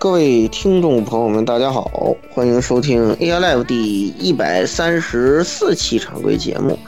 [0.00, 6.78] 各位听众朋友们，大家好，欢迎收听 AI Live 第一百三十四期常规节目。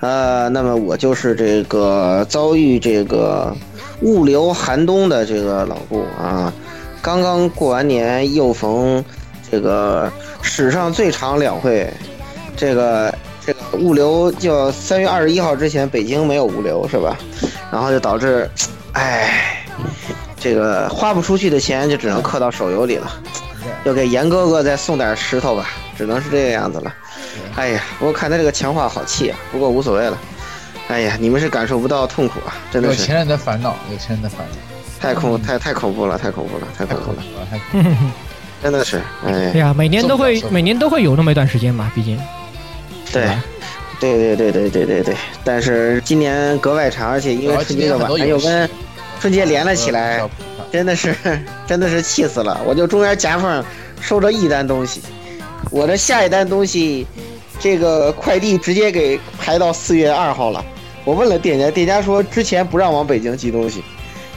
[0.00, 3.54] 呃，那么我就是这个遭遇这个
[4.00, 6.50] 物流寒冬的这个老顾啊。
[7.02, 9.04] 刚刚过完年，又逢
[9.50, 11.86] 这个史上最长两会，
[12.56, 17.14] 这个这个物流就三月二十一号之前，北京没有物流是吧？
[17.70, 18.50] 然后就导致，
[18.94, 19.50] 唉。
[20.44, 23.10] 这个花不出去的钱就只能刻到手游里了，
[23.84, 26.94] 要给严哥哥再送点石头吧，只能是这个样子了。
[27.56, 30.18] 哎呀，不过看他这个强化好气啊，不过无所谓了。
[30.88, 33.00] 哎呀，你们是感受不到痛苦啊，真的是。
[33.00, 34.56] 有钱人的烦恼，有钱人的烦恼。
[35.00, 37.22] 太恐太太恐怖了，太恐怖了，太恐怖了，
[38.62, 39.00] 真的是。
[39.26, 42.20] 哎呀，每年都会每年都会有那么一段时间嘛，毕竟。
[43.10, 43.30] 对，
[43.98, 48.68] 对对对对对对对，但是今年格外长，而且因为春节的晚上又跟。
[49.24, 50.20] 春节连了起来，
[50.70, 51.16] 真的是，
[51.66, 52.60] 真的是气死了！
[52.66, 53.64] 我就中间夹缝
[53.98, 55.00] 收着一单东西，
[55.70, 57.06] 我的下一单东西，
[57.58, 60.62] 这个快递直接给排到四月二号了。
[61.06, 63.82] 我问了店家，店家说之前不让往北京寄东西，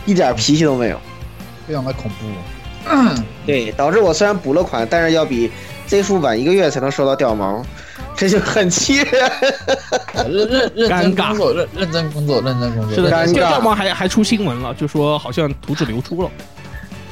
[0.06, 0.98] 一点脾气都没有，
[1.68, 2.90] 非常的恐怖。
[3.46, 5.52] 对，导致我虽然补了款，但是要比
[5.88, 7.66] Z 叔晚一个月才能收到掉毛。
[8.16, 9.06] 这就很气人，
[10.28, 12.96] 认认认真工作，认认真工作，认真工作。
[12.96, 16.30] 是的，掉毛还还出新闻了，就说好像图纸流出了。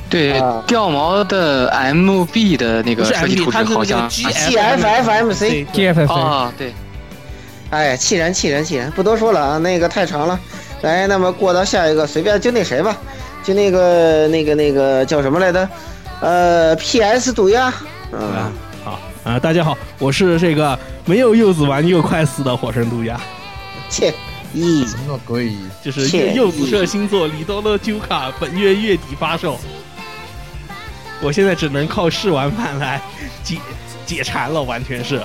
[0.09, 6.73] 对，掉毛的 MB 的那个设计图纸好像 GFFMC，GFF 啊，对。
[7.69, 8.89] 哎，气人，气人，气人！
[8.91, 10.39] 不多说了啊，那个太长了。
[10.81, 12.97] 来，那么过到下一个，随便就那谁吧，
[13.43, 15.69] 就那个那个那个叫什么来着？
[16.21, 17.71] 呃，PS 毒鸦，
[18.11, 18.51] 嗯。
[19.25, 23.19] 啊，大家好，我是这个没有柚子玩又快死的火神毒鸦。
[23.89, 24.13] 切，
[24.53, 25.51] 咦，什么鬼？
[25.83, 29.59] 就是柚子社新作里多的揪卡，本月月底发售。
[31.23, 33.01] 我现在只能靠试玩版来
[33.43, 33.57] 解
[34.05, 35.19] 解馋了，完全是。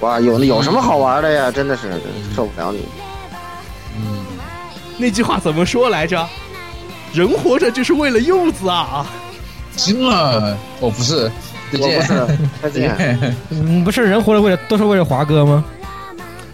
[0.00, 1.50] 哇，有有什么好玩的呀？
[1.50, 1.98] 真的是
[2.36, 2.84] 受不了你。
[3.96, 4.22] 嗯，
[4.98, 6.28] 那句话怎么说来着？
[7.14, 9.06] 人活着就是为了柚子啊！
[9.74, 11.32] 惊了，哦，不是。
[11.72, 12.96] 我不是，再见。
[13.50, 15.64] 嗯，不是人活着为了都是为了华哥吗？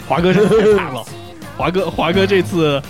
[0.08, 1.04] 华哥是太惨了，
[1.56, 2.80] 华哥华哥这次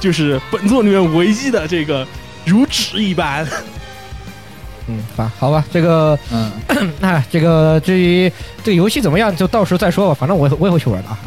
[0.00, 2.06] 就是本作里面唯一的这个
[2.44, 3.46] 如纸一般。
[4.88, 6.50] 嗯，吧，好吧，这个，嗯，
[6.98, 8.30] 那 这个至于
[8.64, 10.14] 这个游戏怎么样，就到时候再说吧。
[10.18, 11.18] 反正我我也会去玩的啊。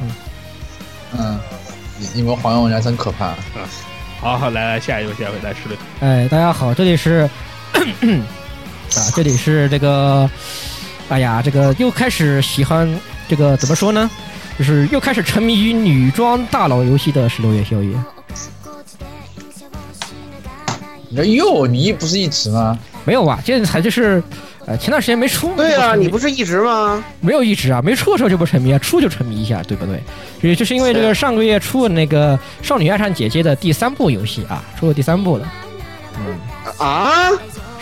[0.00, 0.10] 嗯
[1.18, 1.40] 嗯，
[2.14, 3.34] 你们黄油人真可怕。
[4.20, 5.76] 好好来来，下一位，下一位来吃的。
[6.00, 7.28] 哎，大家好，这里是。
[8.96, 10.28] 啊，这里是这个，
[11.08, 12.88] 哎呀，这个又开始喜欢
[13.28, 14.10] 这个怎么说呢？
[14.58, 17.94] 就是又开始沉迷于女装大佬游戏的十六月宵夜。
[21.18, 22.78] 哎呦，你不是一直吗？
[23.04, 23.38] 没有吧？
[23.44, 24.22] 现在才就是，
[24.66, 25.54] 呃，前段时间没出。
[25.56, 27.04] 对啊，你不是一直吗？
[27.20, 30.02] 没有一直啊，没出的时候就不沉迷啊，出就沉迷一下，对不对？
[30.40, 35.52] 也就是因为这个上个月出的那个《少女爱上姐姐》的第三部游戏啊，出了第三部了。
[36.18, 36.34] 嗯
[36.78, 37.30] 啊。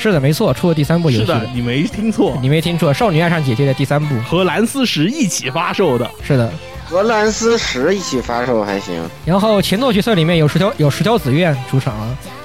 [0.05, 1.25] 是的，没错，出了第三部游戏。
[1.25, 6.07] 是的，你没听错，你没听错，《少女爱上姐姐》的第三部和蓝思石一起发售的。
[6.23, 6.53] 是的，
[6.85, 8.95] 和蓝思石一起发售还行。
[9.25, 11.95] 然后前作角色里面有十条有十条紫苑出场，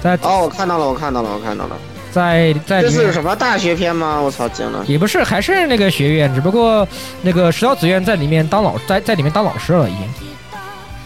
[0.02, 1.76] 在哦，我看到了，我看到了，我看到了，
[2.10, 2.80] 在在。
[2.80, 4.18] 这是什么大学篇吗？
[4.18, 4.82] 我操，惊了！
[4.88, 6.88] 也不是，还是那个学院，只不过
[7.20, 10.29] 那个十条紫苑在里面当老在在里面当老师了已经。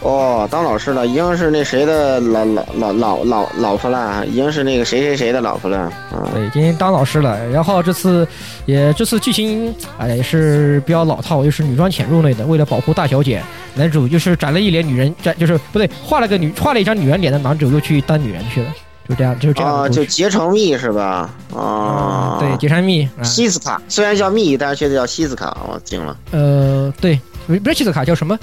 [0.04, 5.78] 哦，当老师了，已经是那谁的老老老老老老婆了，已经是那个谁谁谁的老婆了。
[5.78, 7.48] 啊，对，今天当老师了。
[7.48, 8.28] 然后这次
[8.66, 13.42] 也这次剧情哎也是比较老套，又是女装潜入类的，为了保护大小姐，
[13.74, 18.68] 男主就是长了一脸女人，长就是不对，画了个女画了一张女人脸的男主又去当女人去了，
[19.08, 21.30] 就这样，就是这样啊，就结成蜜是吧？
[21.56, 26.14] 啊，对，结成蜜，啊西斯卡虽然叫蜜，但是却叫西斯卡，我惊了。
[26.32, 28.38] 呃，对，不不是西斯卡叫什么？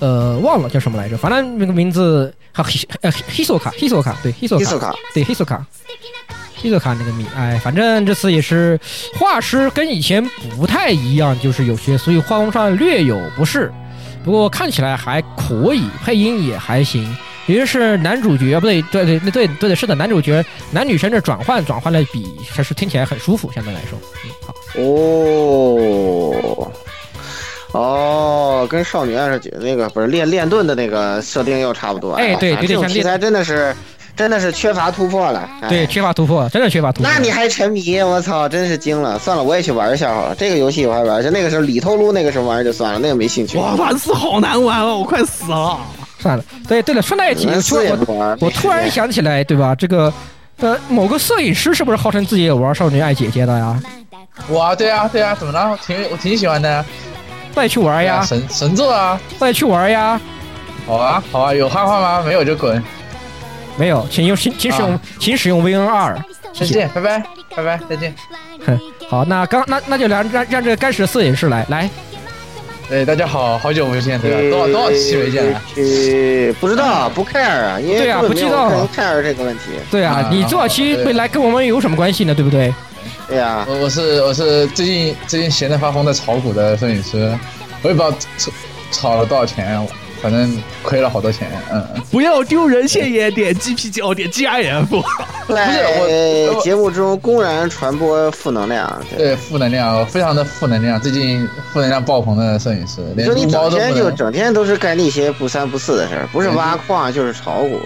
[0.00, 5.64] 呃，忘了叫什么来着，反正那个名字哈希呃希索卡，希索卡，对，希索卡，对，希索卡，
[6.56, 8.78] 希索卡那个名，哎，反正这次也是
[9.18, 10.24] 画师跟以前
[10.56, 13.72] 不太一样，就是有些，所以画风上略有不适，
[14.24, 17.16] 不过看起来还可以，配音也还行。
[17.48, 24.54] 也就是男主角不对，对对对对对的，是的，男主角男女生的转换转换的比还是听起来很舒服，相对来说，嗯，好。
[24.80, 26.72] 哦。
[27.72, 32.12] 哦，跟少女二十九那个不是练练盾的那个设定又差不多。
[32.12, 33.74] 哎对有点这种像题材真的是，
[34.14, 35.48] 真的是缺乏突破了。
[35.62, 37.10] 哎对，缺乏突破，真的缺乏突破。
[37.10, 37.98] 那你还沉迷？
[38.02, 39.18] 我操，真是惊了！
[39.18, 40.34] 算了，我也去玩一下好了。
[40.34, 43.56] 这个游戏我还玩一下，那个时候里头撸那个什么玩意儿就算了，那个没兴趣。
[43.56, 45.78] 哇，万斯好难玩哦，我快死了。
[46.18, 47.46] 算了，对对了，顺带一提。
[47.48, 49.74] 我我突然想起来，对吧？
[49.74, 50.12] 这个
[50.58, 53.80] 呃，某个摄影师是不是号称自己也玩少女爱姐姐的呀？
[54.48, 55.70] 我，对啊，对啊，怎么了？
[55.70, 56.84] 我挺我挺喜欢的。
[57.54, 59.20] 带去玩呀，神神作啊！
[59.38, 60.20] 带去玩呀。
[60.86, 62.22] 好啊，好啊，有汉化吗？
[62.26, 62.82] 没有就滚。
[63.76, 66.18] 没有，请用请请使用、啊请使用 VN 二。
[66.52, 67.22] 再见，拜拜，
[67.56, 68.14] 拜拜，再见。
[68.66, 68.78] 哼，
[69.08, 71.88] 好，那刚那那就让让让这个干屎摄影师来来。
[72.90, 74.56] 哎，大家好，好久不见，对吧？
[74.56, 75.60] 多少多少期没见了？
[75.74, 79.62] 去不知道，不 care 啊，因为对啊不知道人 care 这个问题。
[79.90, 82.34] 对啊，啊你多少期对会来跟我们有什么关系呢？
[82.34, 82.74] 对不对？
[83.28, 87.38] 对呀，我我是我是最近最近闲得发疯的炒股的摄影师，
[87.82, 88.16] 我也不知道
[88.90, 89.86] 炒了多少钱，
[90.22, 91.84] 反正亏了好多钱，嗯。
[92.10, 94.86] 不要丢人现眼，点 GP 哦，点 GIF。
[95.48, 98.90] 在我我节目中公然传播负能量。
[99.10, 101.00] 对，对，负能量，非常的负能量。
[101.00, 107.80] 最近负能量爆棚的摄影师，连你说你整天就整天都是干那些不三不四的事儿，不是挖矿就是炒股。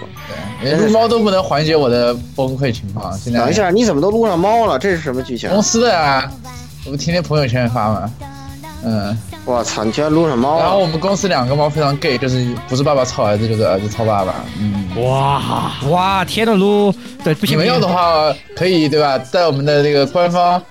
[0.61, 3.11] 对，连撸猫都不能缓解我的崩溃情况。
[3.17, 4.77] 现在等一下，你怎么都撸上猫了？
[4.77, 5.49] 这是什么剧情？
[5.49, 6.31] 公司的啊，
[6.85, 8.11] 我们天天朋友圈发嘛，
[8.83, 10.77] 嗯，我操，你居然撸上猫然后！
[10.79, 14.89] 我们公司两个猫非常 gay，就是不是爸爸操儿子，就是儿子操爸爸，嗯。
[15.01, 19.17] 哇，哇，天呐撸，对，不行，你们要的话可以对吧？
[19.17, 20.61] 在我们的这个官方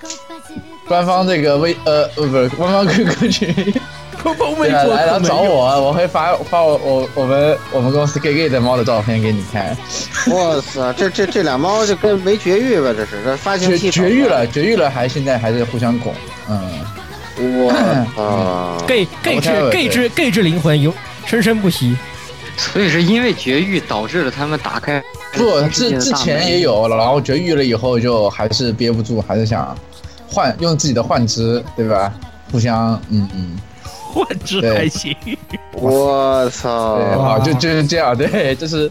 [0.86, 3.74] 官方这个微呃呃不是官方 QQ 群，
[4.22, 5.36] 碰碰没对啊，做，来来找。
[5.36, 9.74] 我，我会发发我我我们我们公司 gay gay 的猫的照片给你看。
[10.34, 12.92] 哇塞，这这这俩猫就跟没绝育吧？
[12.94, 16.12] 这是这发情绝期绝育了，绝育了，还现在还是互相拱，
[16.50, 16.60] 嗯，
[17.38, 17.72] 我
[18.14, 20.92] 操！gay gay 之 gay 之 gay 之灵魂永
[21.26, 21.96] 生生不息。
[22.56, 25.02] 所以是因为绝育导致了他们打开
[25.32, 29.76] 不，之之前也有，然后绝育了以后就还是憋不住，还是想
[30.26, 32.10] 换用自己的幻肢，对吧？
[32.50, 33.58] 互相，嗯嗯，
[34.16, 35.14] 换肢还行。
[35.72, 36.96] 我操！
[36.96, 38.90] 对，好，就就是这样，对，就是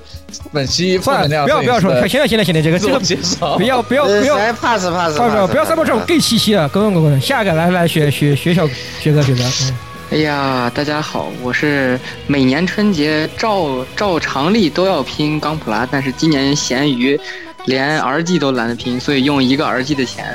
[0.54, 4.38] 本期负算了，能量不要不要说，摄影师行了行了行了，这个这个介绍不，要不要不要。
[4.38, 7.20] 来 pass pass 不要 pass，不要散播这种 gay 气息了，滚滚滚滚！
[7.20, 8.68] 下一个来来学学学小
[9.00, 9.74] 学哥学哥，嗯，
[10.12, 17.20] 哎呀，大家好，我是每年春节照照常例都要拼钢普拉，但是今年闲鱼
[17.66, 20.26] 连 RG 都懒得拼，所以用一个 RG 的钱，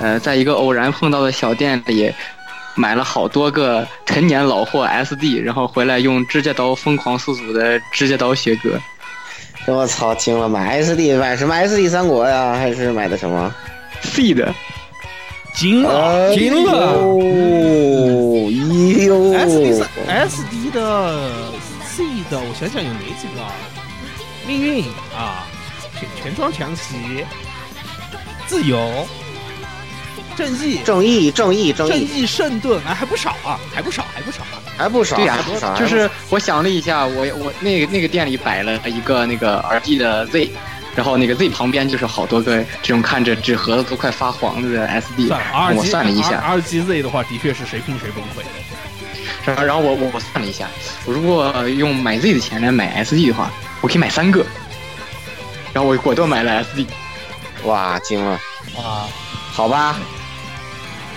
[0.00, 2.12] 呃，在一个偶然碰到的小店里
[2.74, 8.80] 买了好多个陈年老货 SD，然后回来用指甲刀疯狂速组的指甲刀学歌。
[9.66, 10.48] 我操，惊了！
[10.48, 12.54] 买 SD 买什么 SD 三国呀？
[12.54, 13.54] 还是买的什么
[14.02, 14.52] ？C 的，
[15.54, 18.50] 惊了哎惊了呦！
[18.50, 19.88] 呦！SD 三
[20.28, 21.30] SD 的
[21.84, 23.52] C 的，我想想有哪几个啊？
[24.44, 24.84] 命运
[25.16, 25.46] 啊，
[26.00, 27.24] 全全装强袭，
[28.48, 29.06] 自由，
[30.36, 31.90] 正义，正义，正义，正义。
[31.90, 34.60] 正义，义圣盾，哎，还不少啊，还不少，还不少啊。
[34.76, 40.50] 还不少，对呀、还不少，就是我想了一下，我我那个那个店里摆了一个那个 RG 的 Z，
[40.96, 48.42] 然后那个 Z 旁边就是好多个这种看着纸盒子都快发黄了的 SD，算了，R 我算了一下，R G Z 的话，的确是谁碰谁崩溃。
[49.44, 50.68] 然后然后我我我算了一下，
[51.04, 54.44] 我如果用买 Z 的钱来买 SD 的话，我可以买三个，
[55.72, 56.86] 然后我果断买了 SD，
[57.64, 58.40] 哇，惊了！
[58.76, 59.06] 哇，
[59.52, 59.96] 好吧，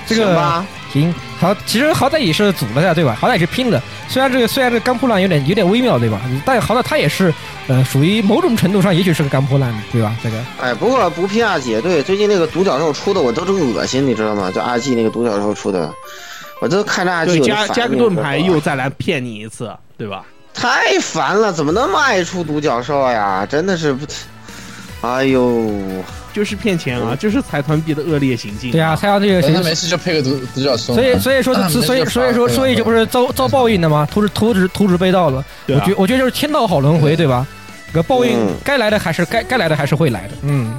[0.08, 3.18] 这个行吧，行好，其实好歹也是组了的，对吧？
[3.20, 3.82] 好歹也是拼的。
[4.08, 6.22] 虽然这个虽然这个钢破烂有点有点微妙，对吧？
[6.46, 7.34] 但好歹它也是
[7.68, 10.16] 呃属于某种程度上，也许是个钢破烂，对吧？
[10.24, 14.52] 这个哎，不过不拼二姐，对，最近那个独角兽出的我都是恶心，你知道吗？
[14.52, 15.94] 就二 G 那个独角兽出的，
[16.62, 20.24] 我都看着二 G 加加个盾牌又再来骗你一次，对吧？
[20.54, 23.46] 太烦了，怎么那么爱出独角兽呀？
[23.46, 24.06] 真的是不，
[25.06, 25.72] 哎呦，
[26.34, 28.72] 就是骗钱啊，就是财团币的恶劣行径。
[28.72, 30.94] 对啊，他要这个没事就配个独独角兽。
[30.94, 34.08] 所以所以说啊所以所以说所以就不是遭遭报应的吗？
[34.12, 35.40] 图纸图纸图纸被盗了。
[35.40, 37.46] 啊我觉我觉得就是天道好轮回，对吧？
[37.88, 40.34] 这个报应嗯该来的还是该该来的还是会来的。
[40.42, 40.74] 嗯，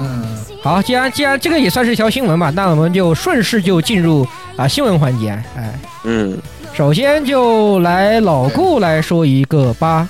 [0.00, 0.24] 嗯，
[0.60, 5.30] 好，既然既然这个也算是一条新闻嘛，那我们就顺势就进入啊新闻环节。
[5.56, 5.72] 哎，
[6.02, 6.36] 嗯，
[6.74, 10.08] 首先就来老顾来说一个吧。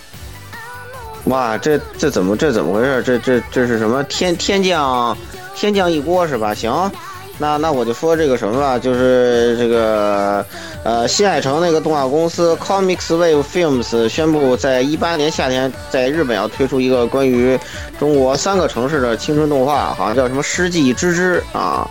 [1.24, 3.02] 哇，这这怎么这怎么回事？
[3.02, 5.16] 这这这是什么天天降
[5.54, 6.54] 天降一锅是吧？
[6.54, 6.90] 行，
[7.38, 10.44] 那那我就说这个什么吧，就是这个
[10.82, 17.58] 呃新海诚那个动画公司 Comics Wave Films 宣布，在一八年夏天在日本要推出一个关于
[17.98, 21.86] 中国三个城市的青春动画，好像叫什么《世纪之之》啊。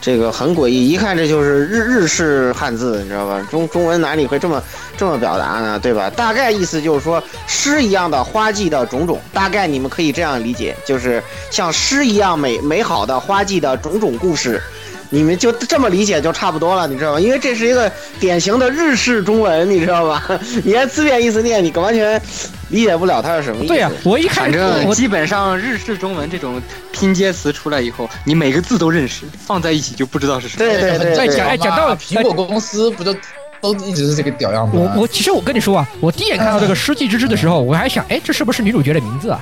[0.00, 3.46] 这个很诡异，一看这就是日日式汉字，你知道吧？
[3.50, 4.62] 中中文哪里会这么
[4.96, 5.78] 这么表达呢？
[5.78, 6.08] 对吧？
[6.10, 14.60] 大概意思就是说诗一样的花季的种种，大概你们可以这样理解，就是像诗一样美美好的花季的种种故事。
[15.10, 17.20] 你们就这么理解就差不多了，你知道吗？
[17.20, 20.22] 因为这是一个典型的日式中文，你知道吧？
[20.64, 22.20] 你按字面意思念，你完全
[22.68, 23.68] 理解不了它是什么意思。
[23.68, 26.62] 对呀、我一看反正基本上日式中文这种
[26.92, 30.64] 拼接词出来以后，你每个字都认识，放在一起就不知道是什么。
[30.64, 33.14] 对对对对再讲哎讲到苹果公司不就
[33.60, 34.92] 都一直是这个屌样子吗？
[34.94, 39.40] 我我其实我跟你说啊，我第一眼看到这个《世纪之之》的时候，我还想，哎，这是不是女主角的名字啊？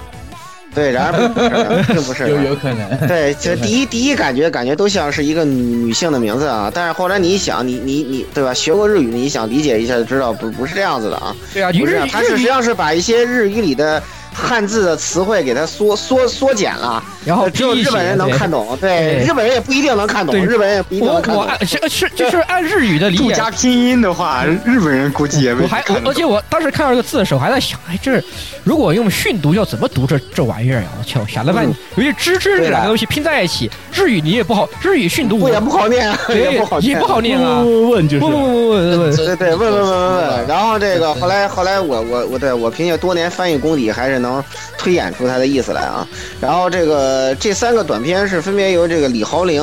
[0.74, 3.08] 对，然而不是，并不是，有有可能。
[3.08, 8.54] 对，就第一第一感觉感觉都像是一个女女性的名字啊，但是后来你一想，你你你对吧？
[8.54, 14.00] 学过日语，你想理解一下就知道不不是这样子的啊，对啊，不是啊，日语日语，它是实际上是把一些日语里的
[14.32, 21.42] 汉字的词汇给它缩缩缩减了，然后只有日本人能看懂，对，日本人也不一定能看懂，日本人也不一定我能看懂。
[21.42, 23.24] 我按是是就是按日语的理解。
[23.24, 28.22] 不加拼音的话，日本人估计也没我还而且我当时看到这个字的时候，还在想，哎，这
[28.64, 30.88] 如果用训读要怎么读这这玩意儿呀？
[30.98, 37.06] 我操，想了半天，尤其“知知”这两个东西拼在一起，日语你也不好，日语训读我也不好念啊，对也不好念也不。
[37.06, 37.62] 好念啊。
[37.62, 44.42] 问问就是不不不不不不，对对，问问问问问，然后这个后来后来我我我对我凭借多年翻译功底，还是能
[44.76, 46.06] 推演出它的意思来啊。
[46.40, 49.62] 然后这个这三个短片是分别由这个李豪玲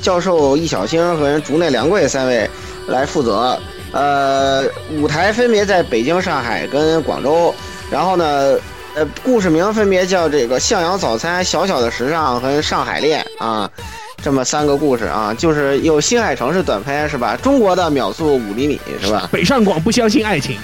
[0.00, 2.48] 教授、易小星和竹内良贵三位
[2.86, 3.58] 来负责。
[3.92, 4.64] 呃，
[4.98, 7.54] 舞台分别在北京、上海跟广州。
[7.90, 8.58] 然后呢，
[8.96, 13.70] 呃，故事名分别叫这个《向阳早餐》、《小小的时尚》和《上海恋》啊。
[14.22, 17.36] 这么三个故事啊，就是有新海诚是短片是吧？
[17.36, 19.28] 中国的秒速五厘米是吧？
[19.30, 20.56] 北上广不相信爱情，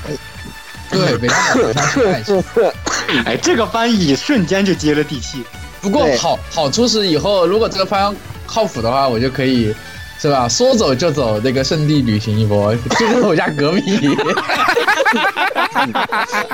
[0.90, 2.60] 对。
[3.24, 5.42] 哎，这个翻译瞬间就接了地气。
[5.80, 8.14] 不过好好处是以后如果这个方
[8.46, 9.74] 靠谱的话，我就可以
[10.20, 10.48] 是吧？
[10.48, 13.98] 说走就走，那个圣地旅行一波，就在我家隔壁。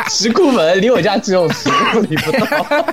[0.09, 2.87] 石库门离我家只有十公里不到。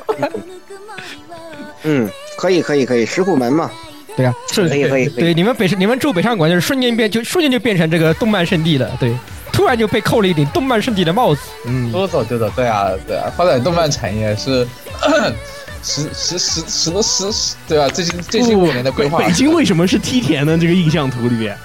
[1.84, 3.70] 嗯，可以可以可以，石库门嘛，
[4.18, 5.20] 对啊，是可以可以可以。
[5.20, 9.14] 对，你们北你们住北上广就是瞬间变就瞬间就变成这个动漫圣地了，对，
[9.54, 14.68] 突然就被扣了一顶动漫圣地的帽子，嗯，说走就走，对啊，对啊，发展动漫产业是
[15.84, 17.88] 十十十十多十十，对吧？
[17.88, 19.20] 最近最近五年的规划。
[19.20, 20.58] 北京为什么是梯田呢？
[20.58, 21.56] 这个印象图里边，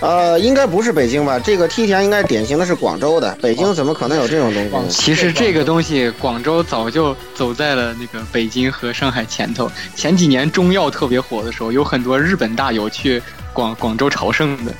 [0.00, 1.38] 呃，应该不是北京吧？
[1.38, 4.84] 这个梯田应该典型的是广州的，北京怎么可能有这种东西呢？
[4.90, 9.70] 其实这个东西，广州早就走在了那个北京和上海前头。
[9.96, 13.22] 前几年中药特别火的时候，有很多日本大友去
[13.54, 14.74] 广广州朝圣的。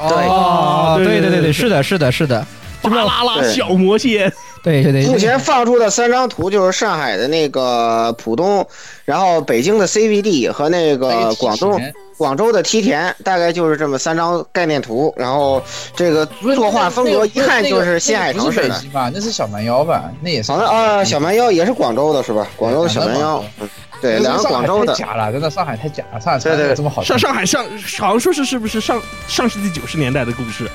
[0.00, 2.46] 哦，对对对对对对，是的，是的，是的，
[2.88, 8.66] 巴啦啦小魔仙，对对对，目前放出的三张图就是上海的那个浦东，
[9.04, 11.80] 然后北京的 CBD 和那个广东
[12.16, 15.14] 广州的梯田，大概就是这么三张概念图。
[15.16, 15.62] 然后
[15.94, 18.80] 这个作画风格一看就是新海诚不是北似的。
[18.80, 19.10] 京吧？
[19.14, 20.10] 那是小蛮腰吧？
[20.20, 20.50] 那也是。
[20.50, 22.46] 好像啊，小蛮腰也是广州的是吧？
[22.56, 23.68] 广州的小蛮腰，嗯
[24.00, 24.94] 对，两个广州的。
[24.94, 27.64] 假了，真的上海太假了，上海对对这么好上上海上
[27.98, 30.68] 好像说是是不是上上世纪九十年代的故事？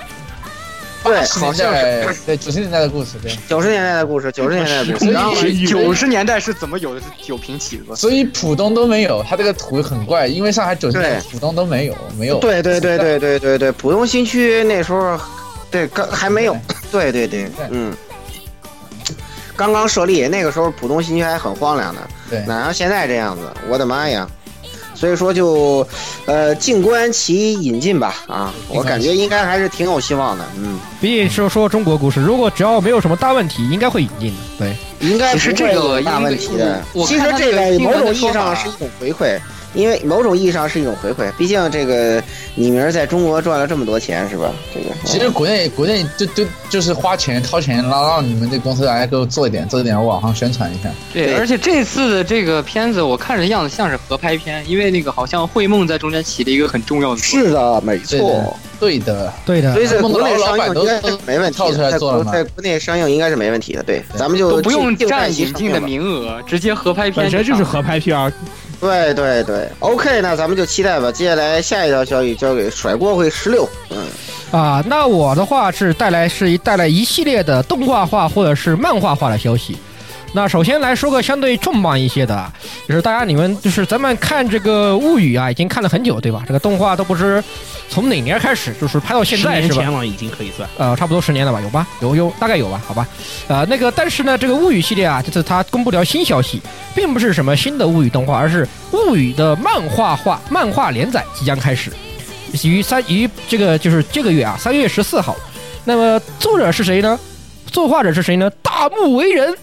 [1.03, 3.31] 对，80年好像对九十年代的故事，对。
[3.47, 5.11] 九十年代的故事，九十年代的故事。
[5.11, 5.33] 然后
[5.67, 7.95] 九十年代是怎么有的酒瓶起子？
[7.95, 12.39] 所以浦东都没有，它这个图很怪，因为上海九十年代对浦东都没有，没有。
[12.39, 15.19] 对对对对对对对，浦东新区那时候，
[15.69, 16.57] 对刚还没有，
[16.91, 17.93] 对对对，嗯，
[19.55, 23.43] 刚刚设立，那个时候浦东新区还很荒凉的，对哪像现在这样子？
[23.67, 24.27] 我的妈呀！
[25.03, 25.85] 所以说就，
[26.25, 34.37] 呃，静观其引进吧，啊，我感觉应该还是挺有希望的，嗯，毕竟说说中国故事，如果只要没有什么大问题，应该会引进的。
[34.57, 34.73] 对，
[35.05, 36.81] 应该不会大问题的。
[37.05, 39.37] 其实这个某种意义上是一种回馈，
[39.73, 42.21] 因为某种意义上是一种回馈，毕竟这个
[42.55, 44.51] 你明在中国赚了这么多钱，是吧？
[44.73, 50.89] 这个其实国内国内就就就是花钱掏钱让让你们这公司来给我做一点做一点网上宣传一下。
[51.13, 57.47] 对，而且这次的这个片子，我看着样子像是合拍片，因为那个好像会梦在中间起了一个很重要的作用。
[57.47, 58.57] 是的，没对的错。
[58.79, 63.81] 对的，对的所，以在国内上老板都映应该是没问题跳出来的，在做了嘛国在国内上映应该是没问题的。
[63.81, 65.93] 对，咱们就都不用占引进的名。
[65.93, 68.33] 名额，直接合拍片本身就是合拍片儿，
[68.83, 71.09] 对对对，OK，那咱们就期待吧。
[71.09, 74.07] 接下来下一条消息交给甩锅会十六，嗯，
[74.51, 79.77] 啊，那我的话是带来是一带来一系列的动画化或者是漫画化的消息。
[80.35, 82.51] 那首先来说个相对重磅一些的啊，
[82.87, 86.43] 就是大家你们就是咱们看这个物语啊，已经看了很久对吧？
[86.47, 87.43] 这个动画都不知
[87.87, 89.75] 从哪年开始，就是拍到现在是吧？
[89.75, 90.67] 年前了，已经可以算。
[90.77, 91.61] 呃，差不多十年了吧？
[91.61, 91.87] 有吧？
[92.01, 92.81] 有有，大概有吧？
[92.87, 93.07] 好吧。
[93.47, 96.59] 呃，那个，但是呢，这个物语系列啊，这次它公布了新消息，
[96.95, 101.91] 并不是什么新的物语动画，而是物语的漫画化漫画连载即将开始，
[102.63, 105.35] 于三于这个就是这个月啊，三月十四号。
[105.85, 107.19] 那么作者是谁呢？
[107.67, 108.49] 作画者是谁呢？
[108.63, 109.55] 大木为人。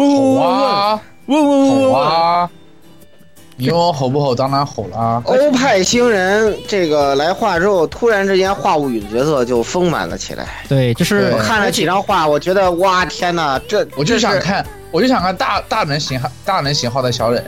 [0.00, 2.50] 吼啊问问问吼，啊！
[3.56, 4.34] 你问我吼不吼？
[4.34, 5.22] 当然吼啦！
[5.24, 10.46] 欧派星人这个来画之后，突然之间画物语的角色就丰满了起来。
[10.68, 17.42] 对，就是我看了几张画，我觉得哇天哪，这我就想看，我就想看大大人型号大人型号的小忍，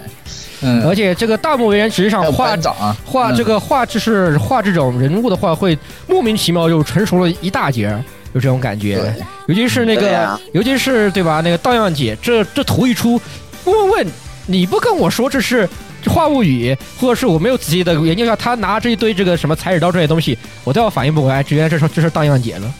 [0.62, 2.74] 嗯，而且这个大木为人实际上画长，
[3.04, 8.02] 画这个画，就是画这种人物的话，会莫名其妙就成熟了一大截儿，
[8.38, 9.12] 有这种感觉。
[9.46, 11.40] 尤其是那个，尤其是对吧？
[11.42, 13.20] 那个荡漾姐，这这图一出，
[13.64, 14.06] 问问
[14.46, 15.68] 你不跟我说这是
[16.06, 22.72] 话物语，或者是我没有仔细的研究一下，他拿这一堆这个什么裁纸刀这些东西，我都要反应不过来，原来这是这是荡漾姐了。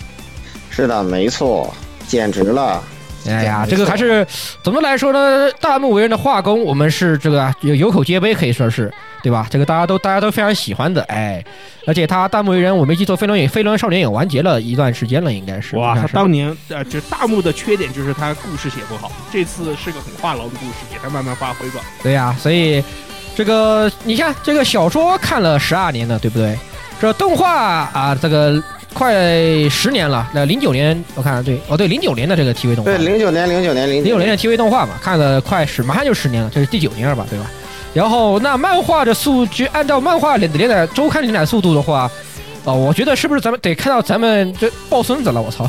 [0.71, 1.75] 是的，没错，
[2.07, 2.81] 简直了。
[3.27, 4.27] 哎呀，这个还是
[4.62, 9.46] 总的来说呢，大木为人的画工，我们是这个有有口皆碑，可以说是对吧？
[9.50, 11.44] 这个大家都大家都非常喜欢的，哎，
[11.87, 15.76] 而且他大木为人，我没记错，飞轮也飞轮少年也完结了一段时间了，应该是。
[15.76, 21.81] 哇，他当年呃，就大木的缺点就是他故事写不好，这次是个很话痨的故事，给他慢慢发挥吧。
[22.02, 22.83] 对呀、所以
[23.35, 26.57] 这个你看这个小说看了十二年了，对不对？
[27.00, 29.12] 这动画啊，这个快
[29.68, 30.28] 十年了。
[30.33, 37.46] 那零九年我看对，哦对，零九年的这个 TV 动画，对，零九年，零九年，零零九年的 TV 动画嘛，看了快十，马上就十年了，这是第九年了吧，对吧？
[37.94, 42.11] 然后那漫画的数据按照漫画连连载周刊连载速度的话，
[42.64, 45.40] 哦，我觉得是不是咱们得看到咱们这抱孙子了？
[45.40, 45.68] 我操！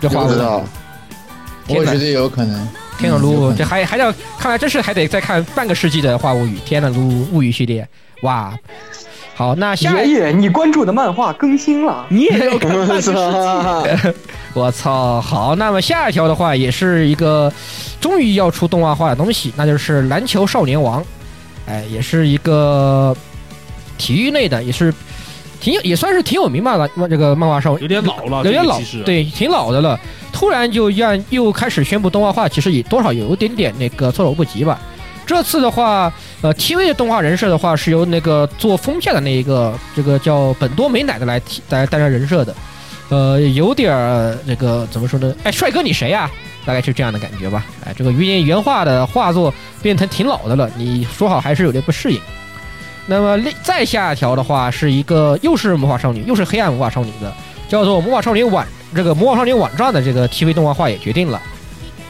[0.00, 0.62] 这话不知道。
[1.68, 2.68] 我觉得有可能。
[2.98, 6.58] 天呐，撸，这还还要看来真是还得再看半个世纪的《画物语》。
[6.64, 7.88] 天呐，撸物语系列，
[8.22, 8.54] 哇！
[9.36, 12.06] 好，那下爷爷，你关注的漫画更新了。
[12.08, 14.14] 你也要看半个世纪，
[14.54, 17.52] 我操，好，那么下一条的话也是一个
[18.00, 21.02] 终于要出动画化的东西，那就是《篮球少年王》，
[21.66, 23.14] 哎，也是一个
[23.98, 24.94] 体育类的，也是
[25.60, 29.98] 挺也算是挺有名吧的这个漫画少有点老了，有点老对，挺老的了。
[30.32, 34.80] 突然就让又开始宣布动画化，其实也多少有一点点那个措手不及吧。
[35.26, 42.54] 这次的话，呃，TV 的动画人设的话是由那个做封面的那一个这个叫本多美乃的来提来担任人设的，
[43.08, 45.34] 呃，有点儿那个怎么说呢？
[45.42, 46.30] 哎，帅哥你谁呀、
[46.66, 47.64] 大概是这样的感觉吧。
[47.84, 52.20] 哎，这个原原画的画作变成挺老的了，你说好还是有点不适应。
[53.06, 57.32] 那么另再下一条的话，是一个又是魔法少女，又是黑暗魔法少女的，
[57.68, 61.40] 叫做《魔法少女网》这个《魔法少女网站》的这个 TV 动画化也决定了。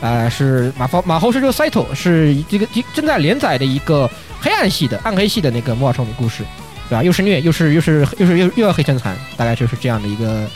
[0.05, 6.45] 呃，是马方马后是这个 Saito 是这个正在连载的一个黑暗系的暗黑系的那个魔法少女故事，
[6.91, 7.03] 对吧？
[7.03, 10.47] 又是虐，又是又是又是又又要黑身残，大概就是这样的一个，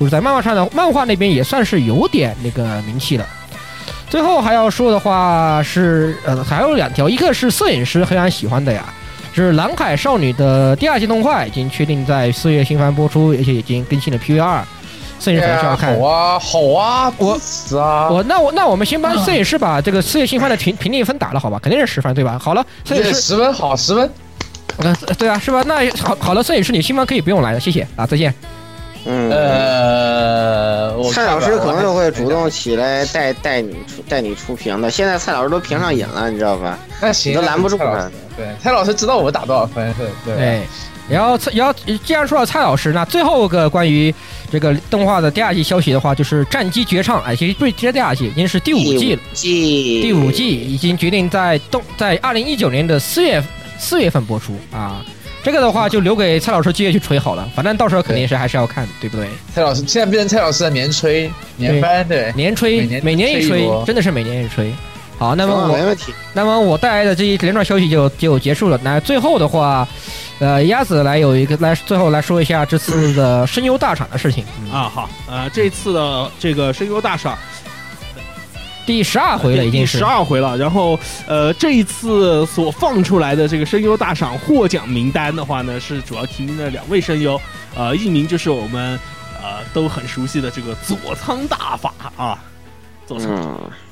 [0.00, 3.26] 就是在漫画上的漫画那边也算是有点那个名气了。
[4.08, 8.86] 最后还要说的话是，呃，还有两条，一个是摄影师非常喜欢的呀，
[9.34, 14.66] 是《蓝海少女》的第二季动画已经确定在四月新番播出，而且已经更新了 PV 二，
[15.20, 15.98] 摄影师很需要看。
[15.98, 17.12] 好啊好啊！
[17.18, 18.08] 我死啊！
[18.10, 21.58] 我那我那我们先帮摄影师把这个四月新番的评评定分打了，好吧？
[21.62, 22.38] 肯定是十分，对吧？
[22.40, 24.10] 好了，摄影师，十分好，十分。
[24.78, 25.62] 呃，对啊，是吧？
[25.66, 28.32] 那好好了，摄影师，你新番可以不用来了，谢谢啊，再见。
[29.06, 34.90] 嗯，呃，我蔡老师可能就会主动起来带带你出带你出屏的。
[34.90, 36.78] 现在蔡老师都评上瘾了，你知道吧？
[37.00, 38.10] 那行，都拦不住他。
[38.36, 40.36] 对，蔡老师知道我打多少分，对。
[40.36, 40.62] 对，
[41.08, 44.14] 然后然后既然说到蔡老师，那最后一个关于
[44.50, 49.20] 这个动画的第二季消息的话，就是《战机绝唱》，哎，其实不是第二季，已经是第五季了。
[49.32, 53.42] 季第五季已经决定在动在二零一九年的四月
[53.78, 55.04] 四月份播出啊。
[55.40, 59.28] 这个的话就留给蔡老师继续去吹好了，反正到时候肯定是还是要看，对不对？
[59.54, 64.70] 蔡老师现在变成蔡老师的年吹年番，对，年吹每年每年一吹真的是每年一吹。
[65.18, 66.12] 好，那么没问题。
[66.32, 68.78] 那么我带来的这一连串消息就就结束了。
[68.84, 69.86] 那最后的话，
[70.38, 74.44] 呃，鸭子来有一个来最后来说一下这次的声优大赏的事情。
[74.62, 77.36] 嗯，啊，好，呃，这次的这个声优大赏
[78.86, 80.56] 第十二回了，已经是十二回了。
[80.56, 87.38] 然后，呃，这一次所放出来的这个声优大赏获奖名单的话呢，是主要提名的两位声优，
[87.74, 88.98] 呃，一名就是我们
[89.42, 92.38] 呃都很熟悉的这个佐仓大法啊，
[93.04, 93.28] 佐仓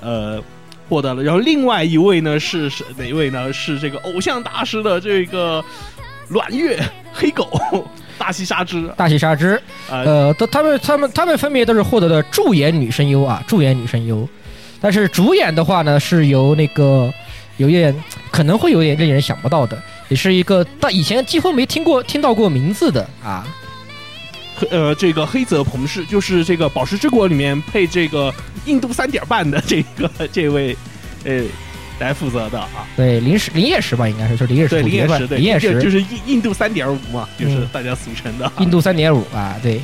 [0.01, 0.43] 嗯，呃
[0.89, 1.23] 获得了。
[1.23, 3.53] 然后另外一位呢是是哪位呢？
[3.53, 5.65] 是这个偶像大师的这个
[6.29, 7.49] 阮月黑狗
[8.19, 14.27] 大西沙织，大西沙织，呃，呃，都他们他们他们分别都是获得的助演女声优啊，助演女声优。
[14.81, 17.13] 但是主演的话呢，是由那个
[17.57, 17.95] 有一点
[18.31, 23.47] 可能会有点令人想不到的，也是一个大以前几乎没听过听到过名字的啊，
[24.71, 28.33] 呃，这个黑泽朋士就是这个《宝石之国》里面配这个
[28.65, 30.77] 印度三点半的这个这位，
[31.25, 31.43] 呃，
[31.99, 32.87] 来负责的啊。
[32.97, 38.51] 对，林石林业石吧，应该是就是林业石林业石，对，林业石就就是印印度三点五嘛，就是嗯大家俗称的。
[38.59, 39.81] 印度三点五啊，对。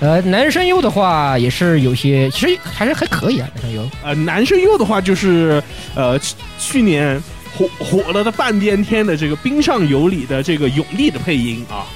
[0.00, 3.90] 呃，男声优的话也是有些，其实还是还可以啊，男声优。
[4.02, 5.62] 呃，男声优的话就是
[5.94, 7.22] 呃去去年
[7.56, 11.86] 火火了的半边天的这个冰上有里的这个永利的配音啊，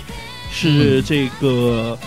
[0.52, 1.98] 是这个、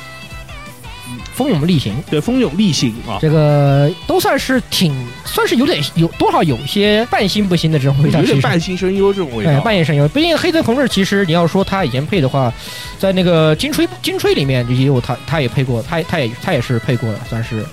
[1.34, 3.18] 风勇力行，对风勇力行啊。
[3.22, 4.94] 这个都算是挺，
[5.26, 10.08] 算是有点有多少有些半新不新的这种味道，有点半新声优这种味对道，半夜声优。
[10.10, 12.54] 毕竟黑泽同志其实你要说他以前配的话，
[12.98, 17.66] 在那个金吹金吹里面也有他，他也配过，他他也他也是配过的，算是。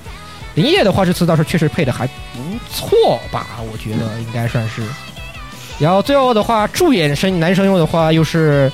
[0.55, 2.13] 林业的话，这次倒是确实配的还不
[2.71, 4.83] 错吧，我觉得应该算是。
[5.79, 8.73] 然后最后的话，助演声男声优的话，又是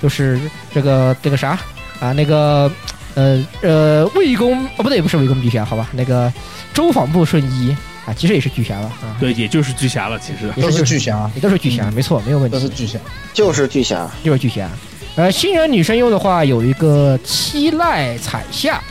[0.00, 0.40] 就是
[0.72, 1.58] 这个这个啥
[1.98, 2.70] 啊，那个
[3.14, 6.32] 呃呃魏公哦不对，不是魏公巨侠，好吧，那个
[6.72, 7.70] 周访部顺一
[8.06, 10.48] 啊，其实也是巨侠了啊，对，也就是巨侠了，其实。
[10.60, 12.60] 都也是是巨侠，也都是巨侠，嗯没错，没有问题都。
[12.60, 12.98] 是巨侠。
[13.32, 14.68] 就是巨侠，就是巨侠。
[15.16, 18.82] 呃，新人女声优的话有一个七濑彩夏，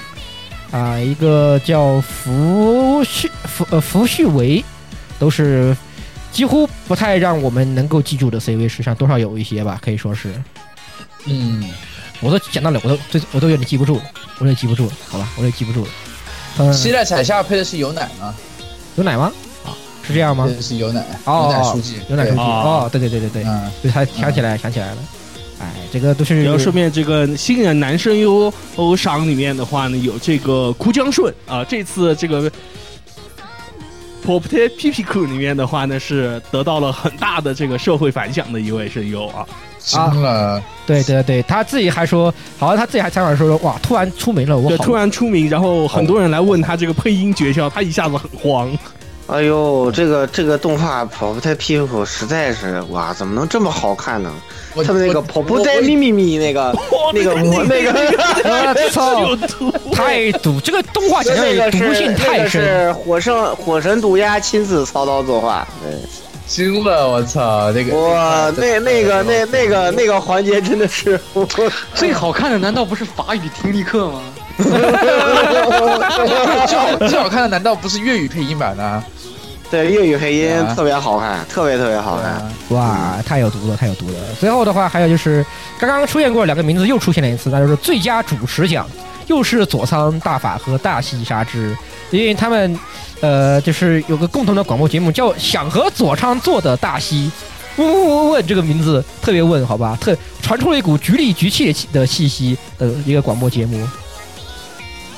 [0.72, 4.64] 啊、一个叫福旭福呃福旭维，
[5.20, 5.76] 都是
[6.32, 10.34] 几乎不太让我们能够记住的 CV，实际上多少有一些吧，可以说是。
[11.26, 11.64] 嗯，
[12.24, 14.04] 我都讲到了，我都最我都有点记不住了，
[14.40, 15.90] 我也记不住了，好吧，我也记不住了。
[16.60, 18.34] 嗯，期待彩夏配的是有奶吗？
[18.96, 19.32] 有奶吗？
[19.66, 24.98] 啊，是这样吗是有奶，哦有奶书记，有奶书记哦哦，对对对对对，嗯，对，他想起来想起来了。
[25.60, 32.52] 哎，这个都是然后顺便这个新人男声优欧赏里面的话呢，有这个哭江顺啊，这次这个
[34.26, 39.48] Pop T P P Q 里面的话呢，是得到了很大的这个社会反响的一位声优啊。
[39.84, 48.72] 惊了，对对对，他自己还说，好像他自己还采访说说，哇，突然出名了，我对，突然出名，然后很多人来问他这个配音诀窍，他一下子很慌。
[49.28, 54.34] 哎呦，这个这个动画跑步太屁股实在是哇，怎么能这么好看呢？
[54.86, 56.76] 他们那个跑步在咪咪咪那个
[57.14, 57.92] 那个我那个
[58.44, 59.36] 我操，
[59.94, 62.50] 太毒，这个动画讲那个的毒性是那个太深。
[62.50, 65.98] 是火神火神毒鸦亲自操刀作画，对，
[66.54, 71.48] 惊了，我操，那个哇，那那个那那个那个环节真的是我
[71.96, 74.22] 最好看的难道不是法语听力课吗？
[76.68, 79.04] 最好最好看的难道不是粤语配音版的？
[79.72, 82.34] 对粤语配音啊特别好看，特别特别好看。
[82.34, 84.14] 啊哇，太有毒了，太有毒了！
[84.40, 85.44] 最后的话，还有就是
[85.80, 88.88] 刚刚出现过两个名字又出现了一次，那就是最佳主持奖，
[89.26, 91.76] 又是佐仓大法和大西沙织，
[92.18, 92.80] 因为他们
[93.22, 97.32] 呃就是有个共同的广播节目叫《想和佐仓做的大西》。
[97.82, 99.98] 问问问问，这个名字特别问，好吧？
[100.00, 103.84] 特传出了一股局里局气的气息的一个广播节目。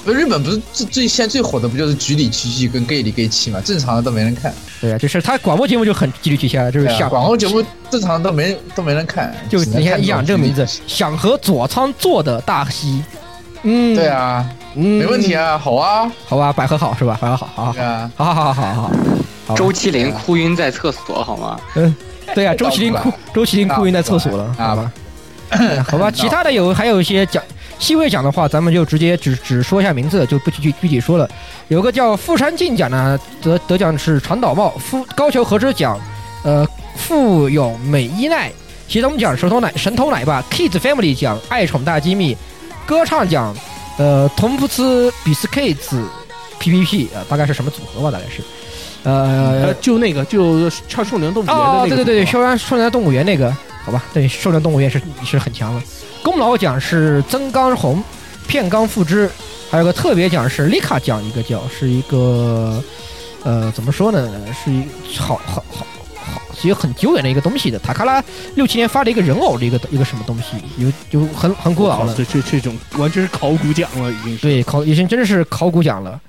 [0.05, 3.59] 不日本不是最最现在最火的不就是局里局气跟 gay 里 gay 气嘛？
[3.59, 13.03] 正常的都没人看，对啊，就是他广播节目就很局里局气啊，就是想广播节目正常都没都没人看，就你看一想这个名字，想和佐仓做的大西，
[13.63, 17.17] 嗯，对，啊，嗯，没问题，啊，好啊，好吧，百合好是吧？
[17.21, 18.91] 百合好，好好好好好好好好
[19.47, 21.59] 好，周麒麟哭晕在厕所好吗？
[21.75, 21.95] 嗯
[22.33, 24.91] 对呀， 周麒麟哭，周麒麟哭晕在厕所了，啊好吧，
[25.49, 27.41] 嗯 好吧，其他的有还有一些奖。
[27.77, 31.29] 细微奖的话，咱们就直接只只说一下名字，就不具具体说了。
[31.67, 35.99] 有个叫富山进奖呢，得得奖是长岛茂富高桥和之奖，
[36.43, 38.49] 呃，富永美依奈，
[38.87, 42.35] 协同奖神偷奶神偷奶爸 Kids Family 奖爱宠大机密，
[42.85, 43.53] 歌唱奖，
[43.97, 45.95] 呃，同普斯比斯 Kids
[46.59, 48.41] PPP 啊、大概是什么组合吧，大概是，
[49.03, 53.55] 呃呃，，就那个就唱《少年动物园》的哦那，个，对对对，少年少年动物园那个，
[53.85, 55.81] 好吧，对，少年动物园是是很强的。
[56.23, 58.03] 功劳奖是曾刚红、
[58.47, 59.29] 片冈富之，
[59.69, 62.83] 还有个特别奖是丽卡奖，一个叫是一个
[63.43, 64.29] 呃，怎么说呢？
[64.63, 64.83] 是一
[65.17, 65.85] 好好好好，
[66.59, 67.77] 是一个很久远的一个东西的。
[67.79, 68.23] 塔卡拉
[68.55, 72.13] 六七年发的一个人偶的一个一个什么东西，有就很很古老了。
[72.15, 74.41] 这这这种完全是考古奖了，已经是。
[74.41, 76.19] 对，考已经真的是考古奖了。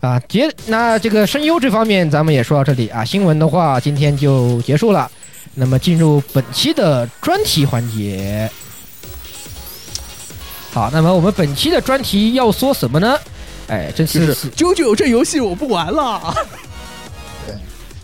[0.00, 3.04] 啊，结那这个声优这方面咱们也说到这里啊。
[3.04, 5.10] 新闻的话，今天就结束了。
[5.54, 8.48] 那么进入本期的专题环节。
[10.72, 13.18] 好，那么我们本期的专题要说什么呢？
[13.66, 16.34] 哎，这就是是九九这游戏我不玩了。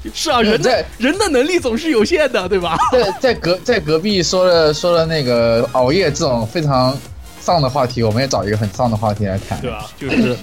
[0.04, 2.76] 对， 是啊，人的在人的能力总是有限的，对吧？
[2.92, 6.96] 在在隔在隔壁说了说了那个熬夜这种非常
[7.40, 9.60] 丧的话题，我们也找一个很丧的话题来谈。
[9.60, 9.90] 对吧？
[9.98, 10.36] 就是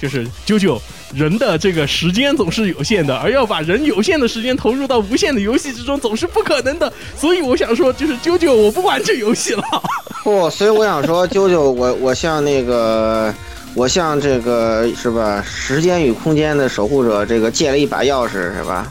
[0.00, 0.80] 就是啾啾
[1.14, 6.90] 人的这个时间总是有限的，而要把人有限的时间投入到无限的游戏之中，总是不可能的。
[7.16, 9.62] 所以我想说，就是啾啾，我不玩这游戏了。
[10.24, 13.32] 不，所以我想说，啾啾，我我像那个，
[13.74, 18.86] 我向这个是吧，时间与空间的守护者，这个借了一把钥匙是吧，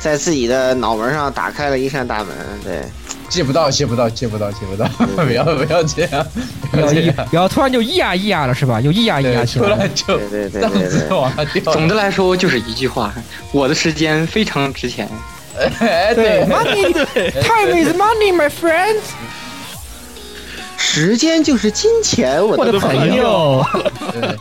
[0.00, 2.28] 在自己的脑门上打开了一扇大门，
[2.64, 2.82] 对，
[3.28, 4.88] 借不到，借不到，借不到，借不到，
[5.22, 6.26] 不要不要这样，
[6.70, 8.80] 不要这样，然后突然就咿呀咿呀了，是吧？
[8.80, 9.74] 就咿呀咿呀对，起来了。
[9.76, 11.72] 突然就对对对对对，次往下掉。
[11.72, 13.12] 总的来说就是一句话，
[13.52, 15.06] 我的时间非常值钱。
[15.78, 19.02] 哎， 对对，，money 对，time is money, my friends。
[20.84, 23.64] 时间就是金钱，我的朋朋友。
[24.12, 24.36] 对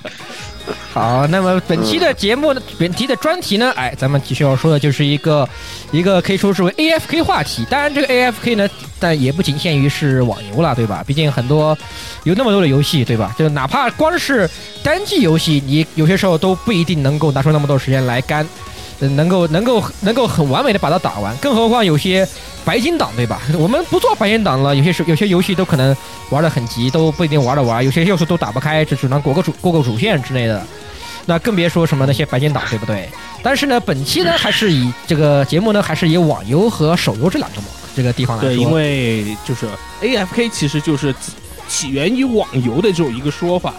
[0.93, 5.47] 好，那么本期的节目呢，本期的专题呢，哎，咱们继续要说的就是一个
[5.91, 7.65] 一个可以说是为 AFK 话题。
[7.69, 8.67] 当然，这个 AFK 呢，
[8.99, 11.03] 但也不仅限于是网游了，对吧？
[11.05, 11.77] 毕竟很多
[12.23, 13.33] 有那么多的游戏，对吧？
[13.37, 14.49] 就哪怕光是
[14.83, 18.45] 单机游戏，你有些时候都不一定能够拿出那么多时间来干，
[18.99, 21.35] 呃能够能够能够很完美的把它打完。
[21.37, 22.27] 更何况有些
[22.63, 23.41] 白金档，对吧？
[23.57, 25.95] 我们不做白金档了，有些时有些游戏都可能
[26.29, 30.65] 玩的很急，都不一定玩得完，有些要素都打不开，只只能过个主过个主线之类的。
[31.25, 33.07] 那更别说什么那些白金档，对不对？
[33.43, 37.57] 但是呢，本期呢还是以这个节目呢，还是以网游和手游这两个
[37.95, 38.49] 这个地方来说。
[38.49, 39.67] 对，因为就是
[40.01, 41.13] AFK 其实就是
[41.67, 43.73] 起源于网游的这种一个说法，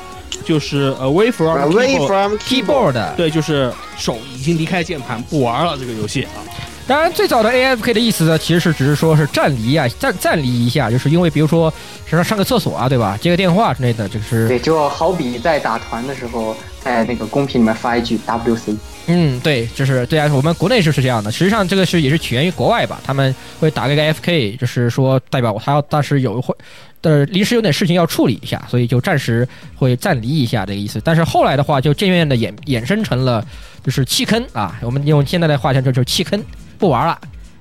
[0.44, 6.38] 就是 away from Away from keyboard，对，就是手已经离开键盘不玩了这个游戏啊。
[6.86, 11.72] 当然最早的 AFK 的意思呢，其实是只是说是暂离啊，暂暂离一下，就是因为比如说
[12.06, 13.16] 上上个厕所啊，对吧？
[13.20, 18.76] 接个电话之类的，就是对，就好比在打团的时候，在那个公屏里面发一句 WC。
[19.06, 21.30] 嗯，对，就是对啊，我们国内就是这样的。
[21.30, 26.54] 实际上，这个是也是起源于国外吧，他们会打个 AFK，就是说代表他要当时有会，
[27.00, 31.00] 的，临时有点事情要处理一下，所以就暂时会暂离一下这个意思。
[31.04, 33.44] 但是后来的话，就渐渐的衍衍生成了
[33.84, 36.40] 就是弃坑啊，我们用现在的话讲，就就是弃坑，
[36.82, 37.16] 不玩了，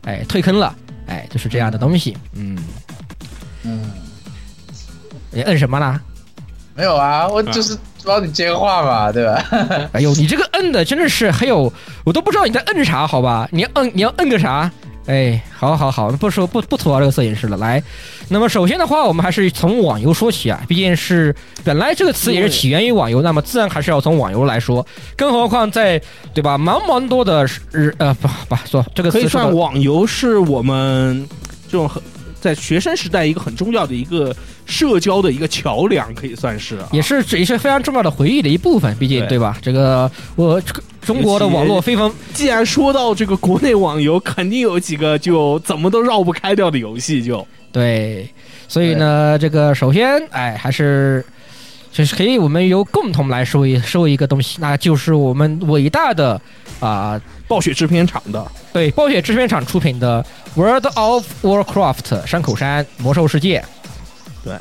[0.05, 2.17] 哎，退坑了，哎，就是这样的东西。
[2.33, 2.57] 嗯，
[3.61, 3.91] 嗯，
[5.29, 6.01] 你摁什么呢？
[6.73, 9.45] 没有啊，我就是帮你接话嘛，对吧？
[9.93, 11.71] 哎呦，你这个摁的真的是，还有
[12.03, 13.47] 我都不知道你在摁啥，好吧？
[13.51, 14.71] 你要摁，你要摁个啥？
[15.07, 17.57] 哎，好好好，不说不不吐槽这个摄影师了。
[17.57, 17.81] 来，
[18.29, 24.85] 那么首先的话，我们还是从网游说起啊，毕竟是本来这个词也是起源于网游，那么自然还是要从网游来说。
[25.17, 25.99] 更何况在
[26.33, 31.27] 对吧，茫茫多的日呃不不说这个可以词说的算网游是我们
[31.67, 32.01] 这种很
[32.41, 36.89] 在学生时代一个很重要的一个社交的一个桥梁，可以算是、啊。
[36.91, 39.57] 也是也是非常重要的回忆的一部分，毕竟对对吧？
[39.61, 48.27] 这个我这个中国的网络非常既然说到这个国内网游，肯定有几个就怎么都绕不开掉的游戏就，对，
[48.67, 51.23] 所以呢，这个首先，哎，还是
[51.91, 56.39] 就是可以我们由共同来说一说一个东西，那就是我们伟大的
[56.79, 57.19] 啊、
[57.51, 58.49] 暴雪制片厂的。
[58.71, 60.25] 对，暴雪制片厂出品的
[60.61, 63.61] 《World of Warcraft》山口山魔兽世界。
[64.41, 64.53] 对。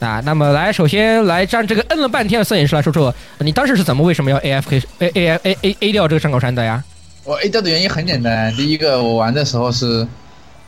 [0.00, 6.82] 啊，那么来，首先来让这个摁了半天的摄影师来说说，你当时是怎么为什么要 A F K A A A A A 掉这个山口山的呀？
[7.22, 10.04] 我 A 掉的原因很简单，第一个我玩的时候是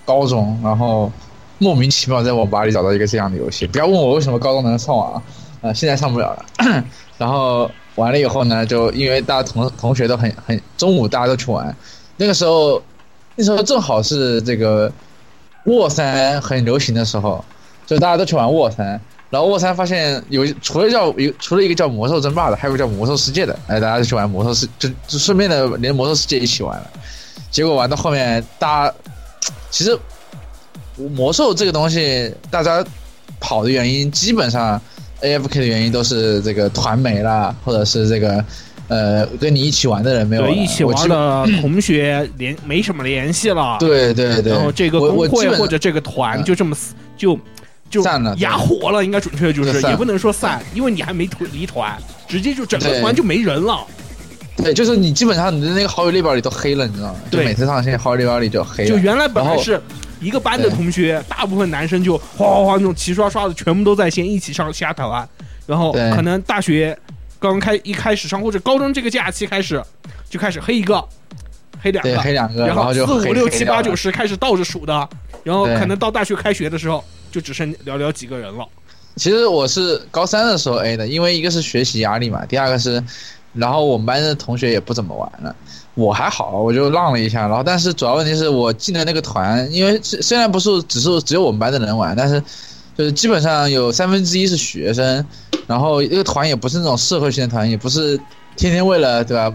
[0.05, 1.11] 高中，然后
[1.59, 5.23] 莫名其妙在网吧里找到一个这样的游戏，不要问我为什么高中能上网啊，
[5.63, 6.85] 呃，现在上不了了。
[7.19, 11.75] 然后完了以后呢，就因为大家同同学都很很中午大家都去玩，
[12.17, 12.83] 那个时候
[13.37, 14.91] 那时候正好是这个
[15.67, 17.45] 沃三很流行的时候，
[17.87, 19.01] 就大家都去玩沃三。
[19.31, 26.89] 然后沃三发现有除了叫有除了一个叫魔兽争霸的，还有个叫魔兽世界的，哎，大家就去玩魔兽世，就就顺便的连魔兽世界一起玩了。
[27.51, 28.95] 结果玩到后面，大家
[29.71, 29.99] 其实
[30.97, 32.85] 魔兽这个东西，大家
[33.41, 34.81] 跑的原因基本上
[35.25, 38.45] AFK 的原因都是这个团没了，或者是这个
[38.89, 47.39] 呃跟你一起玩的人没有了，对，一起玩的同学联没什么联系了。，对对对，然后这个我工会或者这个团嗯就这么死就
[47.89, 51.97] 就散了哑火了，应该准确就是也不能说散，因为你还没团离团，
[52.29, 53.85] 直接就整个团就没人了。
[54.57, 57.17] 对，就是你基本上你的那个好友列表里都黑了，你知道吗？
[57.31, 58.89] 就对每次上线好友列表里就黑了。
[58.89, 59.81] 就原来本来是
[60.25, 65.29] 一个班的同学，大部分男生就哗哗哗那种齐刷刷的，全部都在线一起上下台湾，
[65.67, 66.99] 然后可能大学
[67.39, 69.83] 刚开一开始上或者高中这个假期开始
[70.31, 71.05] 就开始黑一个，
[71.79, 75.09] 黑两个，黑两个，然后四五六七八九十开始倒着数的，
[75.43, 78.67] 然后可能到大学开学的时候就只剩寥寥几个人了。
[79.17, 83.01] 其实我是高三的时候 A 的，因为一个是学习压力嘛，第二个是，
[83.53, 85.55] 然后我们班的同学也不怎么玩了，
[85.95, 92.43] 我还好，我就浪了一下，然后但是主要问题是我进的那个团，因为虽然不是只是只有我们班的人玩，但是
[92.97, 95.25] 就是基本上有三分之一是学生，
[95.67, 98.19] 然后那个团也不是那种社会性的团，也不是
[98.57, 99.53] 天天为了对吧？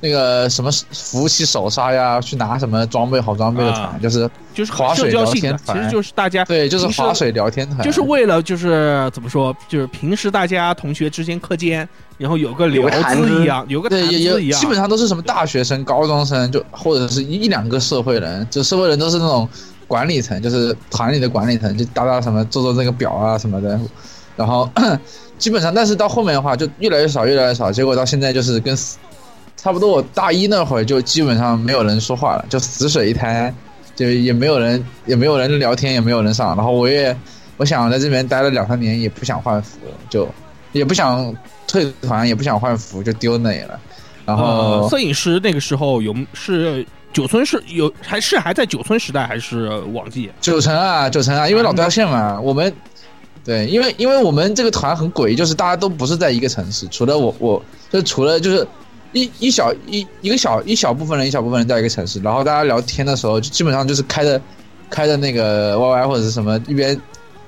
[0.00, 19.48] 那个什么服务器首杀呀，去拿什么装备好装备的团，啊就是就是划水聊天团，其实就是大家对，就是划水聊天团，就是为了就是怎么说，就是平时大家同学之间课间，然后有个聊资资一样，有个谈对，资一样，也也基本上都是什么大学生、高中生，就或者是一一两个社会人，就社会人都是那种
[19.88, 23.78] 管理层，就是团里的管理层，就打打什么做做那个表啊什么的，
[24.36, 24.68] 然后
[25.38, 28.96] 基本上，但是到后面的话就越来越少，越来越少，结果到现在就是跟死
[29.66, 33.52] 差不多，我大一那会儿就基本上没有人说话了，就死水一滩，
[33.96, 37.14] 就也没有人也没有人聊天，也没有人上，然后我也
[37.56, 39.76] 我想在这边待了两三年，也不想换服，
[40.08, 40.28] 就
[40.70, 41.34] 也不想
[41.66, 43.80] 退团，也不想换服，就丢那里了。
[44.24, 50.30] 然后、呃，摄影师那个时候有是九村是有还是还在九村时代还是网记？
[50.40, 52.72] 九城啊，九城啊，因为老掉线嘛，我们
[53.44, 58.64] 对，因为因为我们这个团很诡异，就是大家都不是在一个城市，除了我我就除了就是
[59.16, 64.38] 一一小一一个小一小部分人，一小部分人在一个城市，然后大家聊天的时候，就基本上就是开着
[64.90, 67.00] 开着那个 YY 或者是什么，一边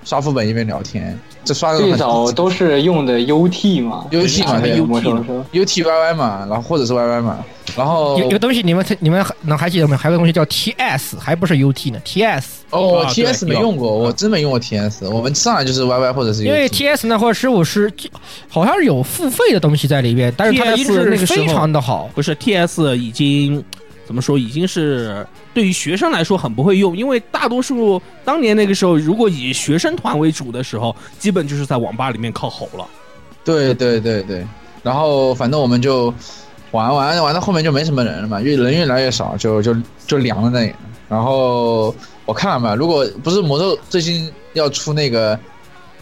[0.09, 7.45] 刷副本一边聊天，这刷的很最早都是用的 UT 嘛 UT 嘛对对魔兽的时候 UT YY 嘛，然后或者是 YY 嘛，
[7.77, 9.99] 然后有有个东西你们你们能还记得没有？
[9.99, 12.45] 还有个东西叫 TS，还不是 UT 呢，TS。
[12.71, 17.93] 哦 TS 没用过，我真没用过 TS，我们上来就是 YY 或者是因为 TS 那或者十五是
[18.49, 22.09] 好像是有付费的东西在里边，但是它的 TS 音质那个时候非常的好。
[22.15, 23.63] 不是 TS 已经
[24.09, 24.39] 怎么说？
[24.39, 32.87] 已经是对于学生来说很不会用，因为大多数当年那个时候，如果以学生团为主的时候，基本就是在网吧里面靠吼了。
[33.45, 34.47] 对对对对，
[34.83, 36.07] 然后反正我们就
[36.71, 40.73] 玩玩玩到后面就没什么人了嘛，越人越来越少，就就就凉了那里。
[41.07, 41.95] 然后
[42.25, 45.39] 我看了嘛，如果不是魔兽最近要出那个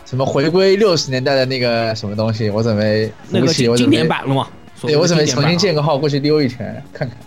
[0.05, 4.47] 什么回归六十年代的那个什么东西，我准备那个经典版了嘛？
[4.81, 7.19] 对，我准备重新建个号过去溜一圈看看，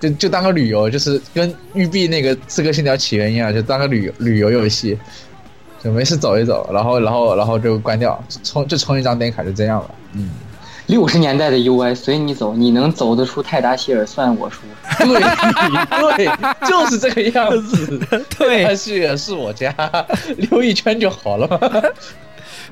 [0.00, 4.98] 就就当个旅游，就是跟育碧那个《刺客信条：起源》一样，就当个旅游旅游游戏，
[5.82, 9.90] 就没事走一走，然后然后然后就关掉，充就充一张点卡，就这样了。
[10.12, 10.30] 嗯，
[10.86, 14.60] 六十年代的 UI 随你走，你能走得出泰达希尔算我输。
[14.98, 16.30] 对对，
[16.68, 18.00] 就是这个样子。
[18.38, 19.74] 对但是是我家，
[20.36, 21.82] 溜一圈就好了嘛。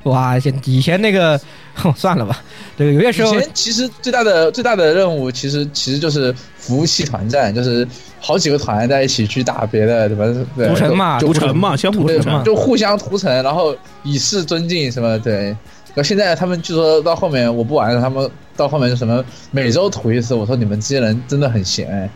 [0.05, 1.39] 哇，以以前那个，
[1.75, 2.43] 哼算了吧，
[2.77, 7.87] 这个有些时候以前其实最大的最大的任务，其实其实就是服务器团战，就是
[8.21, 12.45] 好几个团在一起去打别的什么对屠城嘛就屠城嘛，相互屠城。
[12.45, 15.57] 就互相屠城，然后以示尊敬什么对。
[15.95, 22.11] 然后现在他们据说到后面我不玩了，他们到后面就什么每周屠一次，我说你们这些人真的很闲哎，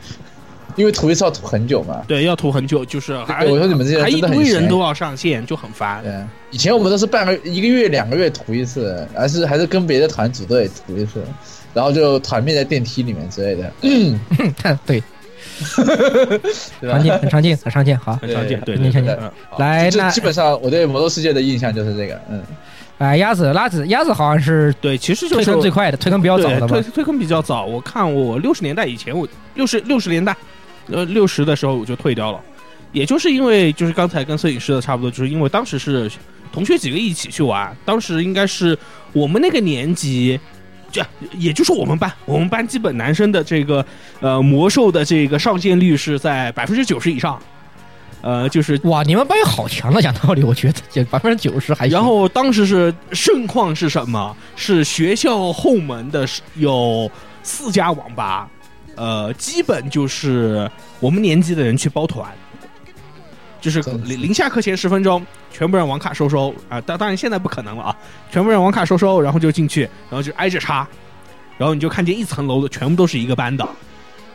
[0.77, 2.03] 因为涂一次要涂很久嘛。
[2.07, 6.03] 对，要涂很久，就是还我说你们这些人还一真的很闲堆人都要上线，就很烦。
[6.03, 6.13] 对，
[6.51, 11.23] 以前我们都是半个一个月、两个月涂一次，还是还是跟别的团组队涂一次，
[11.75, 14.19] 然后就团灭在电梯里面之类的，嗯，
[14.87, 15.01] 对
[16.89, 17.03] 吧常？
[17.03, 17.99] 见，很常见，很常见。
[17.99, 19.15] 好，很常见，对对对对对。
[19.15, 22.43] 对嗯来，那就基本上我对魔兽世界的印象就是这个，嗯，
[22.99, 26.69] 哎，鸭子、拉子、鸭子好像是对，其实就退是坑最快的，推坑比较早的吧？
[26.69, 27.65] 对推推坑比较早。
[27.67, 30.35] 我看我六十年代以前，我六十六十年代，
[30.89, 32.41] 呃，六十的时候我就退掉了。
[32.93, 36.11] 也就是因为就是刚才跟摄影师的差不多，就是因为当时是
[36.53, 38.77] 同学几个一起去玩，当时应该是
[39.13, 40.39] 我们那个年级，
[40.91, 41.01] 这
[41.39, 43.85] 也就是我们班，我们班基本男生的这个
[44.19, 47.41] 呃魔兽的这个上线率是在百分之九十以上，
[48.23, 50.01] 呃，就是哇，你们班也好强啊！
[50.01, 51.97] 讲道理，我觉得这百分之九十还行。
[51.97, 54.37] 然后当时是盛况是什么？
[54.57, 56.27] 是学校后门的
[56.57, 57.09] 有
[57.45, 58.51] 四家网吧，
[59.01, 60.71] 呃，基本就是
[61.01, 62.31] 我们年级的人去包团，
[63.59, 66.79] 就是临临下课前十分钟，全部让网卡收收啊！
[66.83, 67.97] 当当然现在不可能了啊，
[68.31, 70.87] 全部让网卡收收，然后就进去，然后就挨着插，
[71.57, 73.67] 然后你就看见一层楼的全部都是一个班的。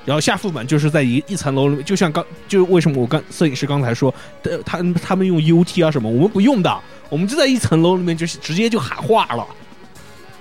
[0.04, 4.12] 然后下副本就是在一一层楼里面，就像刚就为什么我刚摄影师刚才说，
[4.42, 6.76] 呃，他他们用 UT 啊什么，我们不用的，
[7.10, 9.46] 我们就在一层楼里面，就是直接就喊话了，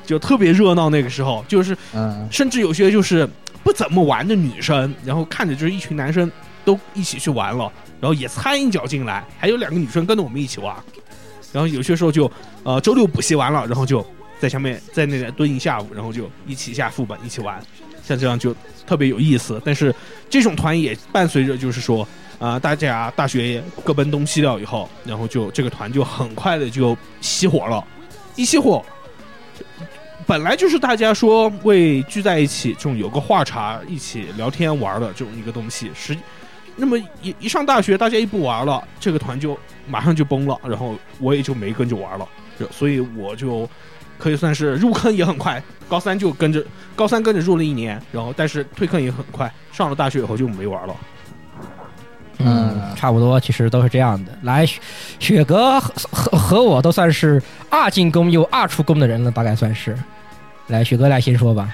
[0.07, 0.89] 就特别热闹。
[0.89, 3.29] 那个时候就是嗯，甚至有些就是
[3.65, 6.31] 不怎么玩的女生，然后看着就是一群男生
[6.65, 10.77] 都一起去玩了，然后也掺一脚进来，还有两个女生跟着我们一起玩。
[11.51, 12.31] 然后有些时候就
[12.62, 14.05] 呃周六补习完了，然后就
[14.39, 17.59] 在下面在那里蹲一下午，然后就一起下副本一起玩，
[18.03, 18.55] 像这样就
[18.87, 19.61] 特别有意思。
[19.65, 19.95] 但是
[20.29, 22.07] 这种团也伴随着就是说
[22.41, 27.83] 啊、大家大学各奔东西了以后，然后就这个团就很快的就熄火了，
[28.37, 28.85] 一熄火。
[30.27, 36.16] 本来就是大家说为聚在一起，这种有个话茬一起聊天玩的这种一个东西，实
[36.77, 42.27] 那么一一上大学，大家一不玩了，这个团就马上就崩了，然后我也就没跟着玩了，
[42.59, 43.68] 就所以我就
[44.18, 46.64] 可以算是入坑也很快，高三就跟着
[46.97, 50.97] 高三跟着入了一年，然后但是退坑也很快，上了大学以后就没玩了。
[52.39, 54.33] 嗯，差不多，其实都是这样的。
[54.43, 54.81] 来，雪
[55.20, 59.97] 雪哥和和和我都算是二进宫又二出宫的人了，大概算是。
[60.69, 61.69] 来，雪哥来先说吧。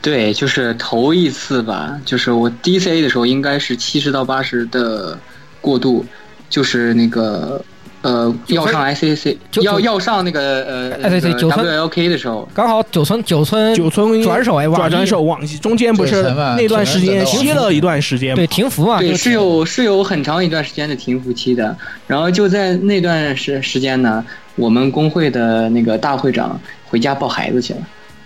[0.00, 5.16] 对，就是头一次吧，就是我 DCA 的时候，应该是七十到八十的
[5.60, 6.04] 过渡，
[6.50, 7.64] 就是那个
[8.00, 16.20] 呃要上 ICC，要要上那个呃 ICC 九村 WLK 的时候，刚好九村九村九村转手哎，转转手往中间不是
[16.56, 21.76] 那段时间歇了一段时间，对停服啊，对，是有是有很长一段时间的停服期的。
[22.08, 24.24] 然后就在那段时时间呢，
[24.56, 27.80] 我们工会的那个大会长回家抱孩子去了。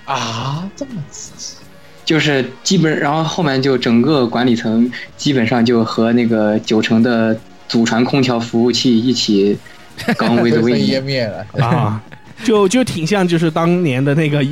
[0.07, 1.57] 啊，这么刺激，
[2.05, 7.39] 就是基本，然后后面就整个管理层基本上就和那个九成的
[7.69, 9.59] 祖传空调服务器一起
[10.17, 11.03] 刚烟 win。
[11.03, 11.45] 灭了。
[11.65, 12.01] 啊，
[12.45, 14.45] 就就挺像就是当年的那个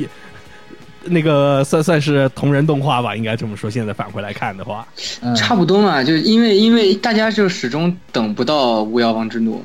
[1.05, 3.69] 那个算算是同人动画吧，应该这么说。
[3.69, 4.85] 现在返回来看的话，
[5.21, 9.63] 嗯差不多嘛，就因为因为大家就始终等不到巫妖王之怒，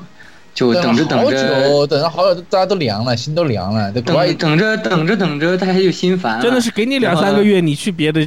[0.60, 3.90] 就等着等着久，等了好久，大家都凉了，心都凉了。
[3.92, 4.04] 等
[4.36, 6.42] 等着等着等着，大家就心烦了。
[6.42, 8.20] 真的是给你两三个月，你去别的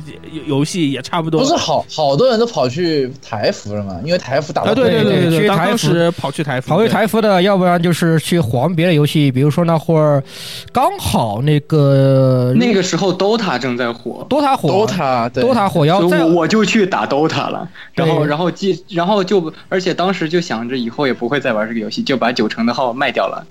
[0.48, 1.42] 游游戏也差不多。
[1.42, 4.00] 不是好好多人都跑去台服了嘛？
[4.04, 10.24] 因为台服打啊，得对对对对对当去台服当时跑去台服，跑去台服的，要不然就是去黄别的游戏，比如说那会儿
[10.72, 14.26] 刚好那个那个时候 DOTA 正在火。
[14.30, 23.46] DOTA 火 DOTA 对 DOTA 火药在所以我我就去打 DOTA 了，然后然后继，然后就而且当时就想着以后也不会再玩这个游戏，就把九成的号卖掉了。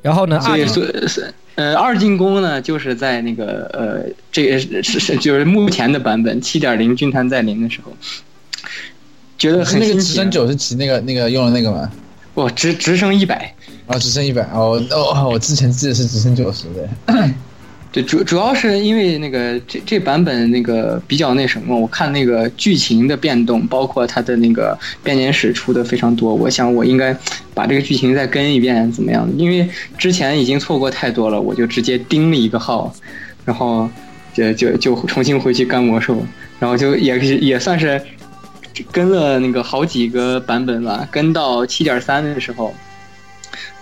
[0.00, 0.68] 然后呢，所以二
[1.06, 1.24] 所
[1.56, 7.92] 呃二进攻呢，就是在那个呃这个是是是就是目前的版本七点零军团在临的时候，
[9.38, 10.08] 觉得是那个很新奇。
[10.08, 11.90] 直升九十级那个那个用的那个吗？
[12.34, 13.54] 哇，直直升一百，
[13.86, 16.88] 啊，直升一百哦哦，我之前记得是直升九十的。
[17.94, 27.16] 对，主主要是因为那个这这版本那个比较那什么，我看那个剧情的变动，包括它的那个编年史出的非常多，我想我应该
[27.54, 29.30] 把这个剧情再跟一遍，怎么样？
[29.36, 32.92] 因为之前已经错过太多了，我就直接盯了一个号，
[33.44, 33.88] 然后
[34.32, 36.20] 就就就重新回去干魔兽，
[36.58, 38.02] 然后就也也算是
[38.90, 42.74] 跟了那个好几个版本吧，跟到七点三的时候。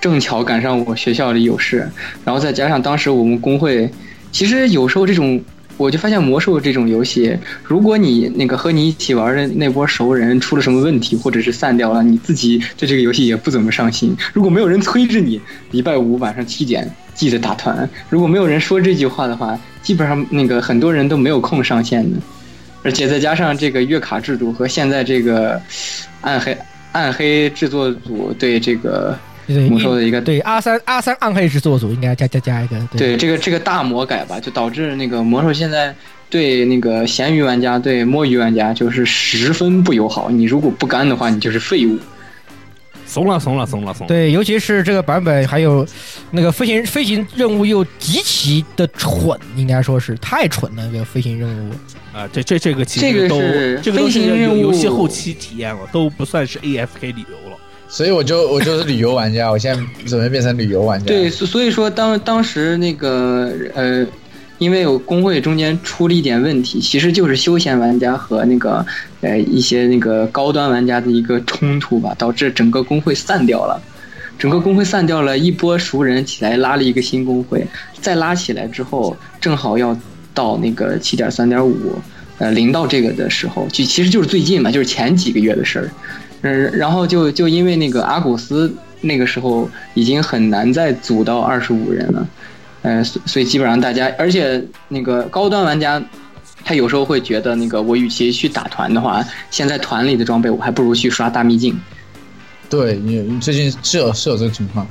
[0.01, 1.89] 正巧赶上我学校里有事，
[2.25, 3.91] 然后再加上当时我们工会，
[4.31, 5.43] 其实有时候这种，
[5.77, 14.17] 我就发现魔兽这种游戏，如果你那个和你一起玩的那波熟人出了什么问题，或者是散掉了，你自己对这个游戏也不怎么上心。
[14.33, 22.17] 如果没有人催着你，礼拜五晚上七点记得打团，如果没有人说这句话的话，基本上那个很多人都没有空上线的。
[22.85, 25.61] 而且再加上这个月卡制度和现在这个
[26.21, 26.57] 暗黑
[26.91, 29.17] 暗黑制作组对这个
[29.69, 35.95] 魔兽的一个对阿三阿三暗黑制作组应该加加加一个对这个这个大魔改吧，就导致那个魔兽现在
[36.31, 40.31] 对那个咸鱼玩家、对摸鱼玩家就是十分不友好。
[40.31, 41.99] 你如果不干的话，你就是废物。
[43.05, 44.09] 怂了怂了怂了怂了。
[44.09, 45.87] 对，尤其是这个版本，还有
[46.31, 50.89] 那个飞行飞行任务又极其的蠢，应该说是太蠢了。
[50.91, 51.73] 这个飞行任务，
[52.17, 57.52] 啊，这这这个其这个实都是这个都是飞行任务游游戏后期体验了，都不算是 AFK 理由了。
[57.93, 61.05] 所以我就 我就是旅游玩家，我现在准备变成旅游玩家。
[61.05, 64.05] 对，所所以说当当时那个呃，
[64.57, 68.85] 因为有工会中间出了一点问题，其实就是休闲玩家和那个
[69.21, 73.81] 呃一些那个高端玩家的一个冲突吧，导致整个工会散掉了。
[74.39, 77.65] 整个工会散掉了，一波熟人起来拉了一个新工会，
[78.01, 79.97] 再拉起来之后，正好要
[80.33, 81.95] 到那个七点三点五，
[82.39, 85.91] 呃，零到这个的时候，就其实就是最近嘛，就是前几个月的事儿。
[86.43, 92.29] 嗯，然后就就因为那个阿古斯那个时候已经很难再组到二十五人了，
[92.83, 96.03] 呃，所所以基本上大家，而且那个高端玩家，
[96.65, 101.79] 他有时候会觉得那个我与其去打团的话，现在团里的装备我还不如去刷大秘境。
[102.69, 104.87] 对你你最近是有是有这个情况，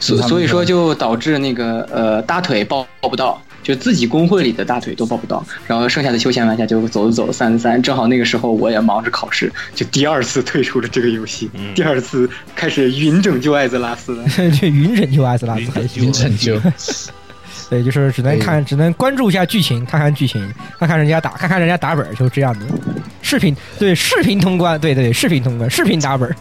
[0.00, 14.24] 所所以说就导致那个呃大腿抱抱不到，就自己工会里的大腿都抱不到，然后剩下的休闲玩家就走着走散着散，正好那个时候我也忙着考试，就第二次退出了这个游戏，第二次开始云拯救艾泽拉斯了。
[14.60, 16.60] 这云拯救艾泽拉斯还行云拯救，
[17.68, 20.48] 对，就是只能看，只能关注一下剧情，看看剧情，
[20.78, 22.66] 看看人家打，看看人家打本儿，就这样的。
[23.20, 26.32] 视频对视频通关，对对，视频通关，视频打本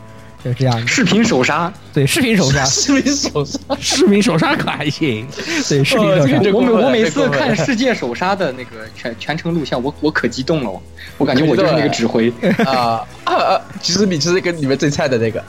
[0.50, 0.88] 儿，就这样的。
[0.88, 5.28] 视频手刹，对，视频手刹， 视频手刹，视频手刹可还行，
[5.68, 6.52] 对，视频手刹。
[6.52, 10.82] 我每我每次看世界手杀的那个全全程录像，我我可激动了，我
[11.18, 12.32] 我感觉我就是那个指挥。
[12.66, 13.62] 啊啊啊！
[13.82, 15.44] 其实你就是跟里面最菜的那个，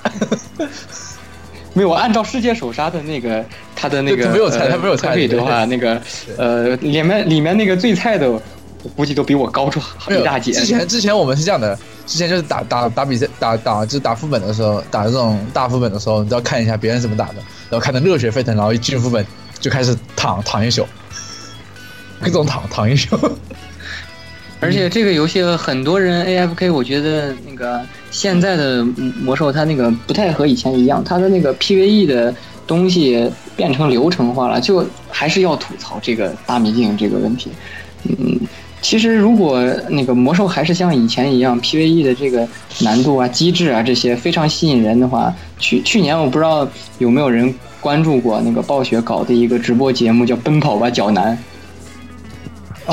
[1.75, 3.45] 没有，按照世界手杀的那个
[3.75, 6.01] 他的那个他没有菜呃他没有菜配的话，那个
[6.39, 8.41] 呃里面里面那个最菜的，
[8.87, 10.53] 我估计都比我高出一大截。
[10.53, 11.77] 之前之前我们是这样的，
[12.07, 17.35] 之前就是打打打比赛打打就是打副本的时候，打这种大副本的时候，你都要看一下别人怎么打的，
[17.69, 19.27] 然后看的热血沸腾，然后一进副本
[19.59, 20.87] 就开始躺躺一宿，
[22.21, 23.19] 各种躺躺一宿。
[24.61, 27.81] 而且这个游戏很多人 AFK，我觉得那个
[28.11, 28.85] 现在的
[29.21, 32.35] 魔兽它那个不太和以前一样，它的那个 PVE 的
[32.67, 37.51] 东西变成流程化了，就还是要吐槽这个大秘境这个问题。
[38.05, 38.41] 嗯，
[38.83, 42.47] 其实如果那个魔兽还是像以前一样 PVE 的这个
[42.81, 46.69] 难度啊、机制啊这些非常吸引人的话，去去年我不知道
[46.99, 51.37] 有没有人关注过那个暴雪搞的一个直播节目叫《奔跑吧脚男》。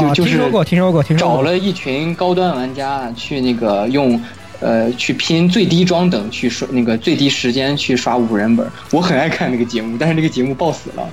[0.02, 1.38] 就啊，就是听说过，听说过，听说过。
[1.38, 4.20] 找了一群高端玩家去那个用，
[4.60, 8.68] 呃，去拼最低装等去刷那个最低时间去刷五人本。
[8.92, 11.08] 我很爱看那个节目，但是那个节目爆死了。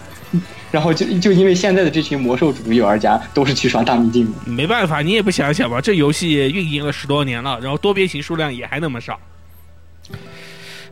[0.71, 9.18] 然后就就因为现在的这群魔兽主义玩家都是去刷大秘境的，没办法，你也不想想吧，这游戏运营了十多年了，然后多边形数量也还那么少。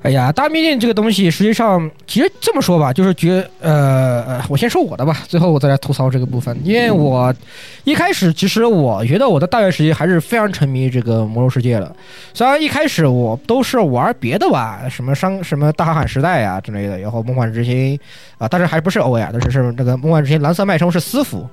[0.02, 6.56] 哎呀，大秘境这个东西，实际上其实这么说吧，就是觉呃，我先说我的吧，最后我再来吐槽这个部分。
[6.62, 7.34] 因为我
[7.82, 11.94] 一开始其实我觉得我的大学时期还是非常沉迷这个魔兽世界的，
[12.32, 17.98] 虽然一开始我都是玩别的吧，什么商什么大航海时代呀、之类的，然后梦幻之星
[18.38, 21.44] 啊，但是还不是欧亚，但是是那个梦幻之星蓝色脉冲是私服。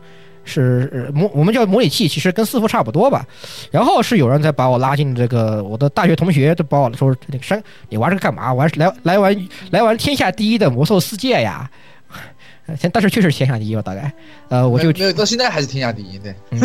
[0.45, 3.25] 是呃模我们叫模拟器，其实跟私服差不多吧。
[3.71, 8.53] 然后是有人在把我拉进这个我的大学同学，就把我说那个山，你玩这个干嘛？
[8.53, 11.69] 玩来来玩来玩天下第一的魔兽世界呀！
[12.79, 14.11] 现但是确实天下第一吧，大概。
[14.49, 16.33] 呃，我就没有到现在还是天下第一，对。
[16.49, 16.59] 嗯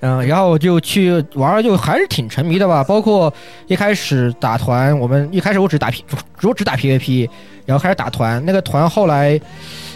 [0.00, 2.82] 嗯，然后我就去玩，就还是挺沉迷的吧。
[2.82, 3.30] 包括
[3.66, 6.02] 一开始打团，我们一开始我只打 P，
[6.42, 7.28] 我只打 PVP，
[7.66, 8.42] 然后开始打团。
[8.46, 9.38] 那个团后来，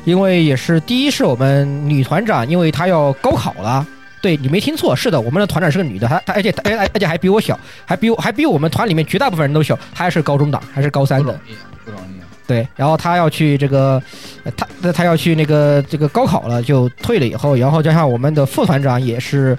[0.04, 3.86] 因为也是第一是我们女团长，因为她要高考了。
[4.22, 11.40] 对你没听错，是的，我们的团长是个女的，她她而且而而而且还比我小，还比我还比我们团里面绝大部分人都小，她还是高中党，还是高三的不容。
[11.48, 11.54] 易，
[11.86, 12.20] 不容易。
[12.46, 14.02] 对，然后她要去这个，
[14.56, 19.56] 她她要去那个这个高考了，就退了以后，然后加上我们的副团长也是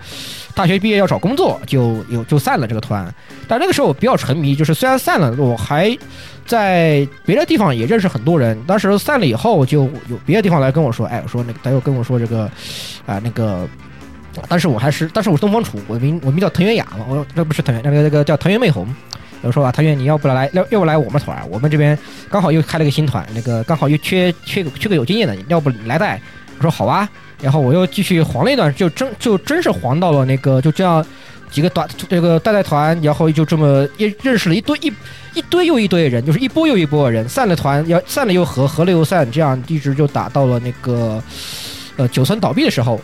[0.54, 3.12] 大学毕业要找工作，就有就散了这个团。
[3.48, 5.98] 但那个时候我比较沉迷，就是虽然散了，我还
[6.52, 8.60] 在别的地方也认识很多人。
[8.68, 12.44] 当时散了以后，就有别的地方来跟我说，哎，我说那个他又跟我说这个
[13.06, 13.66] 啊、那个。
[14.48, 18.88] 当时我还是，当时我是东方楚，我名我名叫藤原雅嘛，我那不是藤原，那个那个叫藤原媚红。
[19.42, 21.98] 我说啊，藤原你要不来，要要不来我们团，我们这边
[22.30, 26.22] 刚好又开了个新团，那个刚好又缺缺个缺个有经验的，要不你来带？
[26.58, 27.10] 我说好啊，
[27.42, 31.06] 然后我又继续黄了一段，就真就真是黄到了那个就这样
[31.52, 34.92] 几个短这个带带团，然后就这么也认识了一堆一
[35.36, 41.22] 一堆又一堆人，就是一波又一波人，散了团要散了又合，合了又散，这样一直就打到了那个
[41.98, 43.00] 呃九村倒闭的时候。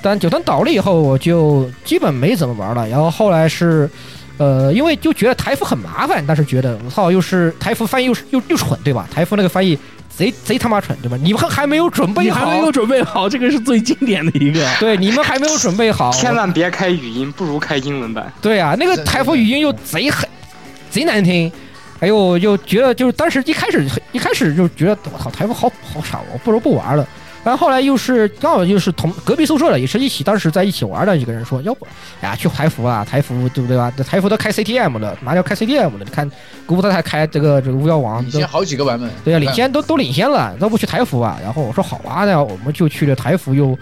[0.00, 2.88] 但九村倒了以后，我就基本没怎么玩了。
[2.88, 3.90] 然后后来是，
[4.36, 9.08] 呃，因为就觉得台服很麻烦，但是觉得我操，又是台服翻译又是又又蠢，对吧？
[9.12, 9.76] 台服那个翻译
[10.18, 11.16] 贼贼他妈蠢，对吧？
[11.22, 14.66] 你们还没有准备好，你还没有准备好，这个是最经典的一个。
[14.80, 18.32] 对，你们还没有准备好， 千万别开语音，不如开英文版。
[18.42, 20.28] 对啊，那个台服语音又贼狠，
[20.90, 21.50] 贼难听。
[22.00, 27.06] 哎呦，我就觉得就是当时一开始一开始就觉得我操台服好好傻，我不如不玩了。
[27.48, 31.86] 然后后来又是刚好又是同隔壁宿舍的，也是一起当时在一起玩的几个人说，要不
[32.20, 33.90] 哎呀去台服啊，台服对不对吧？
[34.06, 36.30] 台服都开 CTM 的，马上要开 CTM 的，你看
[36.66, 39.10] 古布特还开这个这个巫妖王，都领先好几个版本。
[39.24, 41.38] 对啊，领先都都领先了，要不去台服啊？
[41.42, 43.78] 然后我说好啊，那我们就去了台服又，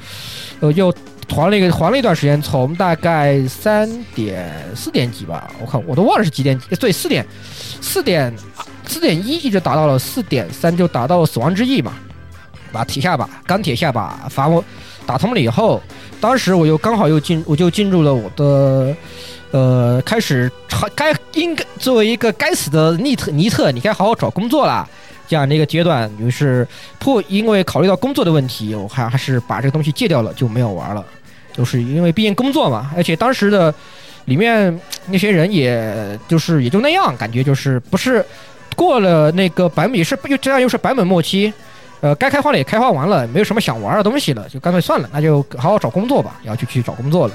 [0.61, 0.95] 呃又
[1.29, 7.27] 还了一个还了一段时间，从大概三点四点几吧，我看我都忘了是几点几，对，四点
[7.81, 8.33] 四点
[8.87, 11.95] 四点一一直打到了四点三，就打到了死亡之翼嘛，
[12.77, 14.63] 把铁下巴钢铁下巴伐魔
[15.07, 15.81] 打通了以后，
[16.21, 18.95] 当时我又刚好又进，我就进入了我的。
[19.53, 20.51] 呃，开始
[20.95, 24.87] 该应该作为一个该死的尼特尼特，你该好好找工作了。
[25.29, 26.67] 这样的一个阶段，于是
[26.99, 31.03] 破，因为考虑到工作的问题，我还还是把这个东西戒掉了，就没有玩了。
[31.55, 33.73] 就是因为毕竟工作嘛，而且当时的
[34.27, 38.23] 里面那些人，也就是也就那样，感觉就是不是
[38.75, 41.51] 过了那个版本，也是又这样又是版本末期，
[42.01, 47.35] 呃，该开荒的也开荒完了，没有什么想玩的东西了，就干脆算了，那就好好找工作吧，然后就去找工作了。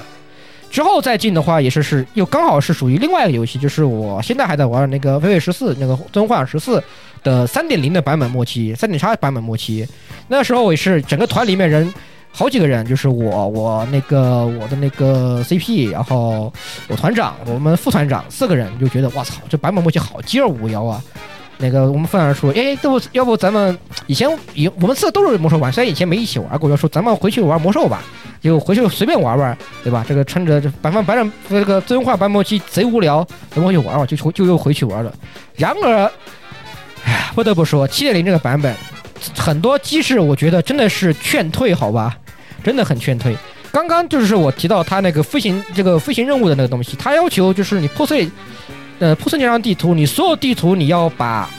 [0.69, 6.79] 之后再进的话，也是是又刚好是属于另外一个游戏，就是我现在还在玩那个《飞飞十四》那个《尊幻十四》
[7.23, 9.85] 的三点零的版本末期，三点叉版本末期。
[10.29, 11.93] 那时候也是整个团里面人
[12.31, 16.53] 好几个人，就是我我那个我的那个 CP，然后
[16.87, 21.03] 我团长，我们副团长四个人就觉得，我操，这版本末期好鸡儿无聊啊。
[21.61, 28.01] 那个我们副儿说，哎，要不要不咱们以前以我们四个都是魔兽玩，虽然以前没一起玩过，要说咱们回去玩魔兽吧。
[28.41, 30.03] 就回去随便玩玩，对吧？
[30.07, 35.13] 这个趁着这版本版本这个自动化版本机贼无聊，咱们就玩玩，就就又回去玩了。
[35.55, 36.11] 然而，
[37.05, 38.75] 哎，不得不说，七点零这个版本
[39.37, 42.17] 很多机制，我觉得真的是劝退，好吧？
[42.63, 43.37] 真的很劝退。
[43.71, 48.27] 刚刚就是我提到他那个飞行这个飞行任务的那个东西，他要求就是你破碎
[49.01, 51.49] 呃破碎那张地图，你所有地图你要把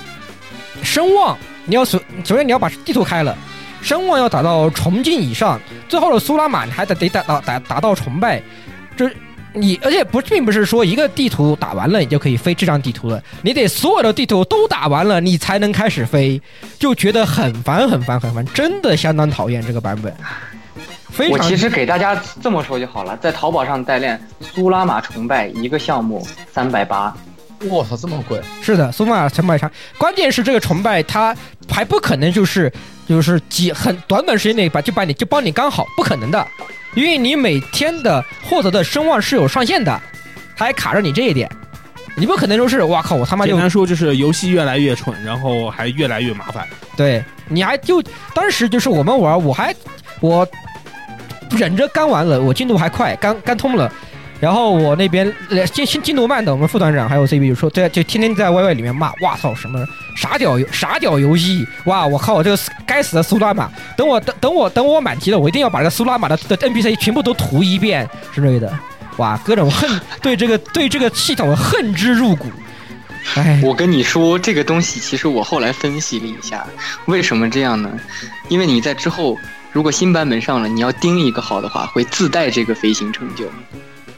[0.82, 1.36] 声望，
[1.66, 3.36] 你要首首先你要把地图开了。
[3.82, 8.40] 声望要达到崇敬以上，最后的苏拉玛你还得得打到打达到崇拜，
[8.97, 9.11] 这
[9.53, 16.40] 你而且不并不是说一个地图打完了你就可以飞这张地图了，你得所有的地图都打完了你才能开始飞，
[16.78, 20.14] 就觉得很烦很烦很烦，真的相当讨厌这个版本。
[21.28, 27.12] 我其实给大家这么说就好了，在淘宝上代练苏拉玛崇拜一个项目三百八。
[27.68, 28.40] 我操，这么贵！
[28.60, 31.36] 是的，苏玛崇拜长，关键是这个崇拜它
[31.68, 32.72] 还不可能就是
[33.08, 36.46] 就是几很短短时间内把就把你就帮你刚好，不可能的，
[36.94, 40.00] 因为你每天的获得的声望是有上限的，
[40.56, 41.50] 它还卡着你这一点，
[42.16, 46.66] 你不可能说是哇靠，我他妈就简单说就是游戏越来越蠢，然后还越来越麻烦。
[46.96, 48.02] 对，你还就
[48.34, 49.74] 当时就是我们玩，我还
[50.20, 50.46] 我
[51.50, 53.92] 忍着干完了，我进度还快，干干通了。
[54.43, 55.32] 然后我那边
[55.72, 59.86] 进进进度慢的，我们副团长还有 CB 就说，对，就天天在 YY 里面骂，哇操，什么
[60.16, 68.76] 傻屌游傻屌游戏，哇，我靠，这个该死的苏拉玛，等我等等我等我满级了，我一定要把这个苏拉玛的的 NPC 全部都涂一遍之类的，
[69.18, 69.88] 哇，各种恨，
[70.20, 72.49] 对这个对这个系统恨之入骨。
[73.36, 76.66] 哎，我跟你说，这个东西其实我后来分析了一下，
[77.05, 77.88] 为什么这样呢？
[78.49, 79.38] 因为你在之后
[79.70, 83.45] 如果新版本上了，你要盯一个好的话，会自带这个飞行成就。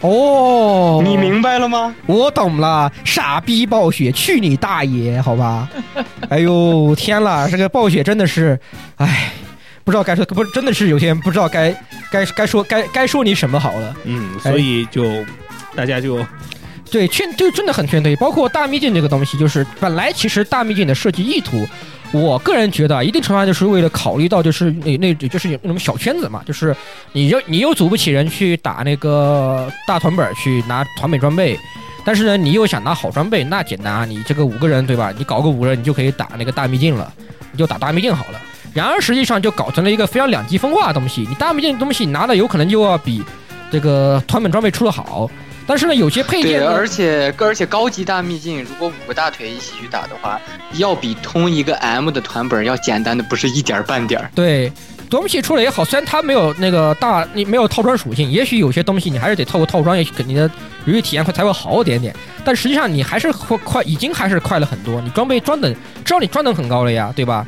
[0.07, 1.95] 哦，你明白了吗？
[2.05, 5.67] 我懂了，傻逼暴雪，去你大爷，好吧？
[6.29, 8.61] 哎呦天啦，这个暴雪真的是，
[8.97, 9.33] 哎，
[9.83, 11.75] 不知道该说不，真的是有些人不知道该
[12.11, 13.97] 该该说该该说你什么好了。
[14.05, 15.25] 嗯，所以就
[15.75, 16.19] 大家就
[16.91, 21.67] 对劝就真的很劝退，包括大秘境这个东西，就是本来其实大秘境的设计意图。
[22.15, 26.75] 我个人觉得，一定程度上就是为了考虑到，就是那那，就是那种小圈子嘛，就是
[27.13, 31.59] 你又你又组不起人去打那个大团本去拿团美装备，
[32.05, 35.13] 但是呢，你又想拿好装备，那简单啊，你这个五个人对吧？
[35.19, 37.13] 你搞个五人，你就可以打那个大秘境了，
[37.51, 38.41] 你就打大秘境好了。
[38.73, 43.23] 然而实际上就搞成了一个非常两极分化的东西，你大秘境的东西拿的有可能就要比
[43.73, 45.29] 这个团本装备出的好。
[45.67, 50.41] 但是呢，有些配件，对，而且而且高级大秘境，如果五个大腿一起去打的话，
[50.75, 54.31] 要比通一个 M 的团本要简单的不是一点半点儿。
[54.35, 54.71] 对，
[55.09, 60.51] 东西出来也好，虽然它没有那个大，你没有套装属性，也许有些东西你还是得透过套装，也许你的
[60.85, 62.15] 游戏体验会才会好一点点。
[62.45, 65.01] 但实际上你还是快快，已经还是快了很多。
[65.01, 65.73] 你装备装等，
[66.05, 67.47] 至少你装等很高了呀，对吧？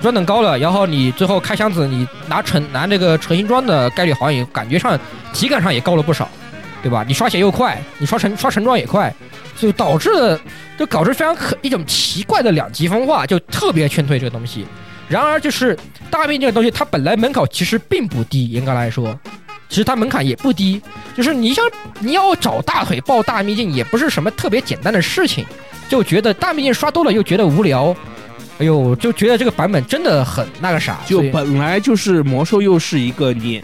[0.00, 4.98] 装等高了，然后你最后开箱子，你拿成拿这个成型装的概率好像也感觉上
[5.34, 6.28] 体感上也高了不少。
[6.82, 7.04] 对吧？
[7.06, 9.12] 你刷血又快，你刷成刷成装也快，
[9.56, 10.40] 就导致了
[10.78, 14.64] 就导致非常可一种奇怪的两极分化，就特别劝退这个东西。
[15.08, 15.76] 然而，就是
[16.10, 19.18] 大兵这个东西，它本来门槛其实并不低，严格来说，
[19.68, 20.80] 其实它门槛也不低。
[21.16, 21.64] 就是你想
[21.98, 25.44] 你要找大腿爆大秘境，也不是什么特别简单的事情。
[25.88, 27.96] 就觉得大秘境刷多了又觉得无聊，
[28.58, 31.00] 哎呦，就觉得这个版本真的很那个啥。
[31.06, 33.62] 就本来就是魔兽，又是一个你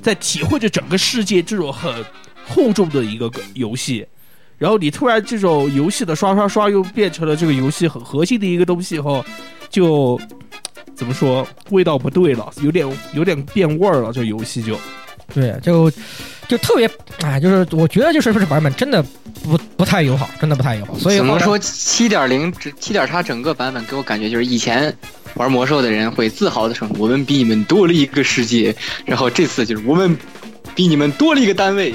[0.00, 1.92] 在体会着整个世界这种很。
[2.46, 4.06] 厚重的一个游戏，
[4.56, 9.24] 然后你突然这种游戏的刷刷刷又变成了这个游戏很核心的一个东西以后，
[9.68, 10.18] 就
[10.94, 14.78] 怎么说味道不对了，有点有点变味儿了，这游戏就
[15.34, 15.90] 对，就
[16.48, 16.88] 就特别
[17.22, 19.02] 哎，就是我觉得就是这版本真的
[19.42, 20.96] 不不太友好，真的不太友好。
[20.98, 24.96] 所以怎么说七点零七点叉整个版本给我感觉就是以前
[25.34, 28.74] 玩魔兽的人会自豪的说：“我们比你们多了一个世界。”
[29.04, 30.16] 然后这次就是我们
[30.74, 31.94] 比你们多了一个单位，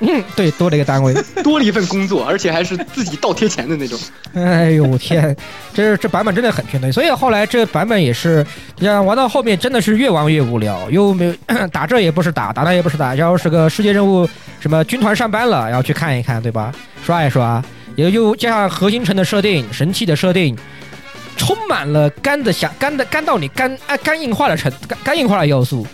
[0.00, 1.14] 嗯， 对，多了一个单位。
[1.42, 3.98] 多了一份工作，而且还是自己倒贴钱的那种。
[4.34, 5.34] 哎呦天，
[5.72, 6.90] 这这版本真的很劝退。
[6.90, 8.44] 所以后来这版本也是，
[8.78, 11.34] 你像玩到后面真的是越玩越无聊，又没有
[11.72, 14.28] 打这也不是打，打那也不是打，然后是个世界任务，
[14.58, 16.72] 什么军团上班了，然后去看一看，对吧？
[17.04, 17.62] 刷一刷，
[17.96, 20.56] 也就加上核心城的设定、神器的设定，
[21.36, 25.86] 充满了干的想干的干到你干哎干硬化的成干干硬化的要素，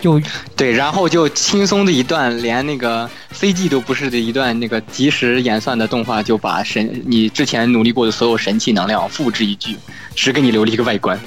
[0.00, 0.20] 就
[0.56, 9.76] 对，然后就轻松的一段，连那个 CG 都不是的一段那个即时演算的动画，就把神你之前努力过的所有神器能量付之一炬，
[10.14, 11.18] 只给你留了一个外观。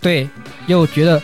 [0.00, 0.26] 对，
[0.66, 1.22] 又觉得，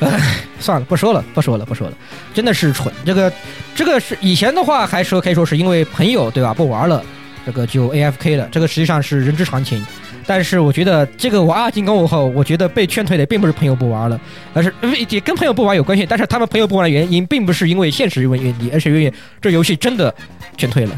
[0.00, 1.94] 唉，算了，不说了，不说了，不说了，
[2.32, 2.92] 真的是蠢。
[3.04, 3.32] 这个，
[3.74, 7.04] 这个是以前的话还说可以说是因为朋友对吧不玩了，
[7.44, 9.84] 这个就 AFK 了，这个实际上是人之常情。
[10.28, 14.20] 但是我觉得这个玩二进攻后，我觉得被劝退的并不是朋友不玩了，
[14.52, 14.70] 而是
[15.08, 16.04] 也跟朋友不玩有关系。
[16.04, 19.10] 但是他们朋友不玩的原因，并不是因为现实原因，而是因为
[19.40, 20.14] 这游戏真的
[20.58, 20.94] 劝退了。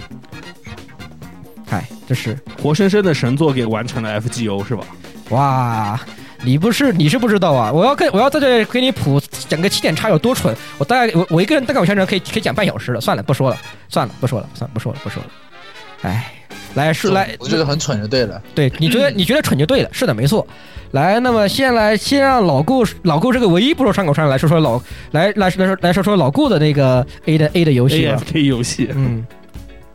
[1.64, 4.84] 嗨，这是活生生的神作给完成了 FGO 是吧？
[5.28, 6.00] 哇，
[6.42, 7.70] 你不是你是不知道啊！
[7.70, 13.00] 我要跟我要在这给你谱整个起点差有多蠢，我大概我我一个人大概我全程可以可以讲半小时了。
[13.00, 13.56] 算了，不说了，
[13.88, 15.28] 算了，不说了，算了，不说了，不说了。
[16.02, 16.32] 哎，
[16.74, 18.40] 来是来，我觉得很蠢就对了。
[18.54, 20.46] 对，你觉得你觉得蠢就对了，是的，没错。
[20.92, 24.80] 来，那么先来先让老顾老顾这个唯一不说上口上来说说老
[25.12, 28.16] 来来来说来说说老顾的那个 A 的 A 的游戏吧。
[28.16, 29.24] AFK 游戏，嗯，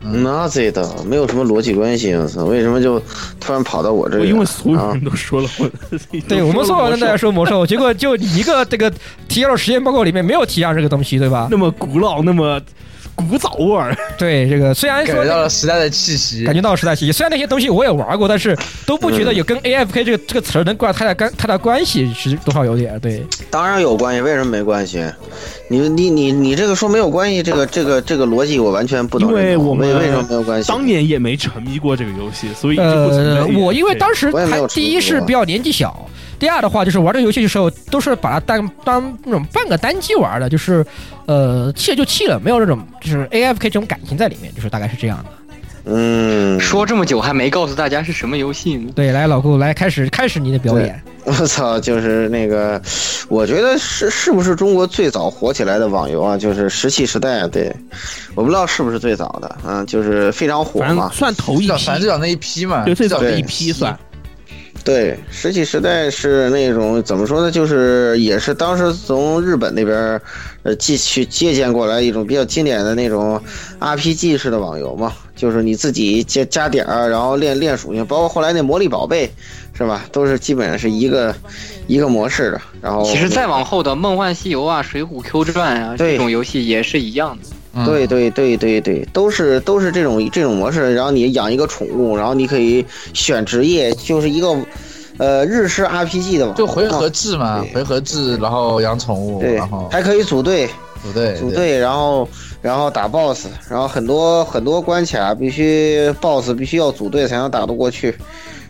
[0.00, 2.98] 那这的没有什么逻辑关系，我操，为什么就
[3.38, 4.28] 突然跑到我这里？
[4.30, 5.70] 因为所有啊人都说了我，
[6.28, 8.90] 对我们所有人都在说魔兽， 结果就你一个这个
[9.28, 11.48] 提交的实验报告里面没有提上这个东西，对吧？
[11.50, 12.58] 那么古老，那么
[13.16, 16.54] 古早味儿，对，这个虽然说感觉到了时代的气息感。
[16.54, 23.26] 觉到了时代气息，虽然那些东西我也玩过，但是都不觉得有跟 AFK 这个这个词儿能挂太大干太大关系，是多少有点对。
[23.50, 25.04] 当然有关系，为什么没关系？
[25.68, 30.68] 你你你你这个说没有关系，这个这个这个逻辑我完全不能因为我们为为什么没有关系？
[30.68, 36.06] 当年也没沉迷过这个游戏，所以呃，我因为当时还第一是比较年纪小，
[36.38, 40.84] 第二的话就是玩这个游戏的时候都是把它当当那种半个单机玩的，就是
[41.26, 45.24] 呃弃了就弃了，没有这种就是 AFK 这种感情在里面，就是大概是这样的。
[45.88, 48.90] 嗯，说这么久还没告诉大家是什么游戏呢？
[48.96, 51.00] 对，来老顾来开始开始你的表演。
[51.22, 52.80] 我操，就是那个，
[53.28, 56.36] 我觉得是是不是中国最早火起来的网游啊？
[56.36, 57.72] 就是石器时代，对，
[58.34, 61.08] 我不知道是不是最早的，嗯，就是非常火嘛。
[61.12, 63.96] 算头一批，最早反正最早那一批嘛，对最早的一批算。
[64.86, 67.50] 对，石器时代是那种怎么说呢？
[67.50, 70.22] 就是也是当时从日本那边儿，
[70.62, 73.42] 呃，继去借鉴过来一种比较经典的那种
[73.80, 79.28] RPG 式的网游嘛，就是你自己加加点儿，然后练练属性，包括后来那魔力宝贝，
[79.76, 80.04] 是吧？
[80.12, 81.34] 都是基本上是一个
[81.88, 82.60] 一个模式的。
[82.80, 87.48] 然后其实再往后的《梦幻西游》啊、《水浒 Q 传》啊这种游戏也是一样的。
[87.76, 90.94] 嗯对对对对对，都是都是这种这种模式。
[90.94, 94.56] 然后你养一个宠物，然后你可以选职业，就是一个
[95.18, 100.68] 呃日式 RPG 的嘛，就回合制嘛对，回合制，然后养宠物，对然后，还可以组队。
[101.02, 102.28] 组队，组队，然后
[102.60, 108.08] 然后打 BOSS，然后很多很多关卡必须 BOSS 必须要组队才能打得过去，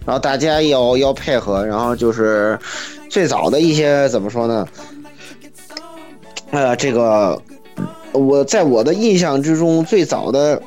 [0.05, 2.59] 然后大家要要配合，然后就是
[3.09, 4.67] 最早的一些怎么说呢？
[6.51, 7.41] 呃，这个
[8.17, 10.61] 我在我的印象之中，最早的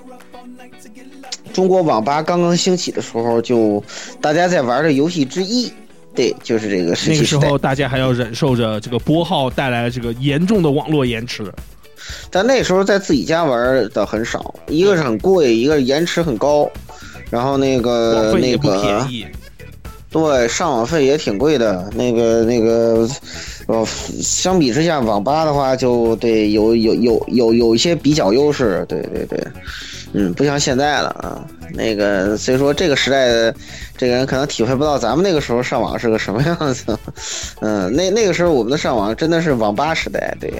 [1.51, 3.83] 中国网吧刚刚兴起的时候，就
[4.21, 5.71] 大家在玩的游戏之一，
[6.13, 7.17] 对，就是这个石那。
[7.17, 11.51] 个时候大家还要忍受着这个拨号带来的这个严重的网络延迟。
[12.31, 16.69] 但那时候在自己家玩的很少，一个是很贵，一个是延迟很高，
[17.29, 19.27] 然后那个那个便宜，
[20.11, 23.07] 对上网费也挺贵的，那个那个
[23.67, 23.85] 呃，
[24.21, 29.39] 相比之下，网吧的话就对有有有有有一些比较优势，对对对，
[30.13, 31.45] 嗯，不像现在了啊，
[31.75, 33.53] 那个所以说这个时代的
[33.95, 36.97] 这个人可能体会不到咱们那个时候上网是个什么样子，
[37.61, 40.51] 嗯，那那个时候我们的上网真的是网吧时代，对，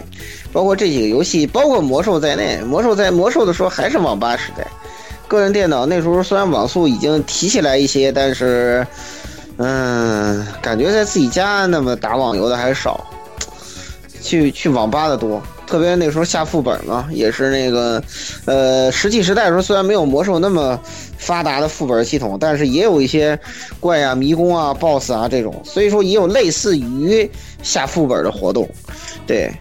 [0.54, 4.64] 包括这几个游戏，包括魔兽在内，魔兽在魔兽的时候还是网吧时代。
[5.28, 8.86] 个人电脑那时候虽然网速已经提起来一些，但是，
[9.62, 13.06] 嗯，感觉在自己家那么打网游的还少，
[14.22, 15.42] 去去网吧的多。
[15.68, 18.02] 特别那时候下副本嘛，也是那个，
[18.46, 20.80] 呃，石器时代的时候虽然没有魔兽那么
[21.20, 23.38] 发达的副本系统，但是也有一些
[23.80, 27.30] 怪啊、迷宫啊、BOSS 啊这种，所以说也有类似于
[27.62, 28.68] 下副本的活动。
[29.28, 29.52] 对，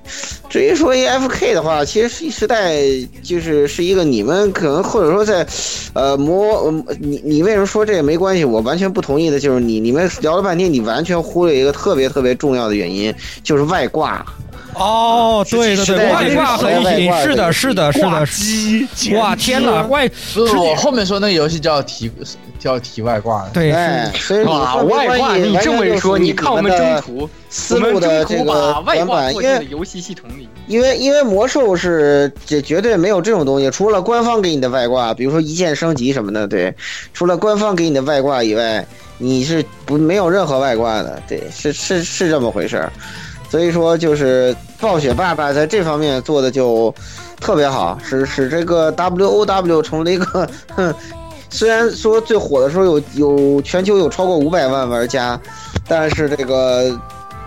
[0.48, 2.80] 至于说 AFK 的话，其实时代
[3.22, 5.46] 就是是一个你们可能或者说在，
[5.92, 8.46] 呃魔，你你为什么说这也没关系？
[8.46, 14.24] 我完全不同意的就是你你们聊了半天，你完全忽略一个特别特别重要的原因，就是外挂。
[14.78, 22.10] 哦，对对对，外挂很引，外挂是的，是的，是的，哇，天哪，外不是我后面说那个游戏叫题
[22.58, 30.48] 叫题外挂的，对哎，是所以你哇，说外挂，你这么一说，你看我们征途，思路的这我们征途个把外挂因为进游戏系统里。
[30.66, 36.74] 因为因为魔兽是这绝对没有这种东西，除了官方给你的外挂，比如说一键升级什么的，对，
[37.14, 38.84] 除了官方给你的外挂以外，
[39.16, 42.92] 你是不没有任何外挂的，对，是是是这么回事儿。
[43.50, 46.94] 所以说，就是暴雪爸爸在这方面做的就
[47.40, 50.48] 特别好，使使这个 W O W 成了一个，
[51.48, 55.40] 虽然说最火的时候有有全球有超过五百万玩家，
[55.86, 56.98] 但是这个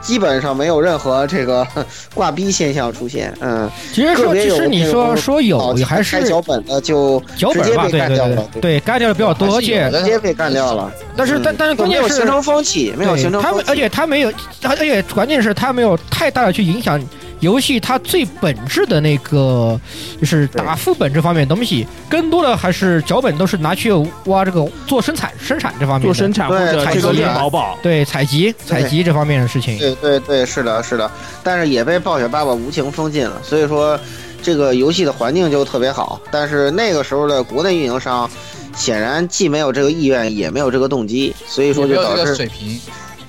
[0.01, 1.65] 基本上没有任何这个
[2.13, 3.33] 挂逼现象出现。
[3.39, 10.91] 嗯，其实说，其实你说说有好还是开脚本的就脚本吧，直接被对对对干掉了，对，干掉的比较多，而且直接被干掉了。
[11.15, 14.33] 但是但但是关键是没有形成风气，没有形成风气，他们而且他没有，
[14.63, 16.99] 而且关键是他没有太大的去影响
[17.41, 19.79] 游戏它最本质的那个，
[20.19, 23.91] 就是打副本这方面的东西，更多的还是脚本都是拿去
[24.25, 29.77] 挖这个做生产生产这方面做生产或对者这个采集练宝宝，对采集采集这方面的事情。
[29.77, 31.11] 对对对，是的，是的，
[31.43, 33.99] 但是也被暴雪爸爸无情封禁了，所以说
[34.41, 38.29] 这个游戏的环境就特别好，但是那个时候的国内运营商
[38.75, 42.79] 显然既没有这个意愿，也没有这个动机，所以说就导致水平。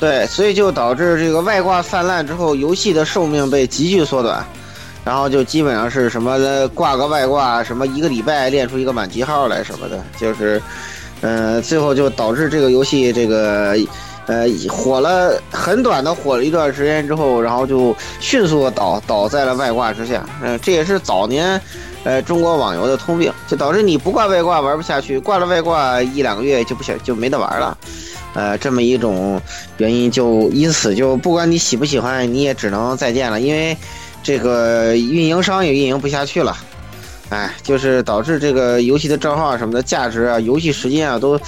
[0.03, 4.44] 对，所以就导致这个外挂泛滥之后，游戏的寿命被急剧缩短，
[5.05, 10.61] 然后就基本上是什么的挂个外挂，什么一个礼拜练出一个满级号来什么的，就是，
[11.20, 13.76] 呃，最后就导致这个游戏这个。
[14.26, 20.24] 呃，火了很短的火了一段时间之后，然后就迅速的倒倒在了外挂之下。
[20.40, 21.61] 嗯、这也是早年，
[22.05, 27.76] 呃，中国网游的通病，就导致你不挂外挂玩不下去，挂了外挂一两个月就不想就没得玩了。
[28.35, 29.41] 呃，这么一种
[29.78, 33.76] 原因，就因此就不管你喜不喜欢，你也只能再见了，因为
[34.22, 36.57] 这个运营商也运营不下去了。
[37.30, 41.41] 哎，就是导致这个游戏的账号啊什么的价值啊、游戏时间啊都，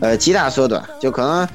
[0.00, 1.48] 呃，极大缩短，就可能。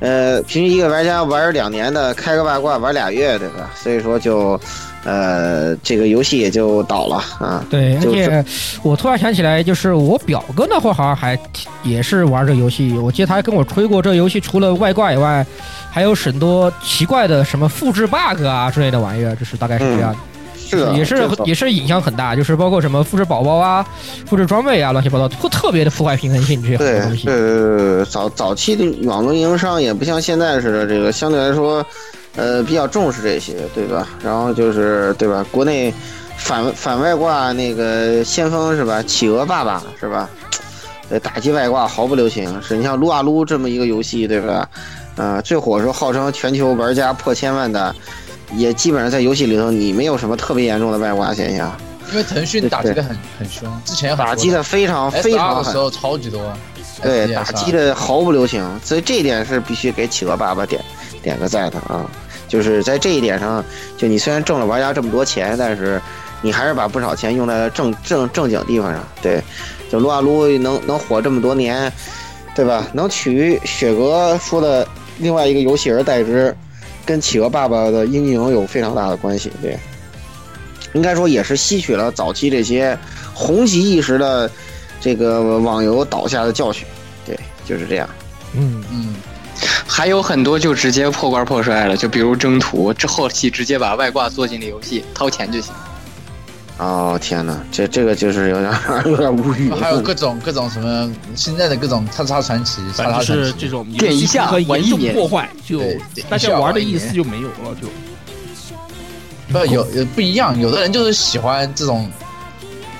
[0.00, 3.70] 呃，平均一个玩家玩两年的，开个外挂玩俩月，对吧？
[3.80, 4.60] 所以说就，
[5.04, 7.64] 呃，这个游戏也就倒了啊。
[7.68, 8.44] 对，而且
[8.82, 11.38] 我突然想起来，就是我表哥那会儿好像还
[11.82, 15.44] 也是玩这游戏，我记得他还跟我吹过，这游戏除了外挂以外，
[15.90, 20.18] 还有很多奇怪的什么复制 bug 啊之类的玩意儿，就是大概是这样的。
[20.56, 23.86] 是的，也是也是影响很大，就是包括什么复制宝宝啊、
[24.24, 27.26] 复制装备啊，乱七八糟，会特别的破坏平衡性这些东西。
[27.26, 31.84] 对对对，早早期的网络运营商也不像现在似的，这个相对来说，
[32.36, 34.08] 呃，比较重视这些，对吧？
[34.22, 35.44] 然后就是对吧？
[35.50, 35.92] 国内
[36.38, 39.02] 反反外挂那个先锋是吧？
[39.02, 40.28] 企鹅爸爸是吧？
[41.10, 42.60] 呃，打击外挂毫不留情。
[42.62, 44.68] 是你像撸啊撸这么一个游戏，对吧？
[45.16, 47.94] 呃，最火的时候号称全球玩家破千万的，
[48.56, 51.70] 也基本上在游戏里头你没有什么特别严重的外挂现象，
[52.10, 55.76] 因为腾讯打击的很很凶，之前打击的非常非常狠的时。
[55.76, 56.40] 候超级多，
[57.02, 60.80] 对，打击的毫不留情，所以这一点是必须给企鹅爸爸点
[61.22, 62.08] 点个赞的啊！
[62.48, 63.64] 就是在这一点上，
[63.96, 66.00] 就你虽然挣了玩家这么多钱，但是
[66.42, 69.02] 你还是把不少钱用在了正正正经地方上。
[69.22, 69.42] 对，
[69.90, 71.90] 就撸啊撸能能火这么多年，
[72.54, 72.86] 对吧？
[72.92, 74.86] 能取雪哥说的
[75.18, 76.54] 另外一个游戏而代之，
[77.06, 79.50] 跟企鹅爸爸的阴影有非常大的关系。
[79.62, 79.78] 对，
[80.92, 82.96] 应该说也是吸取了早期这些
[83.32, 84.50] 红极一时的
[85.02, 86.86] 这个网游倒下的教训。
[87.26, 88.08] 对，就是这样。
[88.54, 89.14] 嗯，嗯，
[89.86, 95.74] 还有很多就直接破罐破摔了，就比如征途，这后期直接把外挂做进了游戏，掏钱就行。
[96.78, 98.72] 哦天哪，这这个就是有点
[99.04, 99.70] 有点无语。
[99.78, 105.80] 还有各种各种什么现在的各种叉叉传奇、叉叉传奇，是这种点一下和严重玩一年破坏，就
[106.28, 107.88] 大家玩的意思就没有了，就
[109.52, 112.10] 不有有不一样，有的人就是喜欢这种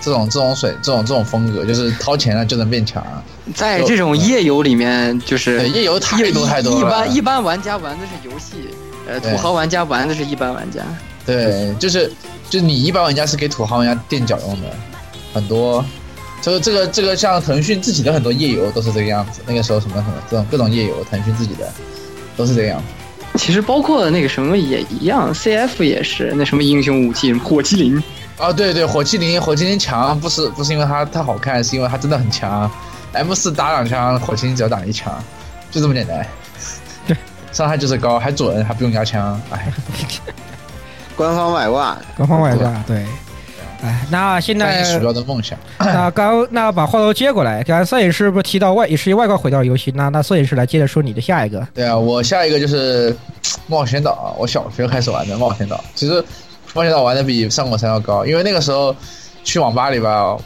[0.03, 3.03] 这种这种水这种这种风格，就是掏钱了就能变强。
[3.55, 6.80] 在这种夜游里面，就是对，夜游太多太多了。
[6.80, 8.68] 一般一般玩家玩的是游戏，
[9.09, 10.82] 呃，土豪玩家玩的是一般玩家。
[11.24, 12.12] 对，就是
[12.50, 14.68] 就你一般玩家是给土豪玩家垫脚用的，
[15.32, 15.84] 很多。
[16.42, 21.72] 这个这个这个像腾讯自己的很多夜游都是这个样子，那个时候什么什么这种各种夜游，腾讯自己的
[22.36, 23.38] 都是这个样子。
[23.38, 28.03] 其实包括那个什么也一样，CF 也是那什么英雄武器，火麒麟，
[28.43, 32.68] 啊，对对，火麒麟，火麒麟强不是不是因为它太好看，是因为它真的很强。
[33.12, 35.16] M 四打两枪，火麒麟只要打一枪，
[35.70, 36.26] 就这么简单。
[37.07, 37.16] 对，
[37.53, 39.72] 伤害就是高，还准，还不用压枪，哎，
[41.14, 43.07] 官方外挂，官方外挂，对。
[43.84, 45.57] 哎，那现在鼠标的梦想。
[45.78, 51.64] 那刚那把话头接过来，刚才摄影师不是提到外也是外挂毁掉游戏，那那摄影师来接着说你的下一个。
[51.72, 53.16] 对啊，我下一个就是
[53.68, 55.82] 冒险岛，我小学开始玩的冒险岛。
[55.95, 56.24] 其实
[56.75, 58.95] 冒险岛玩的比上古神要高，因为那个时候
[59.45, 60.37] 去网吧里吧，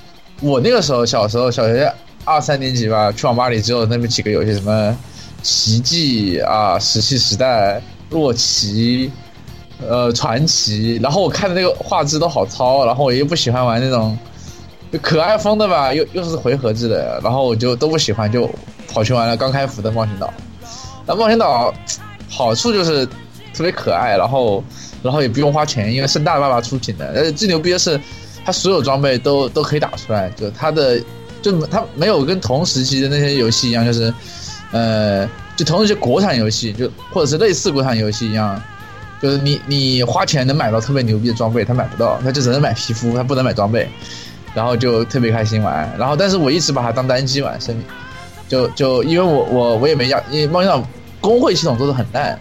[0.40, 1.92] 我那个时候小时候小学
[2.24, 4.96] 二三年级吧，去网吧里只有那么几个游戏，什么
[5.42, 9.10] 奇迹啊、石器时代、洛奇。
[9.86, 14.16] 呃，传奇，然后我看的那个画质都好糙，然后我又不喜欢玩那种
[15.02, 18.48] 可爱风的吧，又又是回合制的，然后我就都不喜欢，就
[18.88, 20.32] 跑去玩了刚开服的冒险岛。
[21.04, 21.70] 那冒险岛
[22.26, 23.04] 好处就是
[23.52, 24.64] 特别可爱，然后
[25.06, 27.06] 然后也不用花钱，因为盛大爸爸出品的。
[27.16, 27.98] 而且最牛逼的是，
[28.44, 31.00] 它所有装备都都可以打出来，就它的
[31.40, 34.12] 就它没有跟同时期的那些游戏一样，就是
[34.72, 35.26] 呃，
[35.56, 38.60] 就同时期国产游戏就或者是类似国产游戏一样。
[39.18, 43.88] 就是你你花钱能买到特别牛逼的装备，他买不到，他就只能买皮肤，他不能买装备，
[44.54, 45.90] 然后就特别开心玩。
[45.98, 47.74] 然后但是我一直把它当单机玩，生
[48.46, 50.86] 就就因为我我我也没要，因为冒险岛
[51.18, 52.38] 工会系统做的很烂，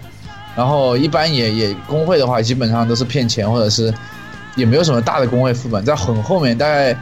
[0.56, 3.93] 然后一般也也工会的话基本上都是骗钱，或者是
[4.56, 6.97] 也没有什么大的工会副本，在很后面大概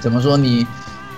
[0.00, 0.66] 怎么说你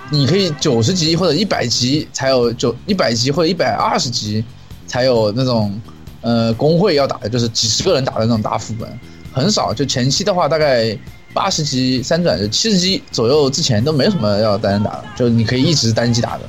[0.09, 4.43] 你可以九十级或者一百级才有九一百级或者一百二十级
[4.85, 5.79] 才有那种。
[6.21, 8.99] 呃，工会要打的就是几十个人打的那种大副本，
[9.31, 9.71] 很少。
[9.71, 10.97] 就前期的话，大概
[11.31, 16.41] 八十级三转，就七十级左右之前都没什么要单人打的，就你可以一直单机打的。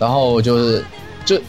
[0.00, 0.84] 然后就是，
[1.24, 1.40] 就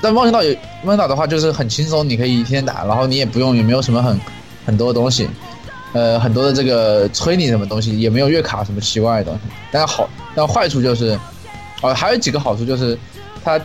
[0.00, 4.20] 但冒险岛有冒险岛的话，就是很轻松，你可以一天打，然后你也不用也没有什么很
[4.66, 5.28] 很多东西，
[5.92, 9.40] 呃，很多的这个催你什么东西，也没有月卡什么奇怪的东西。
[9.70, 11.18] 但好，但坏处就是，
[11.82, 12.98] 呃，还有几个好处就是，
[13.44, 13.60] 它。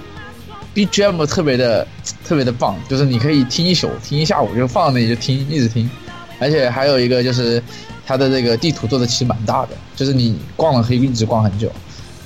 [0.75, 1.87] BGM 特别的
[2.25, 5.89] 特别的棒，就是你可以听一宿，听一下午，就放那里就听，一直听。
[6.37, 7.63] 而且还有一个就是，
[8.05, 11.71] 它的这个地图做的其实蛮大的，就是你逛了可以一直逛很久。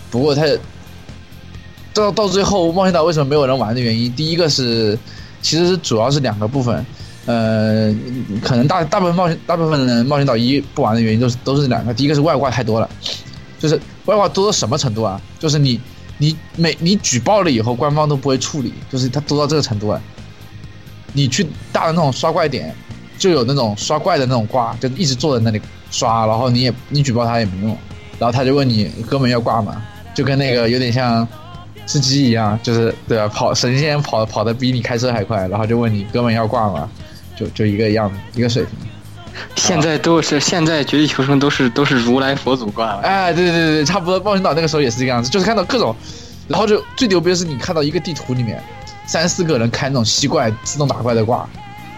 [0.09, 0.47] 不过它
[1.93, 4.97] 到到最后，冒险岛为什么没有人玩的原因，第一个是
[5.41, 6.85] 其实是主要是两个部分，
[7.25, 7.93] 呃，
[8.43, 12.89] 可能大大部分冒险大部分人冒险岛一不玩的原因都是都是两个，第一个是外挂太多了，
[13.59, 13.75] 就是
[14.05, 15.21] 外挂多到什么程度啊？
[15.39, 15.79] 就是你。
[16.21, 20.01] 你每你举报了以后，官方都不会处理，就是它多到这个程度啊。
[21.13, 22.75] 你去大的那种刷怪点，
[23.17, 25.61] 就有那种刷怪的那种挂，就一直坐在那里
[25.91, 27.69] 刷，然后你也你举报他也没用，
[28.17, 29.81] 然后他就问你哥们要挂吗？
[30.13, 31.25] 就跟那个有点像
[31.89, 36.87] 吃鸡一样，就是对啊，跑神仙跑跑的比你开车还快，然后就问你哥们要挂吗？
[37.35, 38.73] 就就一个样子，一个水平。
[39.55, 44.19] 现在都是现在绝地求生都是都是如来佛祖挂了，哎，对对对对，差不多。
[44.19, 45.95] 冒险岛那个时候也是这个样子，就是看到各种，
[46.47, 48.61] 然后就最牛逼的是你看到一个地图里面
[49.07, 51.49] 三四个人开那种吸怪自动打怪的挂，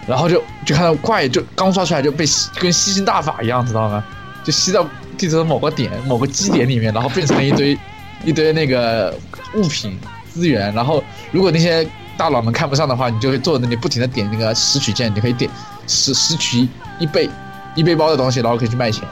[0.06, 4.02] 然后就就看到怪就刚刷出来就被吸跟吸星大法一样，知道吗？
[4.42, 4.86] 就吸到
[5.18, 7.76] 地图的某个点某个基点里面，然后变成了一堆
[8.24, 9.14] 一堆那个
[9.54, 9.98] 物品
[10.32, 15.50] 资源，然后如果那些大佬们看不上的话，你就会坐在那里不停的点那个拾取键，你可以点
[15.86, 16.68] 拾拾取。
[16.98, 17.28] 一背
[17.74, 19.02] 一背包的东西，然后可以去卖钱。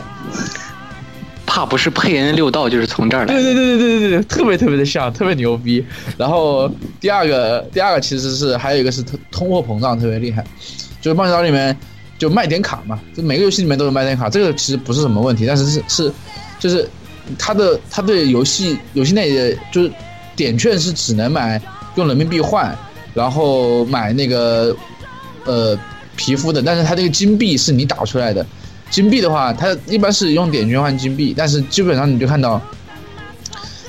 [1.45, 3.35] 怕不是佩恩六道就是从这儿来。
[3.35, 5.85] 对对对对对对对，特别特别的像，特别牛逼。
[6.17, 10.45] 然后第二个第二个其实是还有一个是通通货膨胀特别厉害，
[11.01, 11.77] 就是冒险岛里面
[12.17, 16.13] 就卖点卡嘛，就每个游戏里面都有卖点卡，这个其实不是什么问题，但是是是
[16.61, 16.89] 就是
[17.39, 19.93] 它的它对游戏游戏内的就是
[20.35, 21.61] 点券是只能买
[21.97, 22.77] 用人民币换，
[23.15, 24.77] 然后买那个
[25.45, 25.79] 呃。
[26.17, 28.45] 皮肤的，但是它这个金币是你打出来的。
[28.91, 32.61] 金币的话，它一般是用点券换金币，但是基本上你就看到，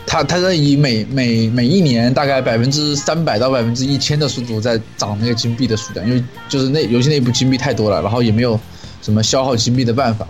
[0.08, 8.58] 它它在以每每每一年大概百分之三百到百分之一千的速度在涨那个金币的数量，因为就是那游戏内部金币太多了，然后也没有
[9.02, 10.26] 什么消耗金币的办法，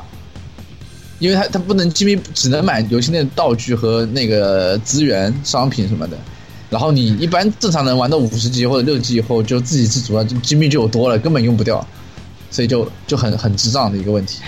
[1.21, 6.17] 因为它它不能金币只能买游戏内的道具和那个资源商品什么的。
[6.69, 11.85] 然后你一般正常人玩到五十级或者六级以后，就自给自足了，金币就有多了，根本用不掉，
[12.49, 14.41] 所以就就很很智障的一个问题。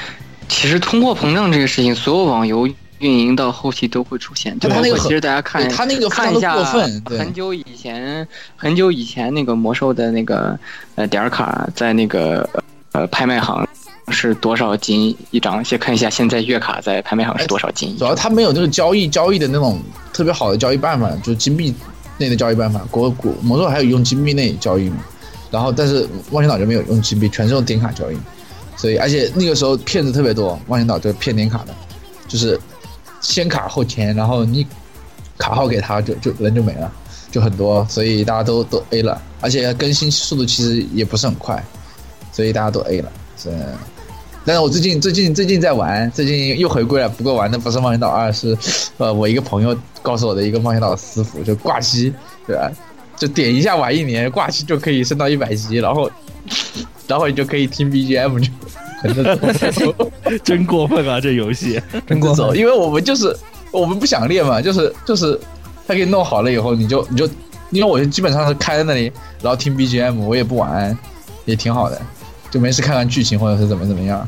[0.50, 2.68] 其实通货膨胀这个事情，所有网游
[3.00, 4.58] 运营到后期都会出现。
[4.60, 10.58] 就他那个，其实大家看，他那个看一下，很很久以前，很久以前那个魔兽的那个
[10.96, 12.50] 呃点卡，在那个
[12.94, 13.68] 呃拍卖行
[14.10, 15.64] 是多少金一张？
[15.64, 17.98] 先看一下现在月卡在拍卖行是多少金？
[17.98, 19.80] 主要他没有那个交易交易的那种
[20.12, 21.74] 特别好的交易办法，就是金币。
[22.20, 24.98] 内的交易办法，国国魔兽还有用金币内交易嘛？
[25.50, 28.16] 然后但是冒险岛就没有用金币，全是用点卡交易。
[28.78, 31.74] 所以而且那个时候骗子特别多，冒险岛就是骗点卡的，
[32.28, 32.58] 就是
[33.20, 34.66] 先卡后钱，然后你
[35.40, 36.90] 卡号给他就就人就没了，
[37.32, 41.62] 就很多，所以大家都都 A 了，而且更新速度其实也不是很快，
[42.32, 43.50] 所以大家都 A 了，是。
[44.46, 47.08] 但是我最近最近最近在玩，最近又回归了。
[47.08, 48.58] 不过玩的不是冒险岛二，是，
[48.98, 52.14] 呃，我一个朋友告诉我的一个冒险岛私服，就挂机，
[52.46, 52.70] 对吧？
[53.16, 56.12] 就点一下玩一年，挂机就可以升到一百级，然后，
[57.08, 58.52] 然后你就可以听 BGM 就
[60.44, 61.22] 真过分啊！
[61.22, 62.58] 这游戏真过分。
[62.58, 63.34] 因为我们就是
[63.72, 65.40] 我们不想练嘛，就是就是
[65.88, 67.26] 他给你弄好了以后，你就你就
[67.70, 69.10] 因为我基本上是开在那里，
[69.42, 70.98] 然后听 BGM，我也不玩，
[71.46, 72.02] 也挺好的。
[72.54, 74.28] 就没事看看剧情或者是怎么怎么样，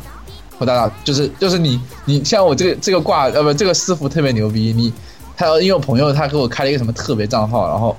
[0.57, 4.91] 或大大就是就是你你像我这个这个挂呃不这个私服特别牛逼，你
[5.37, 7.95] 他因为我朋友他给我开了一个什么特别账号，然后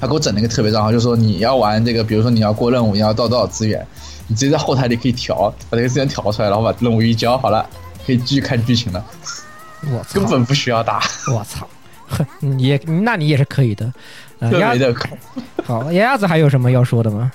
[0.00, 3.86] 他给我整了一个特别账号，就说你要玩这个，比如说你要过任务，你要到多少资源，
[4.26, 7.64] 你直接在后台里可以调，把这个资源调出来，然后把任务一交，好了，
[8.04, 9.04] 可以继续看剧情了。
[9.92, 11.00] 我根本不需要打。
[11.32, 11.68] 我操，
[12.58, 13.92] 也那你也是可以的。
[14.40, 14.94] 特别的
[15.64, 17.30] 好，鸭子还有什么要说的吗？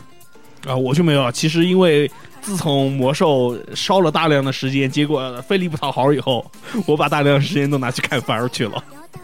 [0.68, 1.32] 啊，我就没有。
[1.32, 2.10] 其实因为
[2.42, 6.46] 自从魔兽烧了大量的时间，结果费力不讨好以后，
[6.86, 8.84] 我把大量的时间都拿去看番儿去了。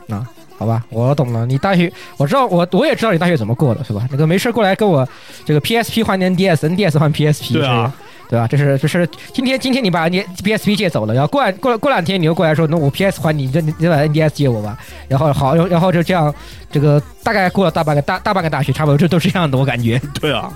[0.09, 0.27] 啊，
[0.57, 1.45] 好吧，我懂了。
[1.45, 4.07] 你大学我知道，我我也知道你大学怎么过的，是吧？
[4.11, 5.07] 那个没事过来跟我
[5.45, 7.93] 这个 PSP 换 NDS，NDS 换 PSP，对啊，
[8.29, 8.47] 对吧？
[8.47, 14.77] 这是这是今天今天你把你 PSP 借走了，然后过过过两天你又过来说，那我 PS 还你，你你把 NDS 借我吧。
[15.07, 16.33] 然后好，然后就这样，
[16.71, 20.01] 这个大概过了大半个大大半个大学，差不多这都是这样的，我感觉。
[20.19, 20.51] 对啊。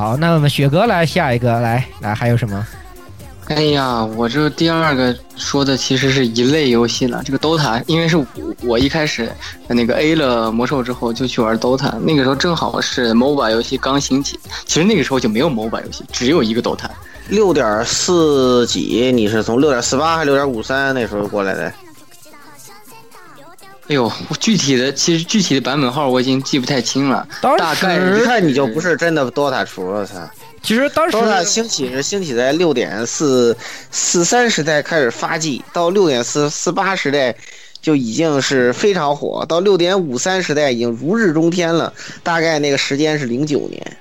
[0.00, 2.66] 好，那我们雪哥来下一个，来来，还有什么？
[3.48, 7.22] 哎呀，我这第二个说的其实是一类游戏了。
[7.22, 8.16] 这个 DOTA，因为是
[8.62, 9.30] 我一开始
[9.68, 14.40] 那个 A 了魔兽之后就去玩 DOTA，那个时候正好是 MOBA 游戏刚兴起。
[14.64, 16.88] 其实那个时候就没有 MOBA 游戏，只有一个 DOTA。
[17.28, 19.12] 六点四几？
[19.14, 21.70] 你是从六点四八还是六点五三那时候过来的？
[23.90, 30.30] 哎呦，具体的其实具体的版本号我已经记不太清了，大概一看你就不是真的 DOTA 厨，了，他！
[30.62, 33.56] 其实当时 DOTA 兴起是兴起在六点四
[33.90, 37.34] 四三时代开始发迹，到六点四四八时代
[37.82, 41.92] 就已经是非常火，到六点五三时代已经如日中天了。
[42.22, 43.96] 大概那个时间是零九年，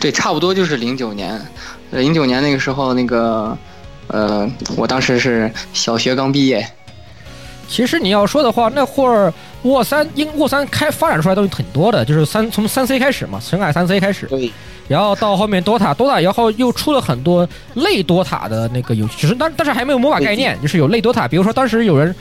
[0.00, 1.40] 对，差不多就是零九年。
[1.92, 3.56] 零九年那个时候，那个
[4.08, 6.68] 呃，我当时是小学刚毕业。
[7.70, 14.50] 其实你要说的话，那会儿沃三因沃三开发展出来东西挺多的，就是三从三 C 开始嘛，深海三 C 开始，对，
[14.88, 22.12] 然后到后面多塔，多塔然后又出了很多类多塔的那个游戏，只是但但是还没有魔法概念，就是有类多塔，比如说当时有人，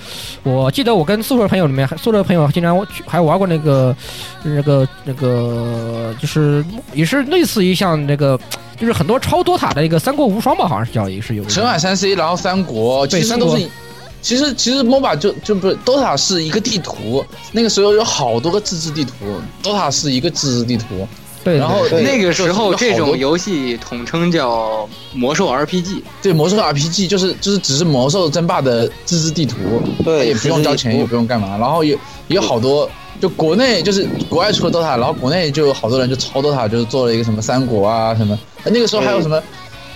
[0.43, 3.95] 我记得我跟宿舍朋友里面，宿舍朋友经常还玩过那个
[4.43, 8.39] 那个那个，就是也是类似于像那个，
[8.79, 13.57] 就是很多超多塔的一个三国无双吧，好像是叫也是有深海三 C，然后三国，对，三国。
[14.21, 19.13] 其实其实 MOBA 就就不是 DOTA 是一个地图，那个时候有好多个自制地图
[19.63, 21.07] ，DOTA 是一个自制地图。
[21.41, 26.01] 对，然后那个时候这种游戏统称叫魔兽 RPG。
[26.21, 29.55] 对，魔兽 RPG 就是就是只是魔兽争霸的自制地图，
[30.03, 31.57] 对，也不用交钱，也不用干嘛。
[31.57, 31.97] 然后有
[32.27, 32.87] 也有好多，
[33.21, 38.37] 就国内就是国外出了 DOTA，然后国内就有好多人就抄 DOTA，就是做了一个什么三国啊什么。
[38.65, 39.41] 那个时候还有什么？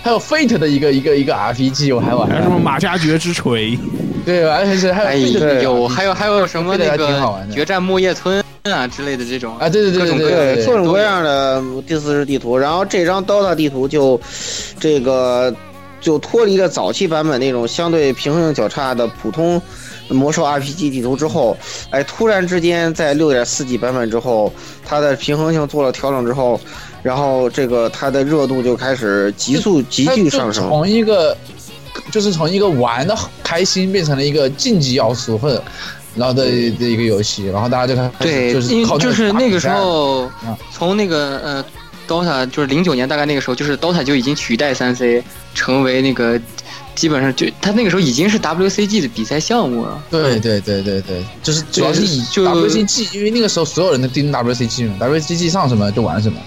[0.04, 2.28] 还有 Fate 的一个一个一个 RPG，我还玩。
[2.28, 3.78] 还有什么马加爵之锤？
[4.26, 12.54] 对，完全是还有有还有还有什么那个决战木叶村啊之类的这种啊，对对对对对，各种各样的第四世地图。
[12.54, 14.20] 然后这张 DOTA 地图就
[14.78, 15.54] 这个
[16.02, 19.60] 就脱离了早期版本那种相对平衡性较差的普通
[20.08, 21.56] 魔兽 RPG 地图之后，
[21.88, 24.52] 哎，突然之间在六点四 G 版本之后，
[24.84, 26.60] 它的平衡性做了调整之后。
[27.04, 31.36] 然后这个它的热度就开始急速急剧上升，从一个
[32.10, 35.62] 就是从一个玩的开心变成了一个竞技要素或者
[36.16, 36.50] 然后的的
[36.88, 40.30] 一个游戏，然后大家就开对，就是就是那个时候
[40.72, 41.64] 从那个呃
[42.08, 45.22] DOTA 就是零九年大概那个时候，就是 DOTA 就已经取代三 C
[45.54, 46.40] 成为那个
[46.94, 50.02] 基本上就它那个时候已经是 WCG 的比赛项目了。
[50.10, 56.38] 对对对对对，就是主要是以 WCG，因为那个时候所有人都盯 WCG 嘛，WCG 上什么就玩什么。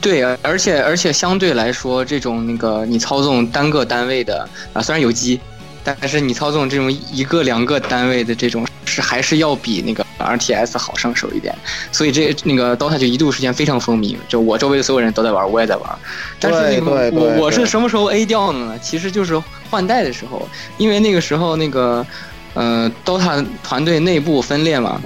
[0.00, 5.40] 对，而且而且相对来说，这种那个你操纵单个单位的啊，虽然有机，
[5.84, 11.54] 但是你操纵这种一个两个单位的这种是还是要比那个 RTS 好上手一点。
[11.90, 15.98] 所以这那个 DOTA 就一度时间非常风靡，就我周围的所有人都在玩，我也在玩。
[16.38, 18.78] 但是那个我我是什么时候 A 掉的呢？
[18.80, 19.40] 其实就是
[19.70, 22.06] 换代的时候，因为那个时候那个
[22.54, 25.00] 呃 DOTA 团队内部分裂嘛。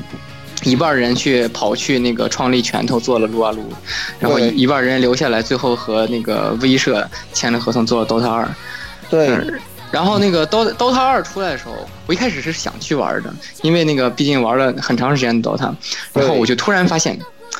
[0.66, 3.62] 一半人去跑去那个创立拳头做了撸啊撸，
[4.18, 8.48] 然后一半人留下来，最后和那个威社签了合同做了 DOTA 二。
[9.08, 9.30] 对，
[9.92, 11.74] 然后那个 DOTA DOTA 二出来的时候，
[12.06, 13.32] 我一开始是想去玩的，
[13.62, 15.72] 因为那个毕竟玩了很长时间的 DOTA，
[16.12, 17.16] 然后我就突然发现，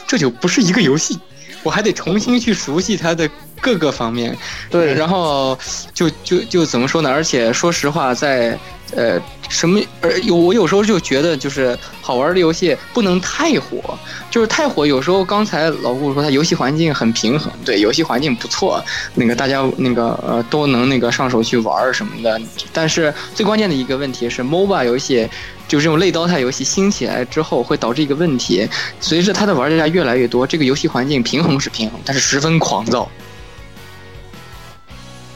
[0.07, 1.17] 这就不是一个游戏，
[1.63, 3.31] 我还得重新去熟悉它的
[3.61, 4.37] 各个方面。
[4.69, 5.57] 对然后
[5.95, 7.09] 就就就怎么说呢？
[7.09, 8.59] 而且说实话，在
[8.95, 13.99] 呃什么呃有我有时候就觉得就是好玩的游戏不能太火，
[14.31, 18.83] 就是太火有时候刚才老顾说他游戏环境很平衡，对，游戏环境不错，
[19.15, 22.41] 那个大家那个呃都能那个上手去玩什么的。
[22.73, 25.29] 但是最关键的一个问题是，MOBA 游戏
[25.67, 28.69] 就这种类刀塔游戏兴起来之后，会导致一个问题，
[29.01, 33.09] 随着它的玩家越来越多，这个游戏环境平衡是平衡，但是十分狂躁。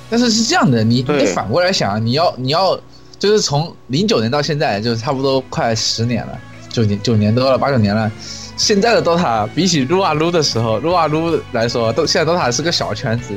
[0.09, 2.77] 但是是这样的，你你反过来想，你要你要
[3.21, 6.37] 就是从零九年到现在，就是差不多快十年了，
[6.71, 8.11] 九年九年多了，八九年了。
[8.57, 13.35] 现在的 DOTA 比起撸啊撸的时候，撸啊撸来说，都现在 DOTA 是个小圈子，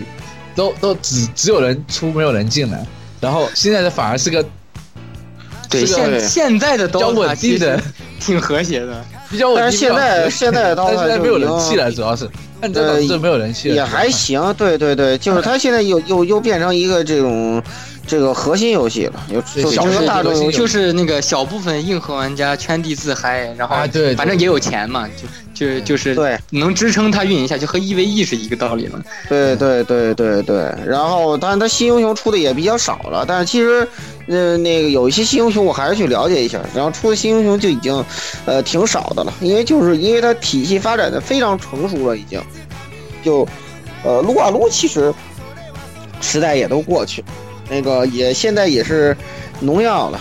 [0.55, 2.85] 都都只只有人出没有人进来，
[3.21, 4.43] 然后现在的反而是个
[5.69, 7.83] 对，个现现在的 DOTA 稳定的其实
[8.19, 9.03] 挺和谐的。
[9.29, 9.63] 比较稳定。
[9.63, 11.91] 但是现在现在的 DOTA 现在没有人气了。
[11.91, 12.29] 主要是，
[12.61, 17.63] 这没有人气了，也还行，对对对，就是他现在又又又变成一个这种
[18.05, 25.07] 这个核心游戏了，有对小就成个大众游戏，就是那个小部分硬核玩家圈地自嗨，然后啊对对反正也有钱嘛，
[25.55, 26.37] 就就就是对。
[26.49, 29.01] 能支撑它运营下去，和 EVE 是一个道理嘛。
[29.29, 33.87] 对对对对对，然后当然它新英雄出的也比较少了，但是其实，
[34.27, 38.03] 呃，那个有一些新英雄我还是去了解一下，然后出的新英雄就已经，
[38.45, 42.41] 呃，挺少的了，因为就是因为它体系发展的非常成熟了，已经，
[43.23, 43.47] 就，
[44.03, 45.13] 呃，撸啊撸其实
[46.19, 47.27] 时代也都过去了，
[47.73, 49.15] 那个也现在也是
[49.59, 50.19] 农药了。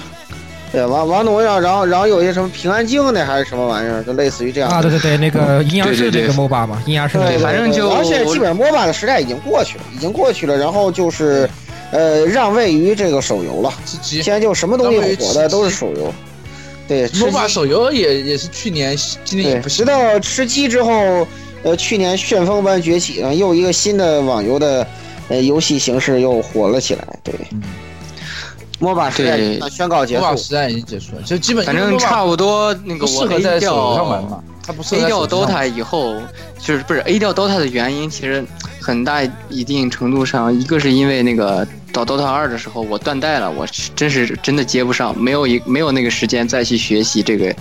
[0.72, 11.46] 对，玩玩农药，然后然后有些什么平安京的还是什么玩意儿，就类似于这样啊，对对对，那个阴阳师对对对那个 MOBA 嘛，阴阳师那对，个反正就然后现在基本上 MOBA 的时代已经过去了，已经过去了，然后就是，
[11.90, 13.70] 呃，让位于这个手游了。
[13.84, 14.22] 吃鸡。
[14.22, 16.10] 现在就什么东西火的都是手游。
[16.88, 18.96] 对，MOBA 鸡手游也也是去年，
[19.26, 21.28] 今年也对，不直到吃鸡之后，
[21.64, 24.86] 呃，去年旋风般崛起，呢，又一个新的网游的
[25.32, 27.06] 呃游戏形式又火了起来。
[27.22, 27.62] 对嗯
[28.80, 30.42] ，MOBA 时代宣告结 MOBA 束。
[30.42, 36.16] 时代已经结束了，就基本反正差不多那个我合 A 在手游上玩掉嘛，它不适 A 掉 DOTA 以后，
[36.58, 38.44] 就是不是 A 掉 DOTA 的原因，其实
[38.80, 47.54] 很大一定程度上，一个是因为那个到 DOTA 二的时候我断代了，我真是真的接不上，没有一没有那个时间再去学习这个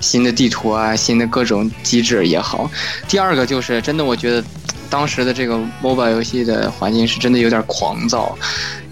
[0.00, 2.70] 新的地图啊，新的各种机制也好。
[3.08, 4.44] 第二个就是真的，我觉得
[4.90, 8.36] 当时的这个 MOBA 游戏的环境是真的有点狂躁，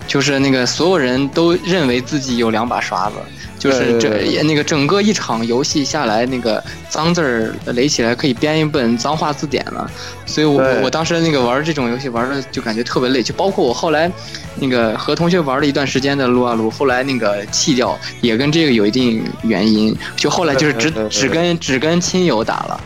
[0.06, 3.16] 就是那个所有人都认为自己有两把刷子。
[3.58, 4.08] 就是这
[4.42, 9.90] 那个整个一场游戏下来，那个脏字儿垒起来可以编一本脏话字典了，
[10.26, 14.12] 所以我我当时那个玩这种游戏玩的就感觉特别累，就包括我后来
[14.56, 22.80] 那个和同学玩了一段时间的撸啊撸，后来那个弃掉也跟这个有一定原因，就后来就是只只跟只跟亲友打了，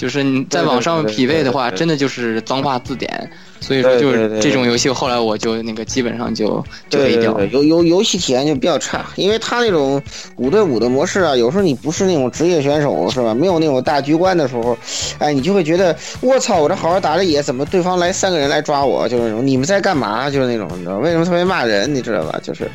[0.00, 7.46] 就是你在网上匹配的话，真的就是脏话字典，所以说就是这种游戏后来我就那个基本上就就对 A 掉了。
[7.48, 10.02] 游游游戏体验就比较差，因为它那种
[10.36, 13.34] 五对五的模式啊，有时候你不是那种职业选手是吧？
[13.34, 14.74] 没有那种大局观的时候，
[15.18, 19.06] 哎，你就会觉得我操，我这好好打着野，怎么对方来三个人来抓我？
[19.06, 20.30] 就是那种你们在干嘛？
[20.30, 21.94] 就是那种你知道为什么特别骂人？
[21.94, 22.40] 你知道吧？
[22.42, 22.70] 就是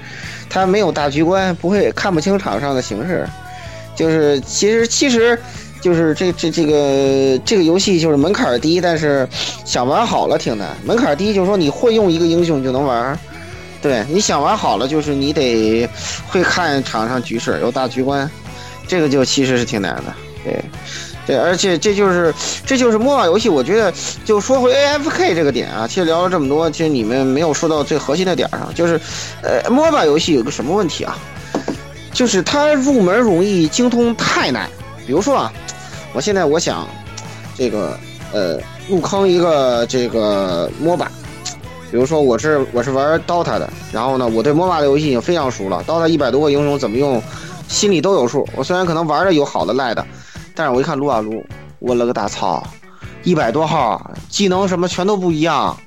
[0.48, 3.28] 他没有大局观，不会看不清场上的形势，
[3.96, 5.36] 就是其实其实。
[5.86, 9.30] 就是这这这个这个游戏就是门槛低，但是
[9.66, 10.76] 想玩好了挺难。
[10.84, 13.16] 门槛低就是说你会用一个英雄就能玩，
[13.84, 15.88] 对，你想玩好了，就是你得
[16.28, 18.28] 会看场上局势，有大局观，
[18.88, 20.06] 这个就其实是挺难的。
[20.44, 20.60] 对，
[21.28, 22.34] 对，而且这就是
[22.66, 23.94] 这就是 MOBA 游戏，我觉得
[24.26, 29.00] 就说回 AFK 这个点啊，其实聊了这么多，其实你们没有说到最核心的点上，就是
[29.44, 31.16] 呃，MOBA 游戏有个什么问题啊？
[32.12, 34.68] 就是它入门容易，精通太难。
[35.06, 35.52] 比如说啊，
[36.14, 36.88] 我现在我想
[37.56, 37.98] 这个
[38.34, 38.60] 呃
[38.90, 41.08] 入坑一个这个 MOBA。
[41.92, 47.22] 比如说我是我是玩 DOTA 的，然后呢，我对 MOBA 的游戏已经非常熟了，DOTA 一百多个英雄怎么用，
[47.70, 48.46] 心里都有数。
[48.54, 50.06] 我虽然可能玩的有好的赖的，
[50.54, 51.42] 但是我一看撸啊撸，
[51.80, 52.62] 我了个大操，
[53.24, 55.78] 一百多号，技能什么全都不一样，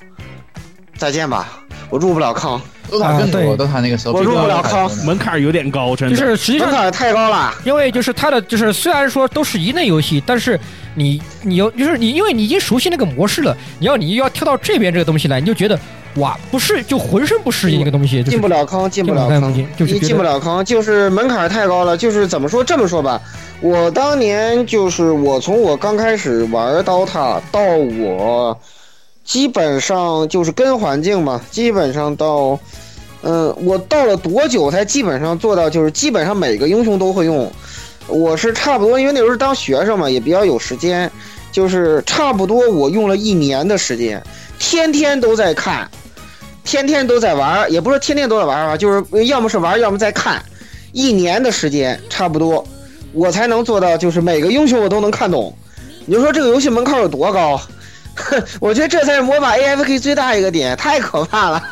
[0.97, 1.49] 再见吧，
[1.91, 2.59] 我入不了坑，
[2.91, 6.25] 都塔更啊对多，都塔那个时候我入不了坑门槛有点高，真的就。
[6.25, 7.55] 是实际上门槛太高了。
[7.65, 10.59] 因为就是它的就是虽然说都是一类游戏，但是
[10.95, 15.79] 你你有就是你因为你已经熟悉那个模式了，你要你要跳到这边这个东西来，你就觉得
[16.17, 21.97] 哇，不适就浑身不适应那个东西，进不了坑，进不了坑，进就是觉得进不了坑，就是门槛太高了。
[21.97, 22.65] 就是怎么说？
[22.65, 23.21] 这么说吧，
[23.61, 28.59] 我当年就是我从我刚开始玩 DOTA 到我
[29.29, 32.59] 基本上就是跟环境嘛，基本上到，
[33.21, 37.53] 嗯，我到了多久才基本上做到就是基本上每个英雄都会用。
[38.07, 41.11] 我是差不多，因为那时候当学生嘛，也比较有时间，
[41.53, 44.23] 就是差不多我用了一年的时间，
[44.59, 45.87] 天天都在看。
[46.65, 50.43] 天天都在玩，也不是天天都在玩吧，就是要么是玩，要么在看，
[50.93, 52.67] 一年的时间差不多，
[53.13, 55.55] 我才能做到，就是每个英雄我都能看懂。
[56.07, 57.61] 你就说这个游戏门槛有多高？
[58.61, 61.63] 我觉得这才是魔法 AFK 最大一个点，太可怕了。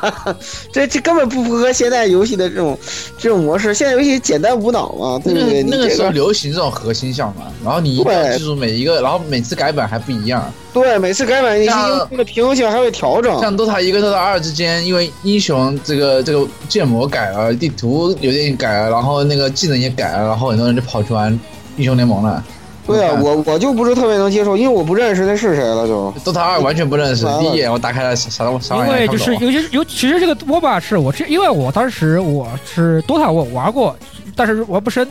[0.73, 2.78] 这 这根本不符合现在游戏的这种
[3.18, 3.74] 这种模式。
[3.74, 5.62] 现在游戏简单无脑嘛，对不对？
[5.62, 10.52] 那个时候流行这种核心项嘛，然后你一定要记住每一个，然后每次改版还不一样。
[10.73, 13.40] 对每次改版那些英雄的平衡性还会调整。
[13.40, 21.32] 像 DOTA 一跟 DOTA 二之间，因为英雄这个这个建模改了，地图有点改了，然后那个技能也改了，然后很多人就跑去玩
[21.78, 22.44] 英雄联盟了。
[22.86, 26.12] 对啊，我我就不是特别能接受，因为我不认识那是谁了就。
[26.24, 33.96] DOTA 二完全不认识第一眼我打开了啥啥啥玩意因为就是尤其是尤其实这个 MOBA 是我是因为我当时我是 DOTA 我玩过，
[34.34, 35.06] 但是玩不深。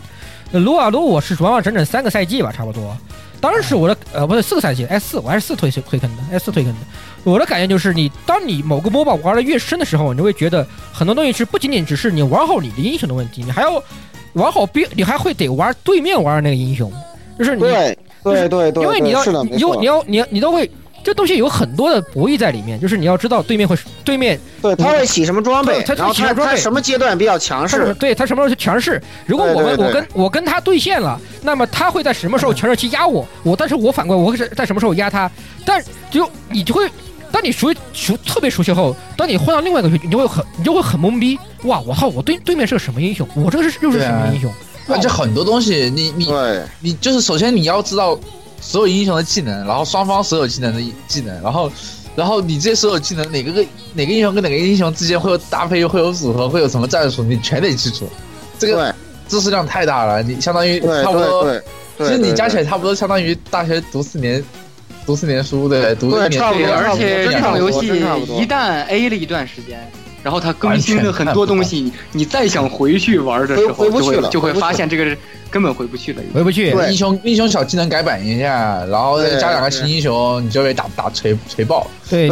[0.52, 2.96] 呃撸啊撸我是玩了整整三个赛季吧，差不多。
[3.42, 6.80] 当时我的呃不对四个赛季 S 四我还是四推推坑的 S 四推坑的。
[7.24, 13.84] 我的感觉就是你当你某个 MOBA 玩的越深的时候，你就会觉得很多东西是不仅仅只是你玩好你的英雄的问题，你还要
[14.34, 16.94] 玩好别你还会得玩对面玩的那个英雄，
[17.38, 19.86] 就是你对对对对，因为你要你有你。
[19.86, 20.70] 要你要你都会，
[21.04, 29.02] 这东西有很多的博弈在里面，就是你要知道对面会对面对，他会起什么装备，他他然后他起什么装备他什么阶段比较强势，对他什么时候去强势。
[29.26, 33.28] 如果我们我跟我跟他对线了，那么他会在什么时候强势去压我？
[33.44, 35.30] 我但是我反过来我会是在什么时候压他？
[35.66, 36.90] 但就你就会。
[37.32, 41.38] 当你熟熟特别熟悉后，当你换到另外一个，你就会很你就会很懵逼。
[41.64, 43.28] 哇，我操，我对对面是个什么英雄？
[43.36, 44.50] 我这个是又是什么英雄？
[44.88, 46.62] 而且很多东西你你对。
[46.80, 48.18] 你就是首先你要知道
[48.62, 51.72] 所有英雄的技能，然后双方所有技能的技能，然后
[52.16, 58.10] 然后你这所有技能哪个个哪个英雄跟哪个英雄之间会有搭配，会有组合，会有什么战术，你全得记住。
[58.58, 58.94] 这个
[59.28, 61.62] 知识量太大了，你相当于差不多，
[61.98, 64.44] 其实你加起来来差不多相当于大学读四年，
[65.06, 67.88] 读四年书对，读对一年对，差不多而且这种游戏
[68.42, 69.92] 一旦 A 了一段时间，
[70.26, 75.16] 然后它更新了很多东西，你再想回去玩的时候，回回不去了就会就会发现这个是
[75.52, 76.24] 根本回不去了。
[76.34, 76.72] 回不去。
[76.90, 81.86] 英雄英雄小技能改版一下，然后再加两个新英雄，你就被打打锤锤爆。
[82.10, 82.28] 对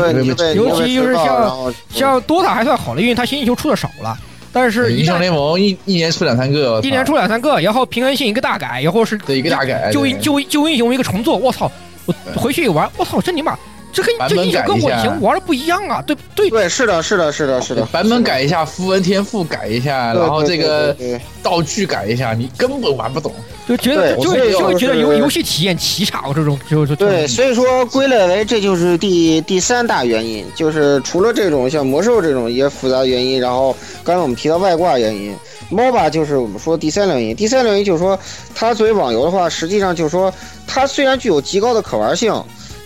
[0.55, 4.17] 尤其就是像像像 DOTA 还算好的，因为它新英雄出的少了，
[4.51, 11.71] 但是英雄联盟一一年出两三个，一年出两三个，然后平衡性一个大改，然后是对一个大改，对旧英旧旧英雄一个重做，我操！
[12.07, 13.55] 我回去一玩，我操，真尼玛，
[13.93, 16.03] 这跟这英雄跟我以前玩的不一样啊！
[16.05, 20.95] 对对对，是的，是的，是的，是的，版本改一下，符文天赋改一下，然后这个
[21.43, 23.31] 道具改一下，你根本玩不懂。
[23.65, 35.33] 就觉得就就会觉得游游戏体验奇差，我这种就是对，所以说归类为这就是第第三大原因，就是除了这种像魔兽这种一些复杂的原因，然后刚才我们提到外挂原因
[35.71, 37.35] ，MOBA 就是我们说第三类原因。
[37.35, 38.19] 第三原因就是说，
[38.53, 40.33] 它作为网游的话，实际上就是说，
[40.67, 42.33] 它虽然具有极高的可玩性，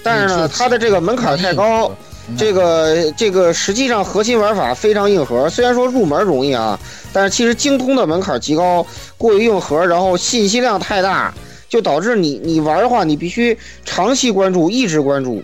[0.04, 1.92] 但是呢，嗯它的这个门槛太高。
[2.38, 6.78] 这个这个实际上核心玩法非常硬核，虽然说入门容易啊，
[7.14, 8.86] 但是其实精通的门槛极高，
[9.18, 11.34] 过于硬核，然后信息量太大，
[11.70, 15.42] 就导致你你玩的话，你必须长期关注，一直关注，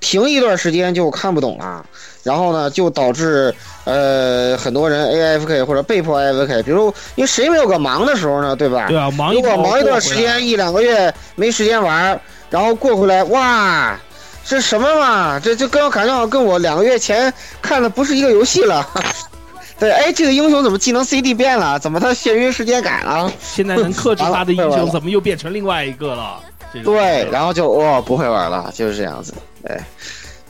[0.00, 1.86] 停一段时间就看不懂了，
[2.26, 3.54] 然后呢，就导致
[3.84, 5.08] 呃很多人
[5.38, 8.86] AFK 或者被迫 AFK，比如因为谁没有个忙的时候呢，对吧？
[8.88, 12.20] 对啊，忙一如果忙忙一段时间，一两个月没时间玩，
[12.50, 13.96] 然后过回来，哇，
[14.44, 15.38] 这什么嘛？
[15.38, 17.32] 这就跟我感觉好像跟我两个月前
[17.62, 18.84] 看的不是一个游戏了。
[19.78, 21.78] 对，哎，这个英雄怎么技能 CD 变了？
[21.78, 23.30] 怎么他眩晕时间改了？
[23.40, 26.40] 现在能克制他的英雄，怎么又变成另外一个了？
[26.84, 29.32] 对，然后就哦不会玩了，就是这样子。
[29.62, 29.78] 对，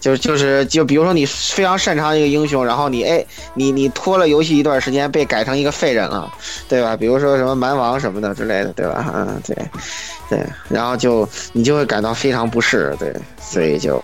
[0.07, 3.25] 就就是就比如说你非常擅长一个英雄，然后你哎
[3.55, 6.33] 你你拖了游戏一段时间，被改成一个废人了，
[6.69, 6.97] 对吧？
[6.97, 9.13] 比如说什么蛮王什么的之类的，对吧？
[9.13, 9.57] 嗯，对，
[10.31, 14.01] 对，然后就你就会感到非常不适，对，所以就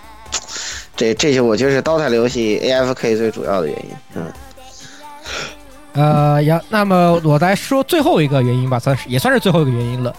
[0.97, 3.91] 这这就我觉得是 DOTA 游戏 AFK 最主要的原因。
[4.15, 4.33] 嗯，
[5.93, 10.13] 呃呀，那么我来说最后一个原因吧，算是也算是最后一个原因了。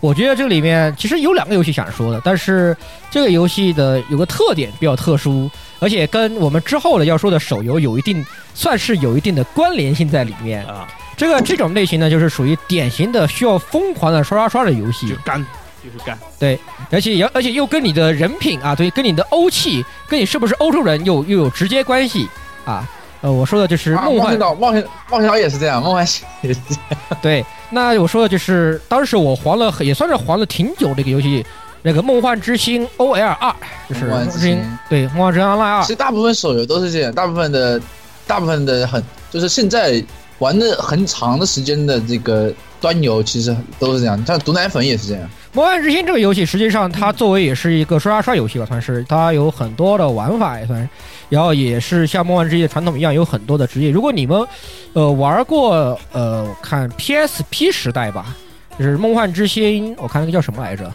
[0.00, 2.74] 我觉得这里面其实有两个游戏想说的，但是
[3.10, 8.24] 这个游戏的有个特点比较特殊，而且跟我们之后的要说的手游有一定
[8.54, 10.64] 算是有一定的关联性在里面。
[10.66, 15.38] 啊，这个这种类型呢，就是属于典型的需要疯狂的刷刷刷的游戏就，干，
[15.84, 16.18] 就是干。
[16.38, 16.58] 对
[16.90, 22.26] 而且也而且又跟你的人品啊，对，跟你的欧气，跟你是不是欧洲人又又有直接关系。
[22.64, 22.88] 啊。
[23.22, 26.82] 呃，我说的就是梦幻岛，冒险冒险岛也是这样，梦幻西也是这样。
[27.20, 31.44] 对，那我说的就是当时我黄了也算是黄了挺久这个游戏，
[31.82, 33.50] 那个《梦幻之星 OL 二》，
[33.88, 37.80] 就是梦幻之之星星对《梦幻之星 Online 二其》实大部分手游都是这样，大部分的
[38.26, 40.02] 大部分的很就是现在
[40.38, 45.22] 玩的很长的时间的这个端游，其实都是这样，像毒奶粉也是这样。
[45.52, 50.88] 《梦幻之星》这个游戏，实际上它作为也是一个刷刷刷游戏吧，算是它有很多的玩法，也算是，
[51.30, 53.90] 然后也是像《梦幻之星》的传统一样，有很多的职业。
[53.90, 54.46] 如果你们
[54.92, 58.36] 呃玩过呃，我看 PSP 时代吧，
[58.78, 60.92] 就是《梦幻之星》，我看那个叫什么来着？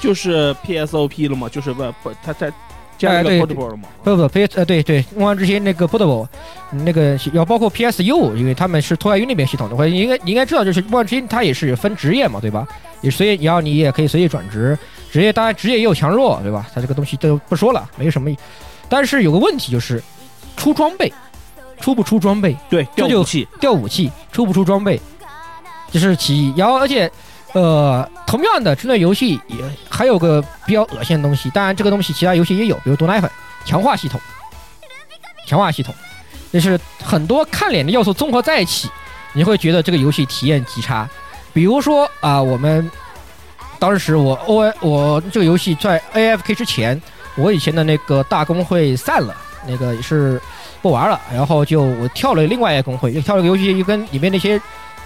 [0.00, 2.52] 就是 PSOP 了嘛，就是不不，他在
[2.96, 3.88] 加一个 Portable 了嘛。
[4.02, 6.26] 不不 PS 呃对对，《梦幻之星》那个 Portable，
[6.70, 12.66] 那个要包括 PSU，因为他们是托在于那边系统的，或者你应该你应该知道，就是《梦幻之星》它也是分职业嘛，对吧？
[13.00, 14.78] 也随意，然后你也可以随意转职，
[15.10, 16.68] 职业当然职业也有强弱，对吧？
[16.72, 18.30] 它这个东西都不说了，没什么。
[18.92, 20.02] 但是有个问题就是
[20.54, 21.10] 出装备，
[21.80, 22.54] 出不出装备？
[22.68, 25.00] 对，这就掉武器，掉武器，出不出装备，
[25.90, 26.54] 这是其一。
[26.54, 27.10] 然后而且，
[27.54, 29.56] 呃，同样的，这类游戏也
[29.88, 33.30] 还有个比较恶心的东西，当然这个东西其他游戏也有，比如毒奶粉
[33.64, 34.20] 强化系统，
[35.46, 35.94] 强化系统，
[36.52, 38.90] 就是很多看脸的要素综合在一起，
[39.32, 41.08] 你会觉得这个游戏体验极差。
[41.54, 42.90] 比如说啊、我们
[43.78, 47.00] 当时我 O 我这个游戏在 AFK 之前，
[47.36, 49.34] 我以前的那个大公会散了，
[49.66, 50.40] 那个也是
[50.80, 54.60] 不玩了，然后就我跳了另外一个公会，又跳了个游戏，又跟里面那些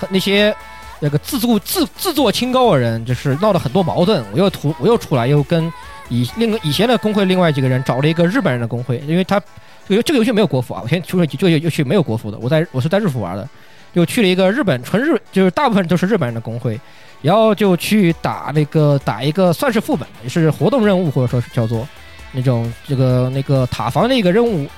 [0.09, 0.55] 那些
[1.01, 4.24] 那个自作自自作清高的人，就是闹了很多矛盾。
[4.32, 5.73] 我又出我又出来，又跟
[6.09, 9.40] 以另以前的公会另外几个人找了一个日本人的公会，因为他
[9.89, 13.48] 这个这个游戏没有国服啊，我先出了这个游戏没有国服的，我在我是在日服玩的，
[13.94, 16.81] 就去了一个日本纯日，就是大部分都是日本人的公会，
[17.23, 21.86] 然后就去打那个打一个算是副本，也是活动任务或者说是叫做
[22.36, 24.68] 那种这个那个塔防的一个任务。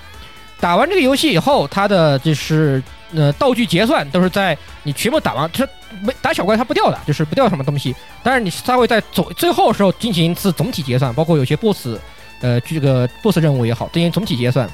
[0.61, 2.83] 打完这个游戏以后，它的就是
[3.15, 5.65] 呃道具结算都是在你全部打完，这
[6.03, 7.95] 没打小怪它不掉的，就是不掉什么东西，
[8.25, 11.99] 但是你它会在总最后时候进行一次总体结算，包括有些 BOSS
[12.41, 14.69] 呃这个 BOSS 任务也好，进行总体结算。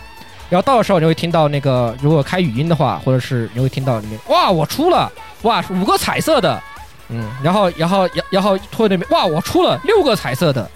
[0.48, 5.12] 然后到的时候你会听到那个，如果开语音的话，或者是你会听到里面哇我出了
[5.42, 6.62] 哇五个彩色的，
[7.10, 10.70] 嗯，然后然后然然后拖那边哇我出了六个彩色的，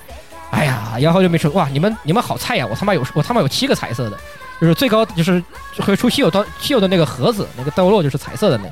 [0.51, 4.19] 哎呀，然后就没说哇你们你们好菜呀，我他妈有我他妈有七个彩色的，
[4.61, 5.43] 就是最高就是
[5.81, 8.71] 会出稀有刀稀有的那个盒子，那个刀落就是彩色的那，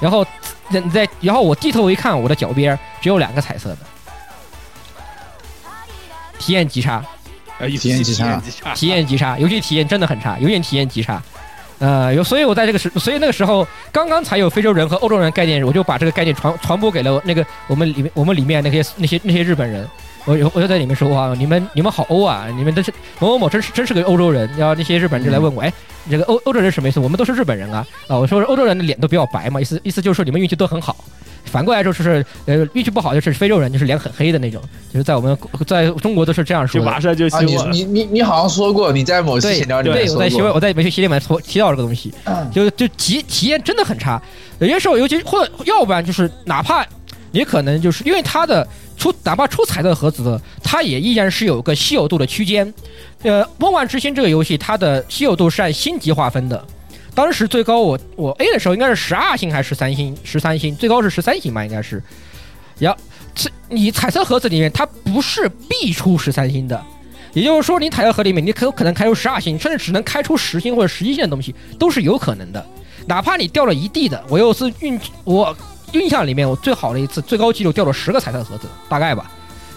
[0.00, 0.26] 然后
[0.68, 3.78] 你在然后我低头一看，我的脚边只有两个彩色的，
[6.38, 7.04] 体验极差。
[7.58, 11.22] 呃，体验极差体验极差，体验极差，游戏体验真的很差，游戏体验极差。
[11.78, 19.86] 呃，有，所以我在这个时，所以那个时候刚刚才有非洲人和欧洲人概念，我就把这个概念传传播给了那个我们里面我们里面那些那些那些日本人。
[20.28, 24.48] 我我就在里面说哇，你们你们好欧啊，你们都是某某某真是真是个欧洲人。
[24.58, 25.72] 然后那些日本人就来问我，哎，
[26.04, 27.00] 你这个欧欧洲人什么意思？
[27.00, 28.18] 我们都是日本人啊啊！
[28.18, 30.94] 我说欧洲人的脸都比较白嘛，意思意思就是说你们运气都很好。
[31.44, 34.60] 反过来说就是呃运气不好就是非洲人就是脸很黑的那种，
[34.92, 36.84] 就是在我们在中国都是这样说的。
[36.84, 37.56] 就马上就啊，你。
[37.70, 42.12] 你你你好像说过你在某些对闲聊里面对，说我在新闻，我在美学系里面提提到这个东西，
[42.52, 44.20] 就就体体验真的很差。
[44.58, 46.84] 有些时候，尤其或者要不然就是哪怕
[47.30, 48.66] 你可能就是因为他的
[48.98, 52.74] 出哪怕出彩色盒子的，它也依然是有个稀有度的区间。
[53.22, 56.62] 呃，《梦幻之星》这个游戏，它的稀有度是按星级划分的。
[57.14, 60.16] 当时最高我我 A 的时候应该是十二星还是十三星？
[60.22, 62.02] 十三星，最高是十三星吧，应该是。
[62.78, 62.98] 然后
[63.34, 66.80] 这你彩色盒子里面，它不是必出十三星的，
[67.32, 72.64] 也就是说，你彩色盒里面你可有可能开出十二星，甚至只能开出十星或者十一星的东西，都是有可能的。
[73.06, 75.56] 哪怕你掉了一地的，我又是运我
[75.92, 79.30] 印象里面我最好的一次最高纪录掉了十个彩色盒子，大概吧。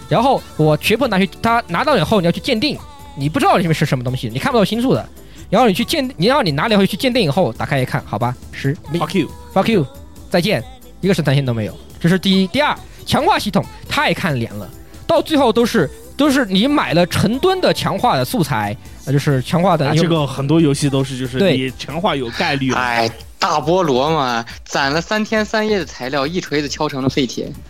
[0.09, 2.77] 然后我全部拿去，他拿到以后你要去鉴定，
[3.15, 5.07] 你不知道里面是什么东西，你看不到星数的。
[5.49, 9.85] 然后你去鉴，你让你拿了回去鉴定以后，打开一看，好吧，十 Fuck you，fuck you，
[10.29, 10.63] 再见，
[11.01, 11.77] 一个十三星都没有。
[11.99, 12.73] 这是第一，第二，
[13.05, 14.69] 强化系统太看脸了，
[15.05, 18.75] 到最后都是都是你买了成吨的强化的素材，
[19.05, 23.09] 呃，就是强化的、啊，这个很多游戏都是就是你强化有概率，哎，
[23.39, 27.51] 大菠萝嘛，攒了三天三夜的材料，一锤子敲成了废铁。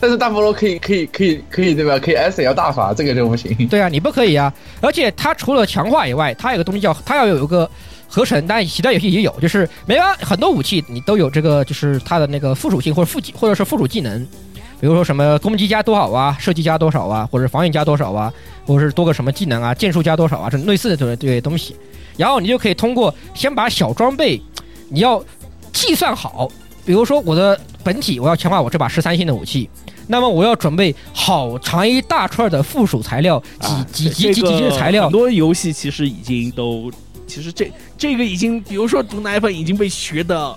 [0.00, 1.98] 但是大菠萝可以可以可以可以对吧？
[1.98, 3.66] 可以 S L 大法，这个就不行。
[3.66, 4.52] 对啊，你不可以啊！
[4.80, 7.68] 而且它除了强化以外，它有个东西叫它要有一个
[8.06, 14.24] 合成，但其他游戏也有，就是没完，很多武器你都有这个，就是它的那个附属性或者附技或者是附属技能，
[14.80, 18.32] 比如说什么攻击加多少啊，射击加多少啊，或者防御加多少啊，
[18.68, 21.74] 或者是多个什么技能啊，剑术加多少啊，这类似的这这些东西，
[22.16, 24.40] 然后你就可以通过先把小装备
[24.90, 25.20] 你要
[25.72, 26.48] 计算好，
[26.86, 27.58] 比如说我的。
[27.84, 29.70] 本体我要强化我这把十三星的武器，
[30.08, 36.92] 那么我要准备好长一大串的附属材料，几啊几几几几级的材料很，多游戏其实已经都，
[37.26, 40.54] 其实这这个已经，比如说毒奶粉已经被学的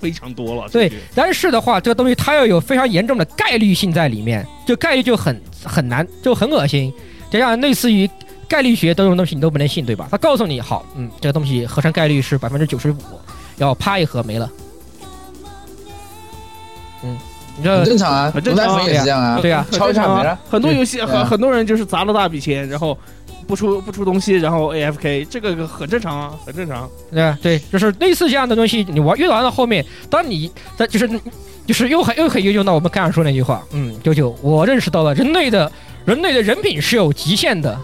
[0.00, 0.68] 非常多了。
[0.70, 6.92] 对，但是的话，这个东西它要有非常严重的概率性在里面，就概率就很很难，就很恶心。
[7.32, 8.08] 这样类似于
[8.46, 10.06] 概率学这种东西你都不能信，对吧？
[10.10, 12.96] 他告诉你好，嗯，这个东西合成概率是百分之九十五，
[13.56, 14.50] 然后啪一合没了。
[17.02, 17.16] 嗯，
[17.56, 20.38] 你这很正常啊，很正常啊也是这样啊，对啊敲一下没了。
[20.50, 22.96] 很多游戏很很多人就是砸了大笔钱，然后
[23.46, 26.86] 不出不出东西，然后 AFK，这个很正常啊，很正常。
[27.10, 27.38] 对吧？
[27.42, 31.08] 对，就是类似这样的东西，你玩越玩到后面，当你在就是
[31.66, 35.70] 就是又很又可以用到我们刚才说那句话，嗯，九九，我认识到了人类的
[36.04, 37.78] 人类的人品是有极限的，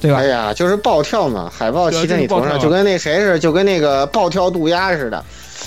[0.00, 0.26] 对吧哎？
[0.26, 5.24] 呀，就是暴跳嘛，海豹骑在你头上，就跟那谁似的，就跟那个暴跳渡鸦似的。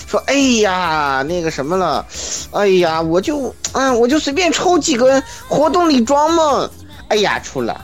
[0.07, 2.05] 说，哎呀，那个什么了，
[2.51, 6.69] 哎呀，我就，嗯，我就随便抽几根活动礼装嘛，
[7.07, 7.75] 哎呀，出来，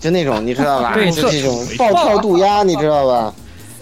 [0.00, 0.92] 就那种，你知道吧？
[0.94, 3.34] 对就这种暴跳渡鸦，你知道吧？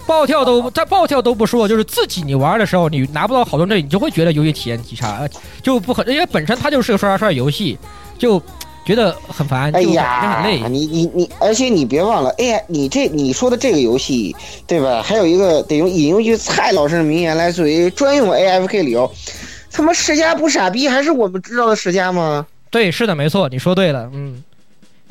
[0.07, 5.29] 暴跳都在暴跳都不说，就是自己你玩的时候，你拿不到好东西，你就会觉得游戏体验极差，呃
[5.61, 7.77] 就不很，因为本身它就是个刷刷刷的游戏，
[8.17, 8.41] 就
[8.85, 10.59] 觉得很烦，就很，累。
[10.69, 14.35] 你你你，而且你别忘了，哎呀，你这你说的这个游戏，
[14.67, 15.01] 对吧？
[15.03, 19.09] 还有一个得用引用一句蔡老师的名言来作为专用 AFK 理由，
[19.71, 22.45] 他妈世家不傻逼，还是我们知道的世家吗？
[22.69, 24.43] 对，是的，没错，你说对了，嗯，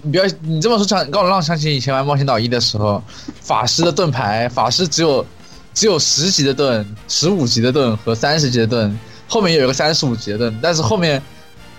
[0.02, 3.02] 你不要你这么说，想让我让我想起以前玩冒险岛一的时候，
[3.40, 5.24] 法师的盾牌，法师只有
[5.74, 8.98] 只有十级的盾、十五级的盾和三十级的盾，
[9.28, 11.22] 后面有一个 三十五级的盾，但是后面，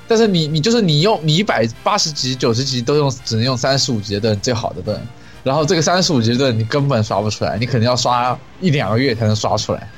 [0.07, 4.99] 但是你你就是你用你一百八十级、九十级都用只能用三十五级的盾最好的盾，
[5.43, 9.89] 然后这个三十五级的盾你根本刷不出来，你可能要刷一两个月才能刷出来，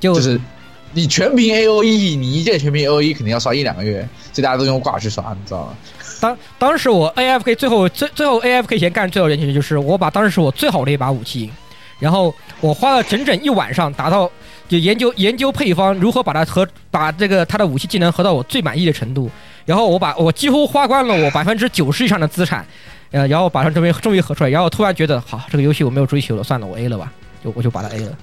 [0.00, 0.40] 就就是
[0.92, 5.74] 你全屏 A O E，你一键全屏 A O E 肯定要刷一两个月，所以大家都用挂去刷，你知道吗？
[6.22, 11.50] 当当时我 AFK 最后最最后 AFK 前干最后一件事情就是我把当时是我最好的一把武器，
[11.98, 14.30] 然后我花了整整一晚上达到
[14.68, 19.28] 就研究研究配方如何把它和把这个它的武器技能合到我最满意的程度，
[19.66, 22.64] 然后我把我几乎花光了我百分之九十以上的资产，
[23.10, 27.12] 呃，然后把它终于终于合出来，然后突然觉得好这个游戏我没有追求了，算了，我 A 了吧，
[27.42, 28.16] 就我就把它 A 了。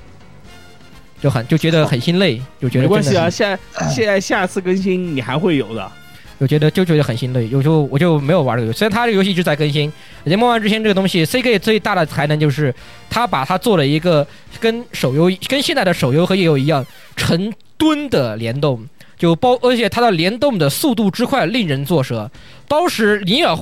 [1.21, 5.91] 就很就觉得很心累，就觉得没关系啊，真的是下现在下次更新你还会有的。
[6.39, 8.79] 我觉得就觉得很心累，有时候我就没有玩这个游戏。
[8.79, 9.91] 虽然它这个游戏一直在更新，
[10.23, 12.73] 而且《梦幻之星》这个东西，CK 最大的才能就是
[13.09, 14.25] 它把它做了一个
[14.59, 16.85] 跟手游、跟现在的手游和页游一样
[17.17, 18.81] 成吨的联动，
[19.17, 22.31] 就包而且它的联动的速度之快令人作舌。
[22.69, 23.57] 当时尼尔，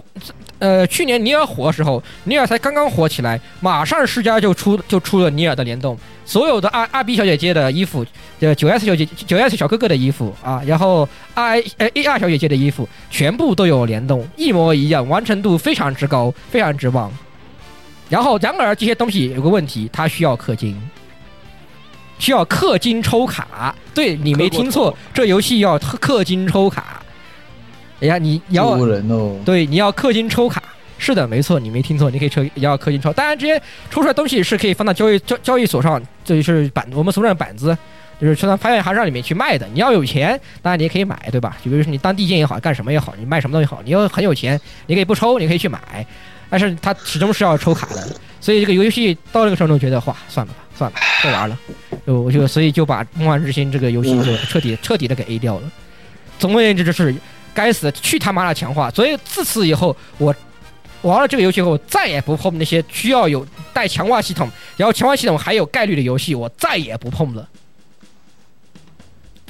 [0.59, 5.97] 呃，去年尼尔火的时候，尼尔才刚刚火起来，马上世嘉就出就出了尼尔的联动，
[6.27, 8.05] 所有的二二 B 小姐姐的衣服，
[8.41, 17.09] 呃，九 S 小姐九 S 小哥哥的衣服啊，然后 I 呃 A R 小姐姐的衣服，全部都有联动，一模一样，完成度非常之高，非常之棒。
[18.09, 20.77] 然后，然而这些东西有个问题，它需要氪金，
[22.19, 23.73] 需要氪金抽卡。
[23.93, 27.01] 对你没听错，这游戏要氪金抽卡。
[28.01, 29.39] 哎呀，你你要哦！
[29.45, 30.61] 对，你要氪金抽卡。
[30.97, 33.13] 是的，没错，你没听错，你可以抽，也要氪金抽。
[33.13, 33.59] 当然，这些
[33.89, 37.77] 抽出来的东西是可以放到交易交交易所上，这就是板我们俗称的板子，
[38.19, 39.67] 就是去到发现行上里面去卖的。
[39.73, 41.55] 你要有钱，当然你也可以买，对吧？
[41.63, 46.05] 就比如说你当地建也好，干什么也好，你卖什么东西好，你要很有钱，你可以不抽，你可以去买，
[46.49, 48.15] 但是它始终是要抽卡的。
[48.39, 51.57] 所以这个游戏到那个程度，觉得哇，算了吧，算了，不玩了。
[52.05, 55.71] 就我就所以就把《梦幻之星》这个游戏就彻底彻底的给 A 掉了。
[56.39, 57.13] 总而言之，就是
[57.53, 58.89] 该死，去他妈的强化！
[58.91, 60.33] 所以自此以后，我
[61.07, 67.47] 玩了这个游戏后，我再也不碰那些需要有带强化系统，然后强化系统还有概率的游戏，我再也不碰了。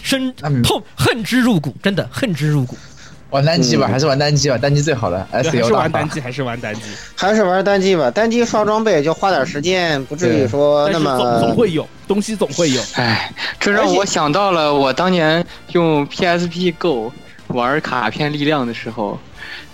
[0.01, 2.77] 深痛恨之入骨，真的恨之入骨。
[3.29, 5.27] 玩单机吧，嗯还是玩单机吧，单机最好了。
[5.33, 6.81] 对 S 还是玩单机，还是玩单机，
[7.13, 12.81] 还是玩单机吧，单机刷装备就花点时间，不至于对说但那么总总会有东西，总会有。
[12.93, 13.29] 哎，
[13.59, 17.11] 这让我想到了我当年用 PSP Go
[17.47, 19.19] 玩卡片力量的时候，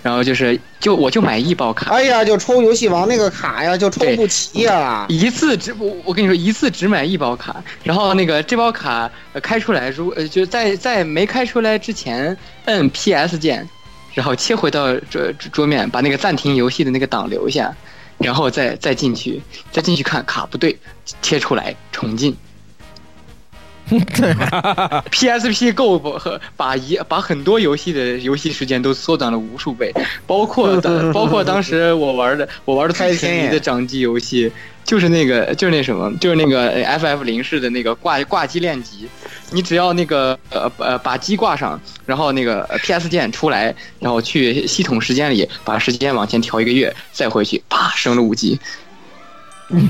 [0.02, 5.06] 然后就是就我就买一包卡，哎呀，就抽游戏王那个卡呀，就抽不齐呀。
[5.08, 12.36] 一次只我我跟你说一次只买一包卡，然后那个这包卡呃开出来，如呃就在在没开出来之前
[12.66, 13.68] 摁 PS 键，
[14.12, 17.74] 然后切回到桌桌面，把那个暂停游戏的那个档留下，
[18.18, 19.40] 然后再再进去，
[19.72, 20.78] 再进去看卡不对，
[21.22, 22.36] 切出来重进。
[25.10, 29.92] PSP Go 和把一把很多游戏的游戏时间都缩短了无数倍，
[30.26, 34.50] 包括当 包括当时我玩的我玩的最沉迷的掌机游戏，
[34.84, 39.06] 就是那个就是那什么就是那个 FF 零式的那个挂挂机练级，
[39.50, 48.58] 你只要那个呃呃把机挂上，然后那个呃 PS 键出来，然后去系统时间里把时间往前调一个月，再回去，啪升了五级。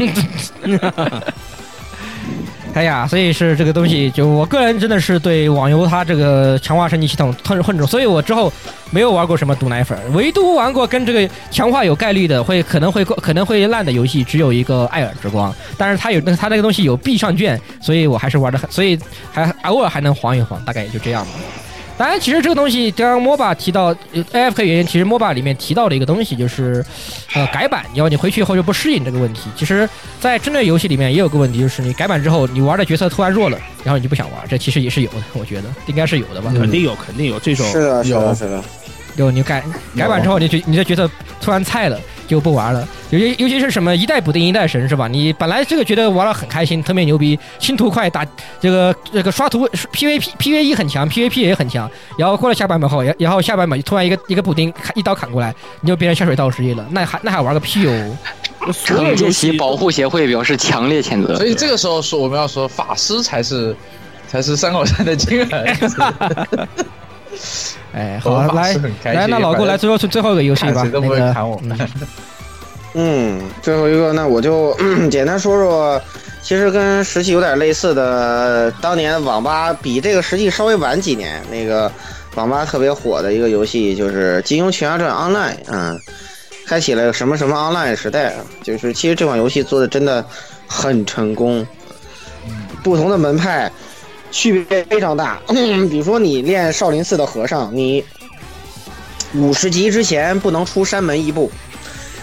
[2.75, 8.53] 哎呀，所以是这个东西，就我个人真的是对网游它这个强化升级系统恨恨重，所以我之后
[8.91, 18.99] 没有玩过什么毒奶粉，唯独玩过跟这个强化有概率的，会可能会可能会烂的游戏，只有一个《艾尔之光》，但是它有，那它那个东西有必上卷，所以我还是玩的很，所以
[19.31, 21.33] 还偶尔还能晃一晃，大概也就这样吧。
[21.97, 23.95] 当然，其实这个东西，刚刚 MOBA 提到
[24.33, 26.85] AFK 原因，其实 MOBA 里面提到的一个东西就是，
[27.35, 29.43] 呃，改版，要你回去以后就不适应这个问题。
[29.55, 29.89] 其实，
[30.19, 36.53] 在针对游戏里面也有个问题，就是你改版之后，你玩的角色突然弱了，然后你就不想玩，这其实也是有的，我觉得应该是有的吧。
[36.53, 37.65] 肯定有，肯定有这种。
[37.71, 38.65] 是的，是的，有是的。
[39.17, 39.63] 有你改
[39.97, 41.09] 改版之后，你觉你的角色
[41.41, 42.87] 突然菜了，就不玩了。
[43.11, 45.07] 尤其尤其是什么一代补丁一代神是吧？
[45.07, 48.27] 你本来这个觉得玩了很开心，特别牛逼，新图快，打
[48.61, 51.91] 这个这个刷图 PVP PVE 很强，PVP 也很强。
[52.19, 58.19] 然后过了下版本后，然然后下版本突然一个一个补丁砍一刀砍过来，你就变成下水道职业了，那还那还玩个屁哦！
[58.73, 61.37] 所有惩戒游戏旗保护协会表示强烈谴责。
[61.37, 63.77] 所以这个时候说我们要说法师才是
[64.27, 65.49] 才是三口山的金人。
[67.93, 68.75] 哎，好，来
[69.05, 70.87] 来，那老顾来最后最后一个游戏吧。
[72.97, 74.73] 嗯，最后一个，那我就
[75.11, 76.01] 简单说说，
[76.43, 81.91] 其实跟石器有点类似的，当年网吧比这个石器稍微晚几年，那个
[82.37, 85.99] 网吧特别火的一个游戏就是《金庸群侠传 Online》，嗯，
[86.67, 90.25] 开启了什么什么 Online 时代啊，就是其实这款游戏做的真的
[90.69, 91.67] 很成功，
[92.85, 93.69] 不同的门派
[94.35, 95.41] 区别非常大，
[95.89, 98.05] 比如说你练少林寺的和尚，你
[99.35, 101.49] 五十级之前不能出山门一步，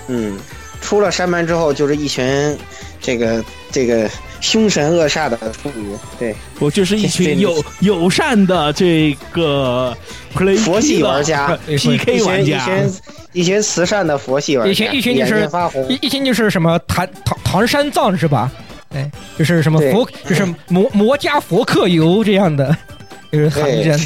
[0.09, 0.37] 嗯。
[0.81, 2.57] 出了山门之后，就是一群
[2.99, 4.09] 这个这个
[4.41, 9.95] 凶神恶煞的处女，对，我就是一群 友友善的这个
[10.35, 13.01] play 佛系玩家 PK 玩家，群一群
[13.33, 18.51] 一群慈善的佛系玩家，一群一群就是发红一，一群就是什么唐唐唐三藏是吧？
[18.93, 22.75] 哎，就是什么佛，就是魔魔加佛克游这样的，
[23.31, 23.99] 就是行对，人，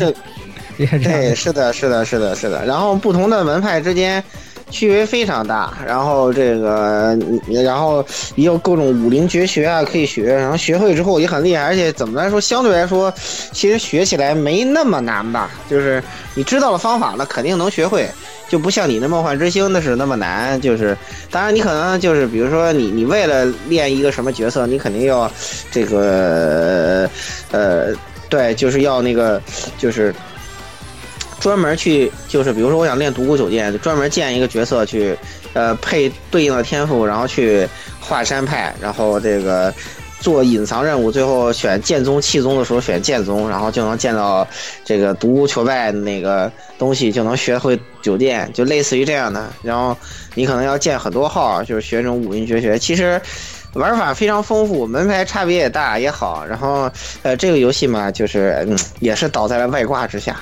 [1.02, 2.66] 对，是的，是的，是的，是的。
[2.66, 4.24] 然后不同的门派之间
[4.70, 7.18] 区别非常大，然后这个，
[7.64, 8.06] 然后
[8.36, 13.14] 也有各种武林绝学啊可以学，然后学会之后也很厉害，而且怎么来说，相对来说，
[13.52, 15.49] 其实学起来没那么难吧？
[15.70, 16.03] 就是
[16.34, 18.07] 你知道了方法了，肯定能学会。
[18.47, 20.97] 就不像你那梦幻之星那是那么难，就是
[21.31, 25.31] 当然你可能就是比如说你你为了练一个什么角色，你肯定要
[25.72, 27.09] 这个
[27.51, 27.93] 呃
[28.30, 29.41] 对，就是要那个
[29.77, 30.13] 就是
[31.39, 35.17] 专门去就是比如说我想练独孤九剑，就专门建一个角色去
[35.53, 37.67] 呃配对应的天赋，然后去
[37.99, 39.73] 华山派，然后这个。
[40.26, 44.47] 做隐藏任务，最后选剑宗、气宗的时候选剑宗，然后就能见到
[44.84, 49.53] 这个独孤求败那个东西，就能学会九剑，就类似于这样的。
[49.61, 49.95] 然后
[50.34, 52.80] 你可能要建很多号，就是学这种武林绝学。
[52.80, 53.22] 其实
[53.73, 56.43] 玩法非常丰富，门派差别也大也好。
[56.43, 56.89] 然后
[57.22, 58.68] 呃，这个游戏嘛，就是，
[58.99, 60.41] 也是倒在了外挂之下，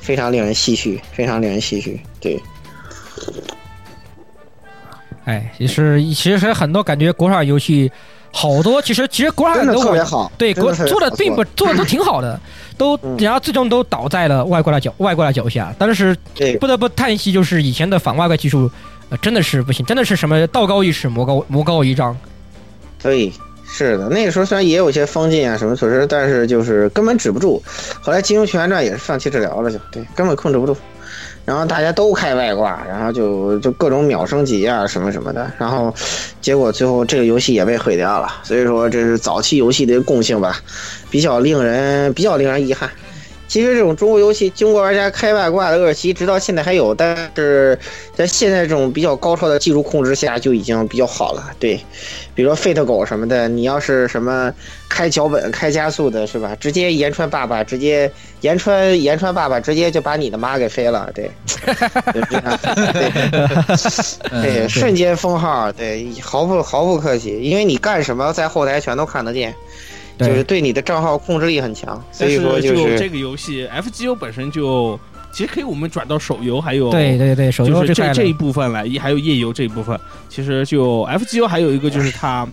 [0.00, 2.00] 非常令人唏嘘，非常令人唏嘘。
[2.20, 2.36] 对，
[5.24, 7.92] 哎，也是，其实很多感觉国产游戏
[8.32, 12.38] 好多，其实其实国产真的都特别好，对国做的并不做的都挺好的，
[12.78, 15.74] 都嗯然后最终都倒在了外挂的脚外挂的脚下。
[15.78, 18.70] 但是对不得不叹息，就是以前的反外挂技术，
[19.08, 22.16] 呃，真的是不行，真的是什么道高一尺，魔高魔高一丈。
[23.02, 23.32] 对，
[23.66, 27.62] 是的，那个时候虽然也有一些封禁啊什么措施，但是就是根本止不住。
[28.00, 30.76] 后来《金庸群侠传》也是放弃治疗了就，对，根本控制不住。
[31.50, 35.92] 然后大家都开外挂，然后就就各种秒升级啊什么什么的，然后
[36.40, 38.28] 结果最后这个游戏也被毁掉了。
[38.44, 40.56] 所以说这是早期游戏的共性吧，
[41.10, 42.88] 比较令人比较令人遗憾。
[43.50, 47.76] 其实这种中国游戏，中国玩家开外挂的恶习，直到现在还有，但是
[48.14, 51.50] 在现在这种比较高超的技术控制下，就已经比较好了。
[51.58, 51.74] 对，
[52.32, 54.54] 比如说 Fate 狗什么的，你要是什么
[54.88, 56.56] 开脚本、开加速的，是吧？
[56.60, 58.08] 直接延川爸爸，直接
[58.42, 61.28] 延川延川爸爸直接就把你的妈给飞了，对，
[64.68, 69.58] 瞬间封号，对，毫不毫不客气，因为你干什么在后台全都看得见，对
[70.28, 74.98] 就是对你的账号控制力很强，所以说就是这个游戏 FGO 本身就
[75.32, 79.98] 其实可以我们转到手游，还有对对对，手游就是这块这这一部分来，一还有页游这一部分，
[80.28, 82.46] 其实就 FGO 还有一个就是它。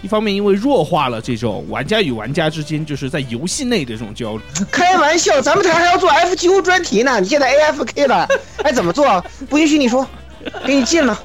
[0.00, 4.40] 一方面，因为弱化了这种玩家与玩家之间就是在游戏内的这种交流，
[4.70, 8.28] 开玩笑，咱们台还要做 FGO 专题呢，你现在 AFK 了，
[8.62, 9.20] 还 怎么做？
[9.48, 10.06] 不允许你说，
[10.66, 11.18] 给你禁了。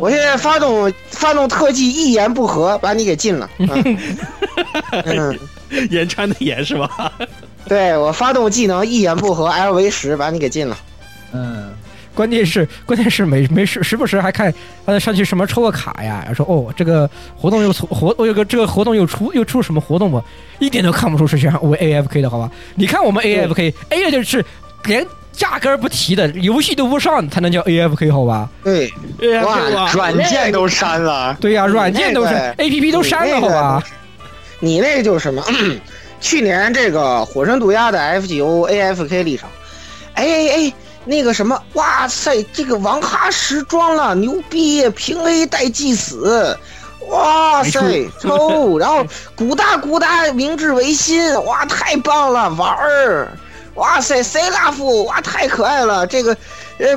[0.00, 3.48] 我现在发动发动特技，一言不合把你给禁了。
[3.58, 3.98] 嗯，
[5.04, 5.38] 嗯
[5.90, 7.12] 岩川的言是吧？
[7.66, 10.76] 对我发动技能一言不合 LV 十把你给禁了。
[11.32, 11.72] 嗯，
[12.14, 14.52] 关键是关键是没没事时不时还看
[14.84, 20.22] 呃上去什么抽个卡呀，然后说哦这个活动又出活我有个这个活动又出又出什么活动吧，
[20.60, 22.48] 一点都看不出是像为 AFK 的好吧？
[22.76, 24.44] 你看我们 AFK A 的就是
[24.84, 25.04] 连
[25.40, 28.48] 压根儿不提的，游戏都不上才能叫 AFK 好吧？
[28.62, 28.90] 对，
[29.42, 33.82] 哇哇，软件都删了，对呀、软件都是那个 APP 都删了好吧？
[34.60, 35.42] 你那个就是什么？
[36.20, 39.46] 去年这个火神毒鸦的 FGO AFK 历程，
[40.14, 40.72] 哎哎哎，
[41.04, 46.56] 那个什么，哇塞，这个王哈时装了，牛逼，平 A 带祭死，
[47.10, 49.04] 哇塞，抽， 然后
[49.36, 53.28] 古大古大明治维新，哇，太棒了，玩儿，
[53.74, 56.34] 哇塞塞拉夫，哇，太可爱了，这个，
[56.78, 56.94] 呃，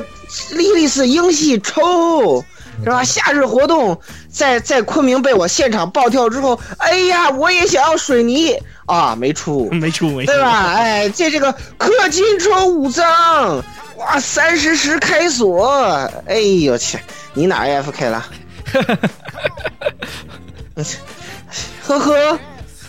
[0.52, 2.42] 莉莉丝英系抽。
[2.80, 3.02] 是吧？
[3.02, 4.00] 夏日活动
[4.30, 8.56] 在在昆明被我现场暴跳之后，哎呀，我也想要水泥
[8.86, 10.74] 啊，没出， 没出没出，对吧？
[10.76, 13.56] 哎，这这个氪金抽五张，
[13.96, 15.66] 哇，三十时开锁，
[16.28, 16.96] 哎呦去，
[17.34, 18.24] 你哪 AFK 了？
[21.84, 22.38] 呵呵，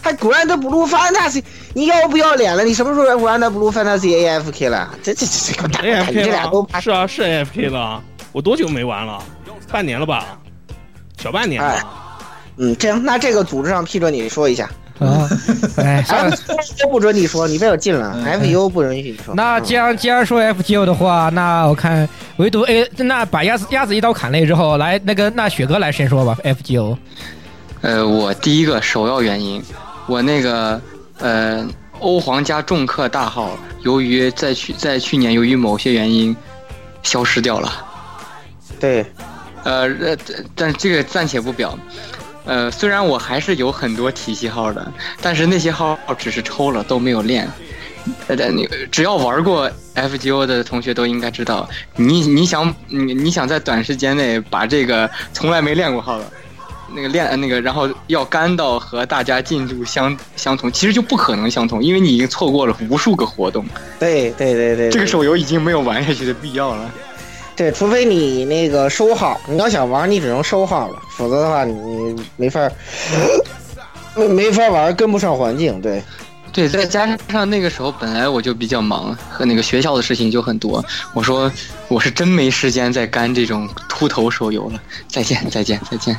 [0.04, 1.44] 还 Grand Blue Fantasy，
[1.74, 2.64] 你要不要脸了？
[2.64, 4.90] 你什么时候 Grand Blue Fantasy AFK 了？
[5.04, 8.02] 这这这这这 AFK 这俩都了是啊，是 AFK 了。
[8.32, 9.22] 我多久没玩了？
[9.72, 10.40] 半年了吧，
[11.22, 11.70] 小半年了。
[11.70, 11.84] 哎
[12.62, 14.70] 嗯，这样，那这个组织上批准你说一下。
[15.00, 15.30] 啊，
[15.78, 16.36] 哎，算了。
[16.36, 18.18] FGO 不准你说，你被我禁了。
[18.42, 19.34] FGO 不允许你说。
[19.34, 26.98] 那既然既然说 FGO 的话，那我看唯独 A，那把鸭子鸭子一刀砍了之后，来那个那雪哥来先说吧，FGO。
[27.80, 29.64] 呃，我第一个首要原因，
[30.06, 30.82] 我那个
[31.20, 31.68] 呃
[32.00, 36.36] 欧皇家重氪大号，由于在去在去年由于某些原因
[37.04, 37.86] 消失掉了。
[38.80, 39.06] 对，
[39.64, 40.18] 呃呃，
[40.56, 41.78] 但这个暂且不表。
[42.46, 44.92] 呃，虽然我还是有很多体系号的，
[45.22, 47.48] 但是那些号只是抽了，都没有练。
[48.28, 56.26] 呃，但你只要玩过 FGO 的同学都应该知道，你你想你你想在短时间内把这个从来没练过号的，
[56.94, 63.66] 那个练那个，然后要干到和大家进度相相同，其实就不可能相同，因为你已经错过了无数个活动。
[64.00, 66.92] 对对对对，这个手游已经没有玩下去的必要了。
[67.56, 72.70] 对，除非你那个收号，你要想玩，你只能收号了，否则的话你没法
[74.16, 75.82] 没 没法玩，跟不上环境。
[75.82, 76.02] 对，
[76.54, 80.84] 对，再加上那个时候本来我就比较忙，和那个学校的事情就很多。
[81.14, 81.52] 我说
[81.90, 84.82] 我是真没时间再干这种秃头手游了。
[85.10, 86.16] 再见，再见，再见。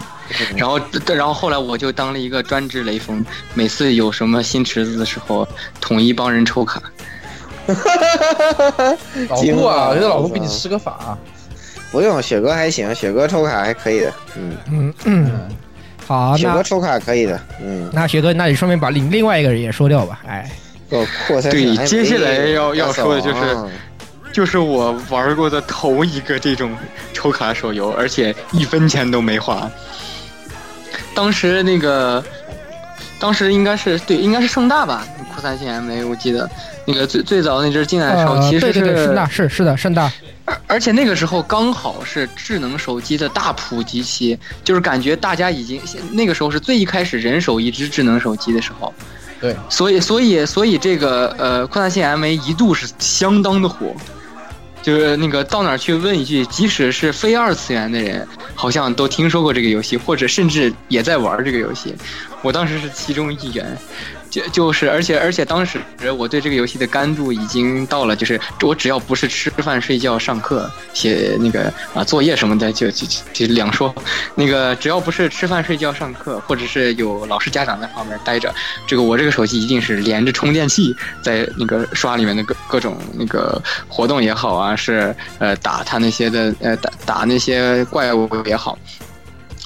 [0.57, 0.81] 然后，
[1.15, 3.25] 然后后来我就当了一个专职雷锋，
[3.55, 5.47] 每次有什么新池子的时候，
[5.81, 6.83] 统一帮人抽卡。
[9.29, 10.93] 老顾啊，我觉得老顾比你施个法。
[10.93, 11.19] 啊
[11.93, 14.13] 不用，雪哥还行，雪哥抽卡还可以的。
[14.37, 15.49] 嗯嗯嗯，
[16.07, 17.41] 好，雪哥抽卡可以的。
[17.61, 20.21] 嗯，那雪哥，那你顺便把另另外一个人也说掉吧。
[20.25, 20.49] 哎，
[20.89, 23.69] 个扩散对接下来要要说的就是啊
[24.33, 26.71] 就是我玩过的头一个这种
[27.13, 29.69] 抽卡手游，而且一分钱都没花。
[31.15, 32.23] 当时那个，
[33.19, 36.49] 当时应该是对，应该是盛大吧，扩散性 MA，我记得。
[36.87, 40.11] 那个最最早那阵进来的时候，呃，其实是盛大是是的，盛大，
[40.47, 45.81] 而而且那个时候刚好是智能手机的大普及期，就是感觉大家已经
[46.11, 48.93] 那个时候是最一开始人手一只智能手机的时候，
[49.41, 53.95] 对，所以所以所以这个呃扩散性 MA 一度是相当的火，
[54.83, 61.95] 就是那个到哪儿去问一句，即使是非二次元的人，好像都听说过这个游戏，或者甚至也在玩这个游戏。
[62.43, 63.77] 我当时是其中一员，
[64.31, 65.79] 就就是而且而且当时
[66.17, 73.93] 我对这个游戏的干度已经到了，就是我只要不是吃饭、睡觉、上课、写那个啊作业什么的，就就就两说。
[74.37, 78.55] 那个只要不是吃饭、睡觉、上课，或者是有老师家长在旁边待着，
[78.87, 88.79] 这个我这个手机一定是连着充电器在那个刷里面的各各种那个活动也好啊，是呃打他那些的呃打打那些怪物也好。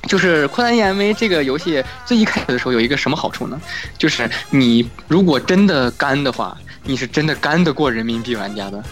[0.07, 3.61] 就是《扩散 E M V》这个游戏最一开始的时候有一个什么好处呢？
[3.99, 8.83] 就是你如果真的干的话，你是真的干得过人民币玩家的。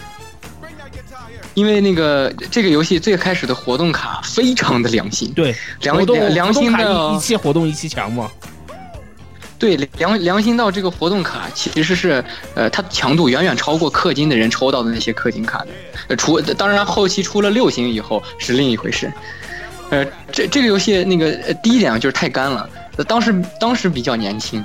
[1.53, 8.29] 因为那个这个游戏最开始的活动卡非常的良心，对，良良良心的一一期活动一期强嘛。
[9.59, 12.25] 对良良心到这个活动卡其实是
[12.55, 15.67] 呃，它强度远远超过氪金的人抽到的那些氪金卡的。
[16.07, 19.09] 呃，除当然后期出了六星以后是另一回事。
[19.93, 22.67] 呃，这这个游戏那个呃第一点啊就是太干了，
[22.97, 24.63] 呃当时当时比较年轻，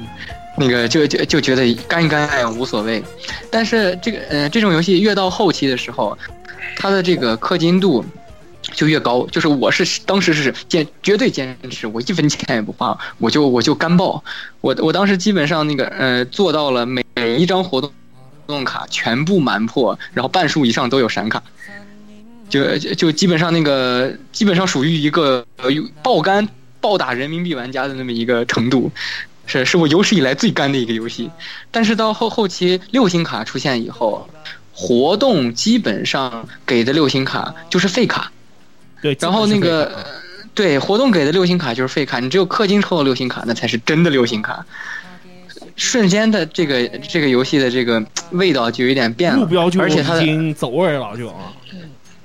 [0.57, 3.03] 那个就就就觉得干一干无所谓。
[3.51, 6.17] 但是这个呃这种游戏越到后期的时候，
[6.79, 8.05] 它的这个氪金度。
[8.75, 14.23] 就越高，就是我是当时是坚绝对坚持，我一分钱也不花，我就我就干爆，
[14.61, 17.91] 我我当时基本上那个呃做到了每每一张活动
[18.47, 21.43] 动卡全部满破，然后半数以上都有闪卡，
[22.49, 25.69] 就就就基本上那个基本上属于一个呃
[26.03, 26.49] 爆肝
[26.81, 28.91] 暴打人民币玩家的那么一个程度，
[29.47, 31.31] 是是我有史以来最肝的一个游戏。
[31.71, 34.29] 但是到后后期六星卡出现以后，
[34.73, 38.31] 活动基本上给的六星卡就是废卡，
[39.03, 40.07] 对，然后那个
[40.55, 44.65] 对活动给的六星卡就是废卡，你只有氪金抽到六星卡，那才是真的六星卡。
[45.75, 51.53] 瞬间的这个这个游戏的这个味道就有点变了，目标就而且它已经走味儿了，就啊，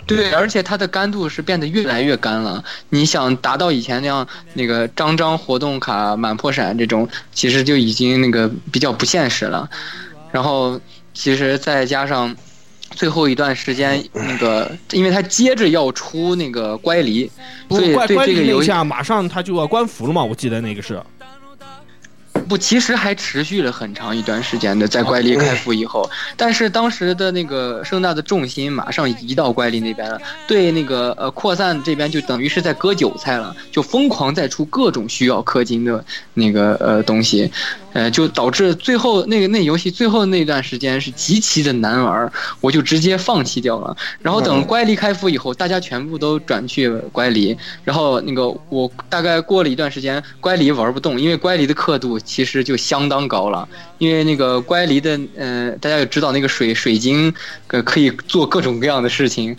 [0.06, 2.64] 对，而且它的干度是变得越来越干了。
[2.90, 9.70] 你想达到以前那样那个张张活动卡满破闪这种，其实就已经那个比较不现实了。
[10.32, 10.80] 然后
[11.14, 12.36] 其实再加上
[12.92, 17.30] 最后一段时间那个，因为它接着要出那个乖离，
[17.70, 21.02] 所以对这个游戏那一下马上它就要关服了嘛，我记得那个是，
[22.44, 36.04] 不，其实还持续了很长一段时间的，在怪力开服以后，但是当时的那个盛大的重心马上移到怪力那边了，对那个呃扩散这边就等于是在割韭菜了，就疯狂在出各种需要氪金的
[36.34, 37.52] 那个呃东西，
[37.94, 43.96] 呃，就导致最后那个那游戏最后那段时间是极其的难玩，我就直接放弃掉了。
[44.22, 53.68] 然后等乖离开服以后，大家全部都转去乖离，然后那个我大概过了一段时间，乖离玩不动，因为乖离的刻度其实就相当高了。
[54.00, 57.34] 因为那个乖离的，呃，大家也知道那个水水晶，
[57.68, 59.56] 呃，可以做各种各样的事情。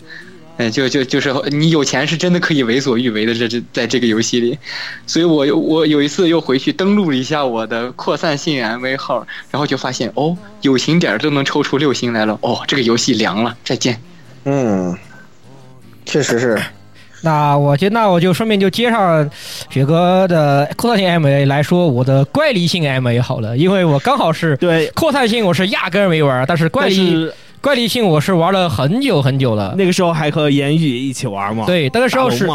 [0.57, 4.57] 呃，就就就是你有钱是真的可以为所欲为的，这这在这个游戏里，
[5.05, 14.01] 所以我我有一次又回去登录了一下我的扩散性 MV 号，然后就发现哦，友情点都能抽出六星来了，哦，这个游戏凉了，再见。
[14.45, 14.97] 嗯，
[16.05, 16.57] 确实是。
[17.21, 19.27] 那我就那我就顺便就接上
[19.71, 27.33] 雪哥的扩散性 MA 来说我的怪力性 MA 好了，因为我刚好是对，扩散性我是压根儿没玩，但是怪但力是
[27.65, 29.73] 怪力性我是玩了很久很久了。
[29.75, 32.47] 那个时候还和言语一起玩嘛，对，那个时候是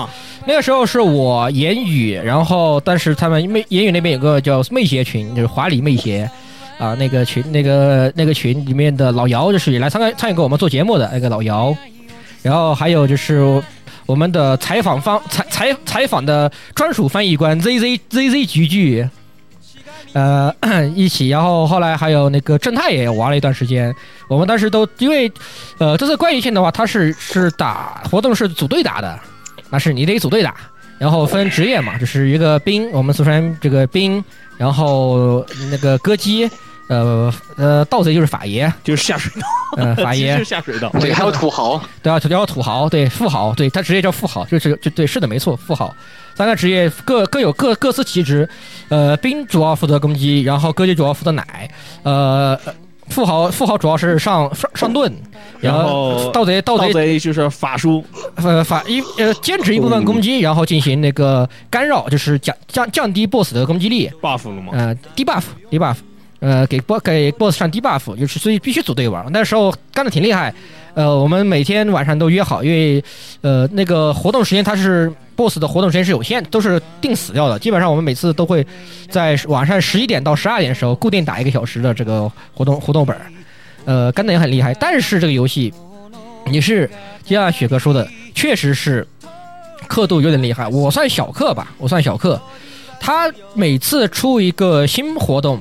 [0.46, 6.30] 那个时候是我言语，然后但是他们媚言语那边有个叫媚邪群，就是华里媚邪。
[6.78, 11.76] 啊，那个群，那个那个群里面的老姚，就是也来参加参与过我们做节目的那个老姚，
[12.40, 13.60] 然后还有就是
[14.06, 19.08] 我们的采访方采采采访的专属翻译官 Z Z Z Z 菊菊，
[20.12, 20.52] 呃，
[20.94, 23.94] 一起，然后后来还有那个正太也玩了一段时间。
[24.28, 25.30] 我们当时都因为，
[25.78, 29.18] 呃，这次怪异性的话，它是是打活动是组队打的，
[29.70, 30.54] 那是你得组队打，
[30.98, 34.22] 然后分职业嘛，就是一个兵，我们四川这个兵，
[34.56, 36.50] 然后那个歌姬，
[36.88, 39.46] 呃呃，盗贼就是法爷，就是下水道，
[39.76, 45.94] 呃，法爷就是下水道，对，还有土豪，对啊，然后土豪，对富豪，对他职业叫富豪，就是就对，是的，没错，富豪。
[46.34, 48.48] 三个职业各各有各各司其职，
[48.88, 51.70] 呃，兵主要负责攻击，然后歌姬主要负责奶，
[52.02, 52.58] 呃，
[53.08, 55.12] 富豪富豪主要是上上上盾，
[55.60, 58.04] 然后盗贼盗盗贼贼就是法术，
[58.36, 65.96] 呃法一呃坚持一部分攻击，然后进行那个干扰，就是降降降低 BOSS 的攻击力，buff 了嘛，呃，debuff debuff，
[66.38, 69.26] 呃，给 boss 给 boss 上 debuff，就是所以必须组队玩。
[69.32, 70.54] 那时候干的挺厉害，
[70.94, 73.02] 呃，我们每天晚上都约好，因为
[73.40, 77.58] 呃那个活动时间它是 boss 的活动时间是有限，都是定死掉的。
[77.58, 78.66] 基本上我们每次都会
[79.08, 83.22] 在晚上十一点到十二点的时候固定打一个小时的这个活动活动本儿，
[83.86, 84.74] 呃，干的也很厉害。
[84.74, 85.72] 但是这个游戏
[86.50, 86.86] 也是
[87.24, 89.06] 就像雪哥说的，确实是
[89.88, 90.68] 刻度有点厉害。
[90.68, 92.38] 我算小氪吧，我算小氪。
[93.00, 95.58] 他每次出一个新活动，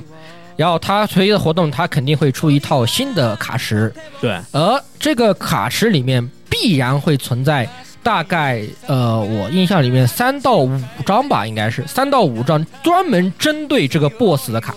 [0.56, 3.90] 然后他随着活动，他肯定会出一套新的卡池，
[4.20, 7.66] 对，而这个卡池里面必然会存在
[8.02, 14.74] 大概呃，我印象里面三到五张吧，应该是三到五张专门针对这个 BOSS 的卡。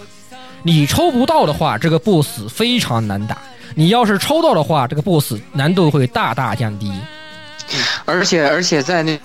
[0.63, 3.35] 你抽不到的话，这个 BOSS 非常难打；
[3.75, 6.91] 你要是抽到的话，这个 BOSS 难度会大大降低。
[8.05, 9.19] 而且而且在那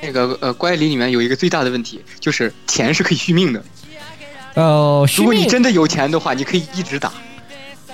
[0.00, 3.62] 那个呃乖离里面有一个最大的问题，就是钱是可以续命的。
[4.54, 7.12] 呃，如果你真的有钱的话，你可以一直打。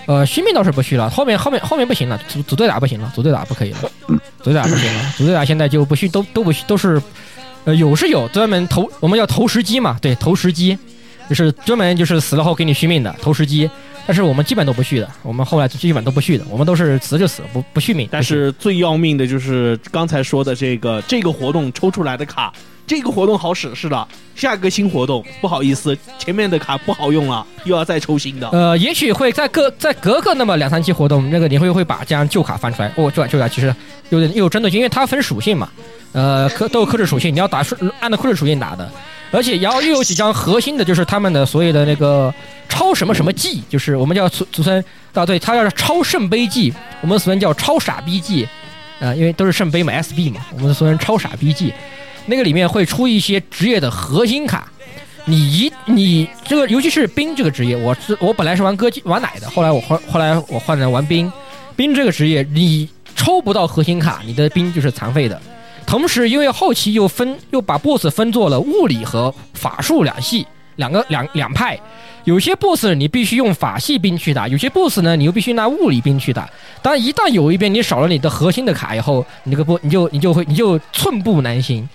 [0.07, 3.79] 呃，续命倒是不续了，后面后面后面不行了，组组队打不行了，组队打不可以了，
[4.41, 7.03] 组队打不行了，组队打现在就不续，都都不续，都是，
[7.65, 10.79] 呃，有是有专门投，我们叫投石机嘛，对，投石机，
[11.29, 13.69] 就是专门就是死了后给你续命的投石机，
[14.07, 18.09] 但是我们基本都不续的，我们后来基本都不续的，我们都是死就死，不不续命。
[18.09, 22.53] 但是最要命的就是刚才说的这个这个活动抽出来的卡，
[22.87, 28.49] 这个活动好使是的，下个新活动不好意思，前面的卡不好用了，又要再抽新的。
[28.51, 32.89] 呃，也许会在隔在隔个那么两三期活动，那个你会会把这张旧卡翻出来。
[32.97, 33.75] 哦，这张旧卡其实
[34.11, 35.69] 有点有针对性，因为它分属性嘛，
[36.13, 38.89] 呃，克都有克制属性，你要打顺按照克制属性打的。
[39.33, 42.33] 而且然后又有几张核心的，就是他们的所谓的那个
[42.69, 44.83] 超什么什么技，就是我们叫俗俗称
[45.13, 48.49] 啊，对，它叫超圣杯技，我们俗称叫超傻逼技，
[49.01, 51.75] 啊、因为都是圣杯嘛，SB 嘛，我们俗称超傻逼技。
[52.27, 54.69] 那个里面会出一些职业的核心卡，
[55.25, 61.31] 你一你这个尤其是兵这个职业，我是我本来是玩歌姬玩奶的，后来我换后来我换成玩兵，
[61.77, 65.41] 兵这个职业你抽不到核心卡，你的兵就是残废的。
[65.87, 70.45] 同时，因为后期又分又把 BOSS 分作了物理和法术两系，
[70.77, 71.79] 两个两两派。
[72.25, 76.51] 有些 BOSS 你必须用法系兵去打，有些 BOSS 呢你又必须拿物理兵去打。
[76.83, 81.89] 当，一旦有一边你少了你的核心的卡以后，你这个不你就你就会你就寸步难行。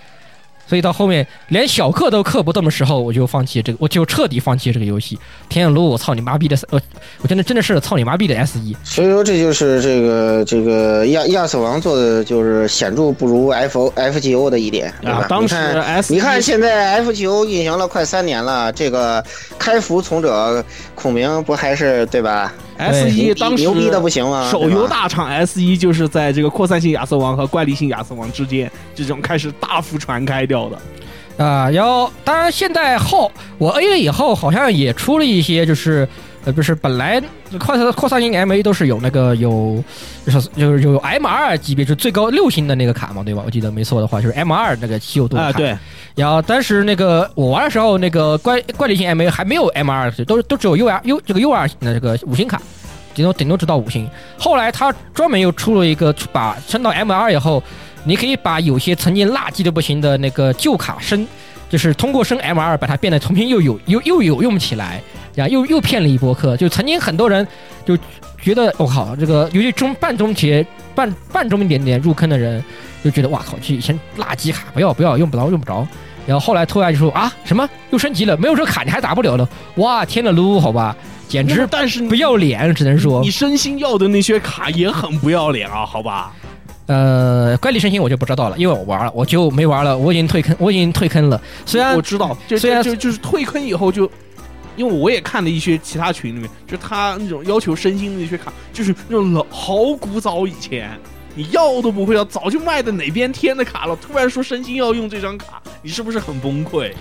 [0.72, 5.18] 所以到后面连小氪都氪不动的时候，我就放弃这个，我就彻底放弃这个游戏。
[5.50, 6.56] 天眼撸，我操你妈逼的！
[6.70, 6.80] 呃，
[7.20, 8.74] 我真的真的是操你妈逼的 S 一。
[8.82, 19.22] 所以说这就是这个这个亚亚瑟王做的就是显著不如 F O F G O 的一点，啊，当时 S 你看现在 F G O 运行了快三年了，这个
[19.58, 22.50] 开服从者孔明不还是对吧？
[22.76, 24.50] S 一当时牛逼的不行了？
[24.50, 31.44] 手游大厂 S 一就是在这个扩散性亚瑟王和怪力性亚瑟王之间，这种开始大幅传开掉的。
[31.44, 36.06] 啊，然后当然现在后我 A 了以后，好像也出了一些，就是
[36.44, 37.22] 呃，不是本来
[37.58, 39.82] 扩散扩散型 MA 都是有那个有
[40.26, 43.42] 就是就是有 M 二级别，就是最高六星的那个卡嘛，对吧？
[43.46, 45.58] 我记得没错的话，就是 M 二那个稀有度的啊，卡。
[45.58, 45.78] 对，
[46.16, 52.60] 然后当时那个我玩的时候，那个怪怪力型 MA 还没有 M 二，都都只有 U R U 这个 U R 的这个五星卡，
[53.14, 54.08] 顶多顶多只到五星。
[54.36, 57.62] 后来他专门又出了一个，把升到 M 二以后，
[58.02, 61.24] 你可以把有些曾经垃圾的不行的那个旧卡升，
[61.72, 65.00] 就是通过升 M 二把它变得重新又有又又有用起来，
[65.34, 66.54] 然后又又骗了一波客。
[66.54, 67.48] 就曾经很多人
[67.86, 67.96] 就
[68.42, 72.62] 觉得我靠，这个尤其中半中节半半中一点点入坑的人，
[73.02, 75.88] 就觉得哇靠，这以前垃圾卡不要不要用不着用不着。
[76.26, 80.94] 然后后来突然就说啊什么又升级了，没有这卡你还打不了了，哇天呐撸好吧，
[81.26, 86.34] 简直但是你不要脸，只能说你身心要的那些卡也很不要脸啊，好吧？
[86.86, 91.40] 呃怪力身心我就不知道了，因为我玩了我就没玩了，我已经退坑，我已经退坑了。
[91.64, 94.10] 虽然我知道，就虽然就就就是退坑以后就，
[94.76, 100.90] 因为我也看了一些其他群里面，就他那种要求身心的那些卡，就是那种老好古早以前。
[101.34, 106.92] 你要都不会要，早就卖的哪边天的卡了，突然说身心要用这张卡，你是不是很崩溃？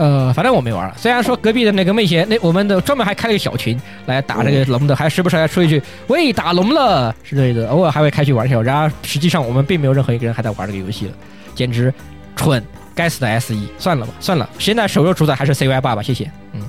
[0.00, 0.90] 呃，反正我没玩。
[0.96, 8.58] 虽然说隔壁的那个妹姐，那我们的专门还开了一个小群来打这个龙的，还时不时还说一句“喂，打龙了”之类的，偶尔还会开去玩一下。
[8.62, 11.12] 然而实际上我们并没有任何一个人还在玩这个游戏了，
[11.54, 11.92] 简直
[12.34, 12.64] 蠢！
[12.94, 16.30] 该死的 S E，，算了吧，算了，现在手游主宰还是 CY 爸爸，谢谢。
[16.54, 16.62] 嗯，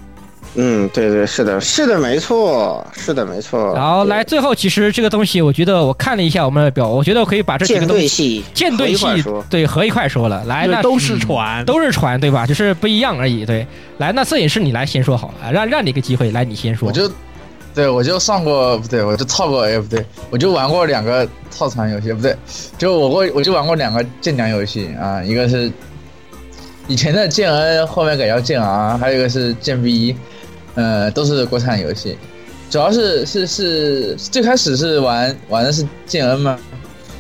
[0.56, 3.74] 嗯，对对，是的，是的，没错，是的，没错。
[3.74, 9.06] 然后来最后，其实这个东西，我觉得我看了一下我们的表，我觉得我可以把这几个东西队系，舰队系
[9.50, 10.44] 对合一块说了。
[10.46, 12.46] 来，那都是船，都是船，对吧？
[12.46, 13.46] 就是不一样而已。
[13.46, 13.66] 对，
[13.98, 16.90] 来，那摄影师你来先说好了，让让你一个机会，来你先说。
[16.90, 17.10] 我就，
[17.74, 22.36] 对我就上过，不对，我就套过，哎，不对，我就玩过两个套餐游戏，不对，
[22.78, 25.72] 就我过我就玩过两个舰娘游戏啊，一个是
[26.88, 30.14] 以前的剑恩，后面改叫剑 R，还有一个是剑 V，
[30.76, 32.18] 呃，都是国产游戏，
[32.70, 36.58] 主要是是是最开始是玩玩的是剑恩嘛，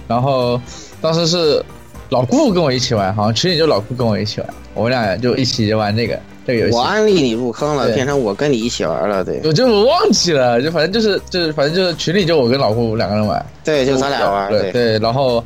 [0.07, 0.59] 然后
[1.01, 1.63] 当时是
[2.09, 6.75] 老顾跟我一起玩，好像群里就老顾跟我一起玩，我们俩就一起玩这个这个游戏。
[6.75, 9.41] 我安利你入坑了，变成我跟你一起玩了，对。
[9.43, 14.71] 我就我忘记了，就反正就是就是反正就是群里就我跟老顾两个人玩，对，就咱俩玩，对，对。
[14.71, 15.43] 对，然后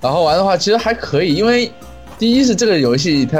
[0.00, 1.70] 然后玩的话其实还可以，因为
[2.18, 3.38] 第一是这个游戏它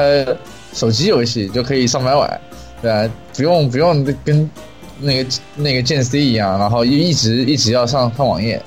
[0.72, 2.40] 手机游戏就可以上班玩，
[2.80, 3.10] 对啊？
[3.34, 4.50] 不用不用跟
[5.00, 8.60] 那个那个剑 C 一样，然后一一直一直要上上网页。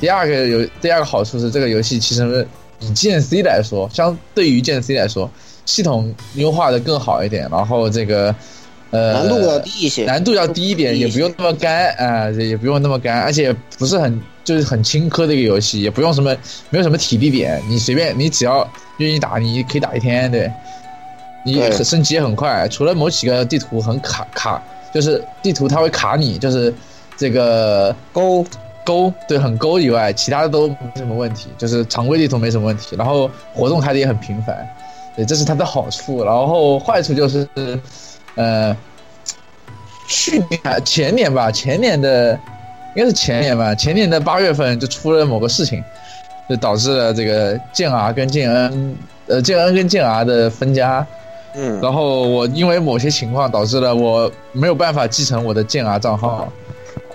[0.00, 2.46] 第二个有第二个好处是这个游戏其实
[2.80, 5.30] 以剑 C 来说，相对于剑 C 来说，
[5.64, 8.34] 系统优化的更好一点，然后这个
[8.90, 16.34] 呃难度要低一些，难度要低一点，也不用那么干啊、也不用那么干，而且不是很就是很轻科的一个游戏，也不用什么
[16.70, 18.68] 没有什么体力点，你随便你只要
[18.98, 20.50] 愿意打，你可以打一天，对，
[21.44, 24.60] 你对升级也很快，除了某几个地图很卡卡，
[24.92, 26.74] 就是地图它会卡你，就是
[27.16, 28.44] 这个勾
[28.84, 34.56] 勾对很勾以外，其他的都没什么问题，就是常规地图没什么问题，然后活动开的也很频繁，
[35.14, 36.24] 对，这是它的好处。
[36.24, 37.48] 然后坏处就是，
[38.34, 38.76] 呃，
[40.08, 42.32] 去年啊前年吧，前年的
[42.96, 45.82] 应该是前年吧，前年的八月份就出了某个事情，
[46.48, 48.96] 就导致了这个剑 R 跟剑恩，
[49.28, 51.06] 呃，剑恩跟剑 R 的分家。
[51.60, 56.48] 嗯，然后我因为某些情况导致了我没有办法继承我的剑儿账号，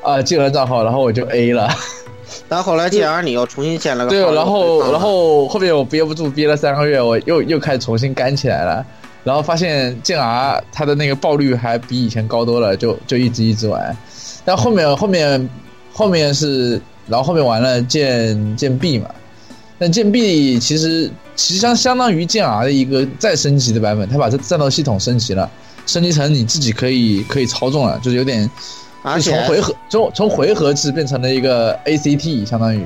[0.01, 1.69] 啊、剑儿账号，然后我就 A 了。
[2.49, 8.85] 但后来健儿你又重新建了个对，然后然后后面我憋不住，憋了三个月，我又又开始重新干起来了。
[9.23, 13.95] 然后发现剑儿他的那个爆率还比以前高多了，就就一直一直玩。
[14.43, 15.49] 但后面后面
[15.93, 19.09] 后面是，然后后面玩了剑剑 B 嘛，
[19.79, 25.49] 但剑 B 其实其实相相当于剑 R 的一个再升级的版本，它把这战斗系统升级了，
[25.85, 28.49] 升级成你自己可以可以操纵了，就是有点。
[29.05, 32.81] 而且从回合从从回合制变成了一个 ACT，相当于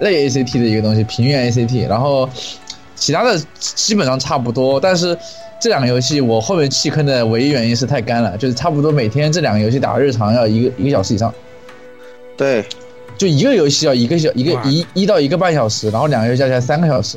[0.00, 1.88] 类 ACT 的一个东西，平原 ACT。
[1.88, 2.28] 然后
[2.94, 5.16] 其他的基本上差不多，但是
[5.58, 11.32] 这两个游戏我后面弃坑的唯一原因是太干了，就是差不多每天这两个游戏打日常要一个一个小时以上，
[12.36, 12.62] 对，
[13.16, 17.16] 就一个游戏要一个小一个一一到一个半小时，然后两个游戏加起来三个小时。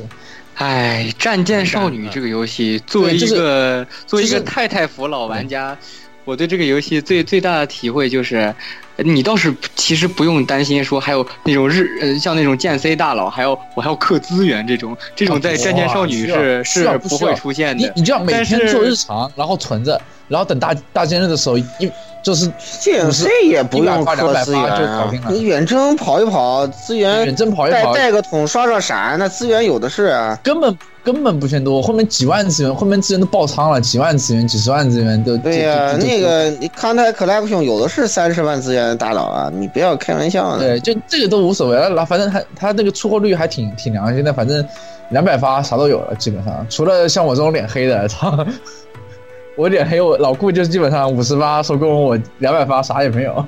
[0.54, 5.76] 哎，《战舰少女》这个游戏，作为一个作为一个太太服老玩家。
[6.24, 8.54] 我对这个游戏最最大的体会就是，
[8.96, 17.84] 你倒是其实不用担心说还有那种日呃像那种剑 C 大佬，还要我还要氪资源这种这种在战舰少女是是不会出现的。
[17.84, 21.64] 你你就要每天做日常，然后存着，然后等大大剑日的时候一
[22.22, 30.76] 就是剑 C 也不用氪资源，你远征跑一跑资源，远征跑一跑带带个桶刷刷闪，那资源有的是啊，根本。
[31.04, 35.36] 根本不嫌多，后面几万资源，后面资源都爆仓了，几万资源、几十万资源都。
[35.36, 40.56] 对呀，那个你康泰 collection 有的是三十万资源的大佬啊，你不要开玩笑。
[40.56, 44.66] 对，就这个都无所谓了，反正他他那个出货率还挺挺良心的，反正
[45.10, 48.34] 两百发啥都有了，基本上除了像我这种脸黑的，操，
[49.56, 53.44] 我脸黑，我老顾就基本上五十发收工，我两百发啥也没有。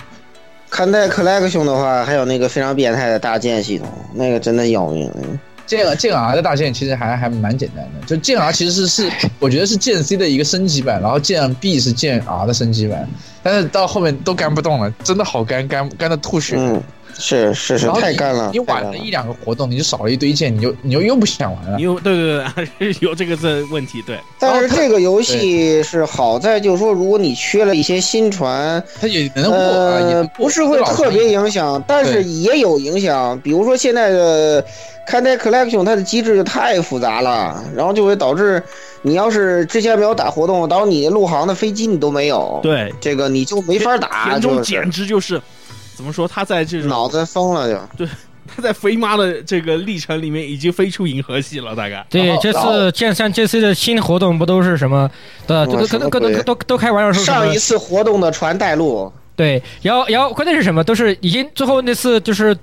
[0.70, 5.10] 看待 collection 的话，还有那个非常变态的大剑系统，那个真的要命。
[5.64, 9.10] 剑剑 R 的大剑其实还还蛮简单的，就剑 R 其实是是
[9.40, 13.08] 我觉得是剑 C 的一个升级版，然后剑 B 是剑 R 的升级版，
[13.42, 16.54] 但是到后面都干不动了，真的好干干干的吐血。
[16.56, 16.80] 嗯，
[17.18, 18.50] 是是是，太干了。
[18.52, 21.80] 你晚了一两个活动，你就少了一堆剑，你就你就又不想玩了。
[21.80, 22.44] 又对对
[22.78, 24.18] 对， 有这个这问题对。
[24.38, 34.64] 但是这个游戏是好在就是说，如果你缺了一些新船，它也能呃不是会特别影响，但是也有影响，比如说现在的。
[35.08, 38.60] 看待 collection 它的机制就太复杂了，然后就会导致
[39.02, 44.24] 你要是之前没有打活动，到你陆航的飞机你都没有，对这个你就没法打。
[44.24, 45.40] 田中简直就是
[45.96, 47.80] 怎么说，他在这种脑子疯了就。
[47.96, 48.08] 对，
[48.46, 52.06] 他在飞妈的这个历程里面已经飞出银河系了，大概。
[52.10, 55.10] 对，这次剑三这次的新活动不都是什么
[55.46, 55.66] 的？
[55.66, 59.10] 都都都都都都开玩笑说上一次活动的船带路。
[59.34, 60.82] 对，然后然后关键是什么？
[60.84, 62.56] 都是已经最后那次就是。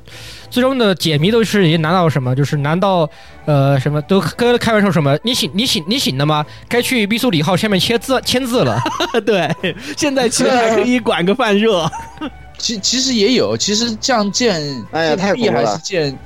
[0.54, 2.36] 最终的解谜都是已经拿到什么？
[2.36, 3.10] 就是难到，
[3.46, 5.18] 呃，什么都跟开玩笑什么？
[5.24, 6.46] 你醒你醒你醒了吗？
[6.70, 8.80] 该去密苏里号下面签字签字了。
[9.26, 9.50] 对，
[9.98, 11.90] 现在其实还可以管个饭热。
[12.58, 14.62] 其其实也有，其实降剑
[14.92, 16.18] 哎呀太 B 还是剑，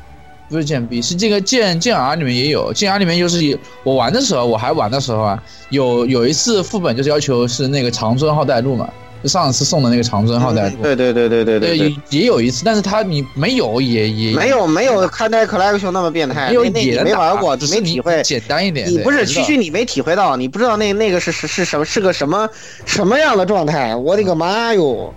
[0.50, 8.90] 不是剑 B，是这个剑剑 R 里面也有，剑 R 里面就是我玩的时候，我还玩的时候啊，有有一次副本就是要求是那个长尊号带路嘛。
[9.24, 22.48] 就上次送的那个长尊号带路，对对对对对对，也有一次，但是他你没有也也没有没有看待 collection 那么变态，没有也没玩过，没体会，简单一点，你不是区区你没体会到，你不知道那那个是是是什么是个什么
[22.86, 25.12] 什么样的状态，我的个妈哟！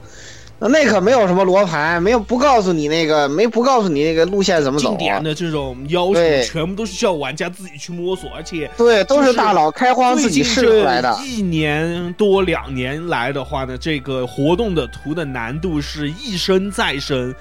[0.68, 4.90] 那可没有什么罗盘，没有不告诉你那个，没不告诉你那个路线怎么走。
[4.90, 11.18] 经典的这种要求，全部都是需要玩家自己去摸索，而且对，都是大佬开荒自己试出来的。
[11.24, 17.34] 一年多两年来的话呢，这个活动的图的难度是一升再升，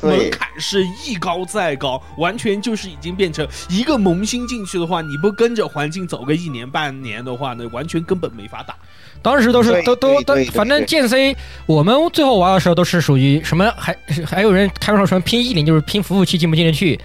[0.00, 8.76] 门槛是一高再高，完全就是已经变成一个萌新进去的话，你不跟着环境走个一年半年的话呢，完全根本没法打。
[9.22, 11.36] 当时都是都都都，反正剑 C，
[11.66, 13.72] 我们最后玩的时候都是属于什么？
[13.76, 13.96] 还
[14.26, 16.98] 还有人开玩笑说拼一零就是拼服务器进不进得去，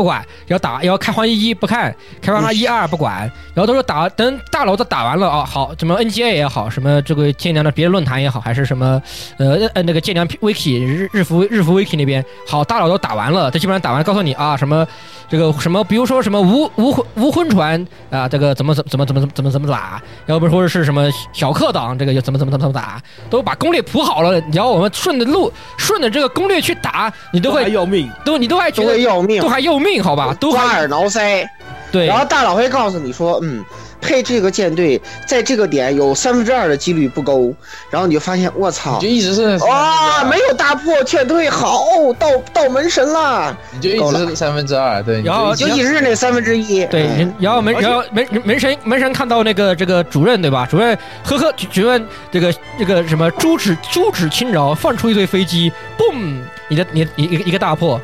[0.00, 9.02] 不管要打要开荒一一不看，开荒一二不管，然后都是打等大佬都打完了啊，好，什么 NGA 也好，什么这个剑娘的别的论坛也好，还是什么
[9.36, 14.88] 呃呃那个剑娘 Wiki 日日服日服 Wiki 那边，好，大佬都打完了，他基本上打完告诉你啊什么。
[15.30, 20.02] 这个什么，比如说什么无无魂无魂船啊，这个怎么怎怎么怎么怎么怎么怎么打？
[20.26, 23.00] 要不或者是什么小克党，这个又怎么怎么怎么怎么打？
[23.30, 30.36] 都把攻略铺好了，然后我们顺着路顺着这个攻略去打，你都会要命，都你都还觉得要命，都还要命，好吧？
[30.38, 31.48] 都抓耳挠腮，
[31.90, 32.06] 对。
[32.06, 33.64] 然后大佬会告诉你说，嗯。
[34.02, 37.54] 配这个舰队，在这个点有三分之二的几率不勾，
[37.90, 41.84] 然后你就发现，我操，就一直是哇，没有大破劝退，好，
[42.18, 50.66] 到到门神了，你就一直是三分之二，对，然后就一直是那三分之一，对，然后门然后门门神门神看到那个这个主任对吧？
[50.70, 52.02] 主任呵呵，主任
[52.32, 56.38] 这个这个什么朱指朱指轻饶，放出一堆飞机，嘣，
[56.68, 58.00] 你的你一一个大破。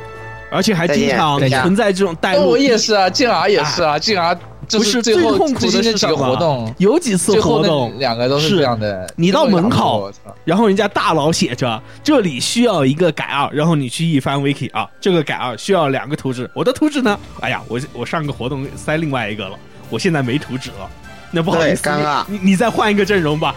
[0.57, 2.49] 而且还经常存在这种带路。
[2.49, 4.35] 我也是啊，静儿也是啊，静儿
[4.67, 9.07] 就不是最痛苦的是什么活动，有几次活动，两个都是是这样的。
[9.17, 10.11] 你到门口
[10.45, 17.19] 然后人家大佬写着这里需要一个改二，然后你去一翻 wiki 啊，这个改二需要两个图纸，我的图纸呢？
[17.41, 19.57] 哎呀，我我上个活动塞另外一个了，
[19.91, 20.89] 我现在没图纸了，
[21.31, 23.55] 那不好意思，尴尬你你你再换一个阵容吧，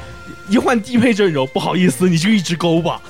[0.50, 3.02] 一换低配阵容，不好意思，你就一直勾吧。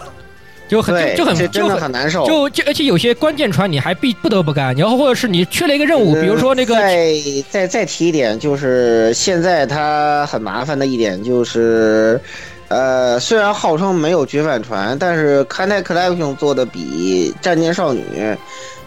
[0.70, 2.26] 就很，就很就很很难受。
[2.26, 7.14] 就就而且有些关键船你还必不得不干，然后或者是你缺了一个任务，比如说那个再
[7.50, 12.22] 再再提一点，就是现在它很麻烦的一点就是，
[12.68, 18.04] 呃，虽然号称没有绝版船，但是 Kantai Collection 做的比战舰少女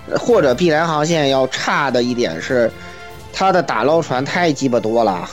[0.09, 2.71] 呃或者碧蓝航线要差的一点是，
[3.33, 5.29] 它的打捞船太鸡巴多了。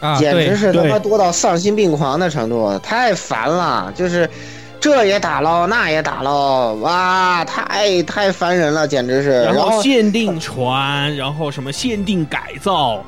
[0.00, 3.92] 啊，简直是他妈多到丧心病狂的程度，太烦了。
[3.96, 4.30] 就是
[4.80, 9.42] 这也打捞，那也打捞，哇，太太烦人了，简直是。
[9.42, 13.02] 然然后限定船，然后什么限定改造，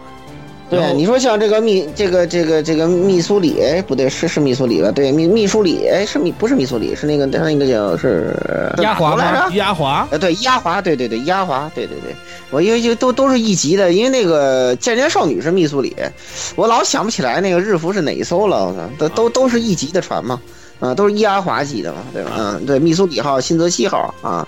[0.69, 4.91] 对你说像这个密这个这个这个密苏里，哎，不对，是是密苏里吧？
[4.91, 8.35] 对，密密苏里，哎，是密不是密苏里，是那个他那个叫是
[8.79, 9.57] 压华吗哪国来着？
[9.57, 12.15] 压华呃，对，压华，对对对，压华，对对对，
[12.51, 15.97] 我因为就都都是一级的，因为那个渐渐少女是密苏里，
[16.57, 20.41] 我老想不起来那个日服是哪一艘了，我操，都都都是一级的船嘛，啊、
[20.95, 22.33] 都是伊阿华级的嘛，对吧？
[22.37, 24.47] 嗯，对，密苏里号、新泽西号啊，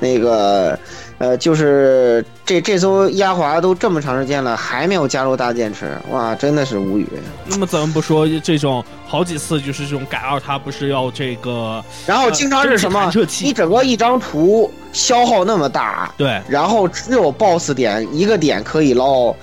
[0.00, 0.78] 那个
[1.18, 7.06] 呃，就是这这艘伊阿华都这么长时间了，还没有加入大剑池，哇，真的是无语。
[7.46, 13.10] 那么咱们不说这种好几次就是这种改二，它不是要这个然后经常是什么
[13.40, 19.34] 你整个一张图消耗那么大，对然后只有 BOSS 点一个点可以捞，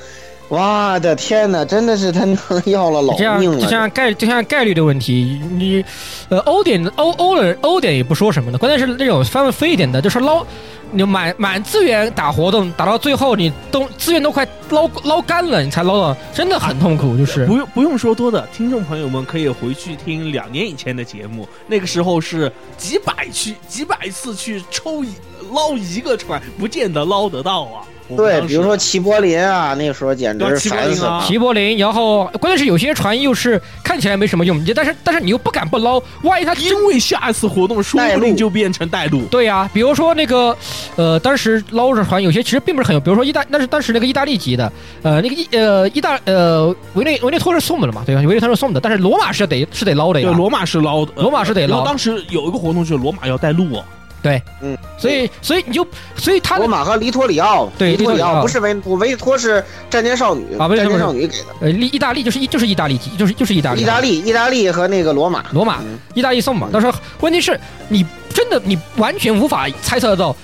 [0.48, 3.60] 我的天哪，真的是他妈要了老命了。
[3.60, 5.84] 就像概就像概率的问题，你
[6.30, 10.46] 呃欧点欧欧的欧点也不说什么的，关键是那种稍微飞一点的，就是捞
[10.92, 25.10] 你满满资源打活动，打到最后你都资源都快捞捞干了，你才捞到，真的很痛苦，就是不用不用说多的，听众朋友们可以回去听两年以前的节目，那个时候是几百去几百次去抽一
[25.52, 27.82] 捞一个船，不见得捞得到啊。
[28.16, 31.24] 对，比如说齐柏林啊，那个时候简直是烦死了。
[31.26, 39.24] 齐柏林啊齐柏林，然后关键是有些船又是看起来没什么用，但是但是你又不敢不捞，万一他真因为下一次活动说不定就变成带路。
[39.32, 40.56] 对呀、比如说那个，
[40.96, 44.72] 呃，当时捞着船有些其实并不是很有，比如说意大，那是当时那个意大利籍的，
[45.02, 48.22] 呃，那个意呃意大呃维内维内托是送的了嘛，对吧？
[48.22, 50.30] 维内托是送的，但是罗马是得是得捞的呀。
[50.30, 53.84] 对，罗马是捞的，罗马是得捞然后当时有一个活动就是罗马要带路哦，
[54.26, 55.86] 对，嗯，所以所以你就
[56.16, 61.46] 所以他的罗马和黎托里奥，对黎托里托里奥奥不是维维托是战舰少女，啊战舰少女给的。
[61.62, 66.68] 呃意意大利就是意就是意大利籍，就是就是意大利，意大利，意大利和那个罗马，罗马嗯意大利送嘛。
[66.74, 68.04] 到时候问题是你
[68.34, 70.36] 真的你完全无法猜测到。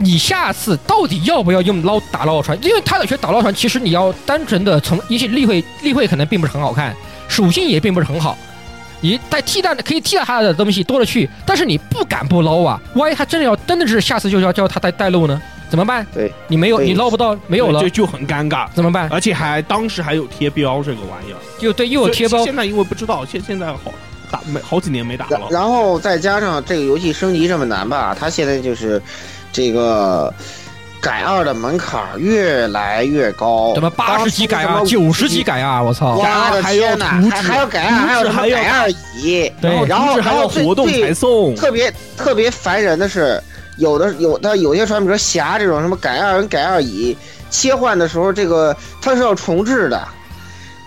[0.00, 2.56] 你下次到底要不要用捞打捞船？
[2.62, 6.94] 因为他的学打捞船，其实你要单纯的从，一些例会例会可能并不是很好看，
[7.26, 8.38] 属性也并不是很好，
[9.00, 12.80] 你带替代的可以替代他的东西多了去，但是你不敢不捞啊！
[12.94, 15.40] 万一他真的要真的是下次就要叫他带带路呢？
[15.70, 16.06] 怎么办？
[16.14, 19.06] 对，你没有，你捞不到，没有了就，就很尴尬，怎么办？
[19.10, 23.92] 而且还当时还有贴标这个玩意儿，就对，又有贴标，现在因为不知道，现现在好
[24.30, 25.40] 打没好几年没打了。
[25.50, 29.00] 然然后再加上这个游戏升级这么难吧，它现在就是
[29.52, 30.32] 这个
[31.00, 35.82] 改二的门槛越来越高，什么八十级改啊，当初什么九十级改二！
[35.82, 36.16] 我操！
[36.16, 43.40] 我的还要图纸还还要改二，还有什么还要改二乙，对然后还要活动才送，特别特别烦人的是，
[43.76, 47.16] 有的有的有些船，比如说侠这种什么改二跟改二乙
[47.48, 50.06] 切换的时候，这个它是要重置的，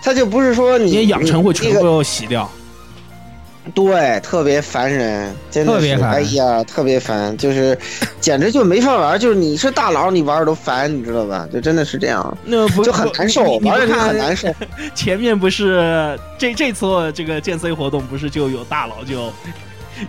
[0.02, 2.50] 它就不是说你你养成会全部要洗掉。
[3.74, 7.78] 对，特别烦人，真的是，特别烦哎呀，特别烦，就是
[8.20, 11.48] 简直就没法玩，就是你是大佬，你玩儿都烦，你知道吧？
[11.52, 14.48] 就真的是这样，那不就很难受，玩的很难受。
[14.94, 19.32] 前面不是这这次这个剑 C 活动不是就有大佬就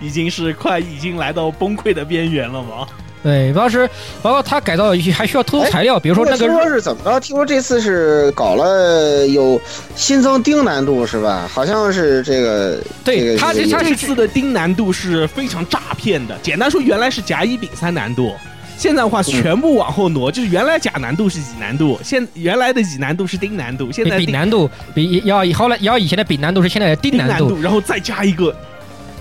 [0.02, 2.88] 已经是快已经来到崩溃的边缘了吗？
[3.24, 3.90] 对，当时
[4.22, 7.20] 包括他改造还需要特殊材料，比如说那听说是怎么着？
[7.22, 9.60] 听说这次是搞了有
[9.96, 11.50] 新增丁难度是吧？
[11.52, 16.38] 好像是这个，对这个他这他这次的丁难度是非常诈骗的。
[16.44, 18.34] 简单说，原来是甲乙丙三难度，
[18.78, 28.54] 现在的话全部往后挪，就是原来甲难度是乙难度，现原来的乙难度是丁难度，现在丁丙难度比要以后来要以前的丙难度是现在的丁难度，然后再加一个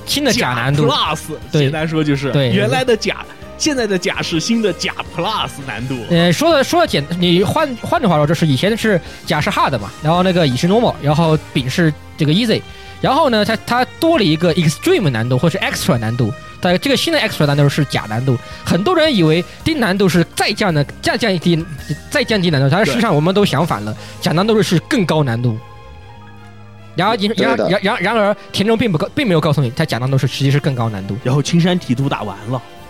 [0.06, 0.88] 新的甲难度。
[0.88, 1.18] Plus，
[1.52, 3.24] 对简单说就是对原来的甲，
[3.62, 5.96] 现在的甲是新的甲 Plus 难度。
[6.10, 12.60] 呃，说的说的简，你换换句话说，就是以前是甲是 hard 嘛，然后那个乙是 normal，然后丙是这个 easy，
[13.00, 21.64] 然后呢，它它多了一个 extreme 难度或是 extra 难度，但这个新的 extra 难度是甲难度，很多人以为低难度是再降的，再降低
[22.10, 25.56] 再降低难度，但是实际上我们都想反了，甲难度是更高难度。
[26.96, 31.16] 然而，然然然然然而，田中并不告，并没有告诉你，他假难度是实际是更高难度。
[31.22, 32.81] 然后青山提督打完了，嗯，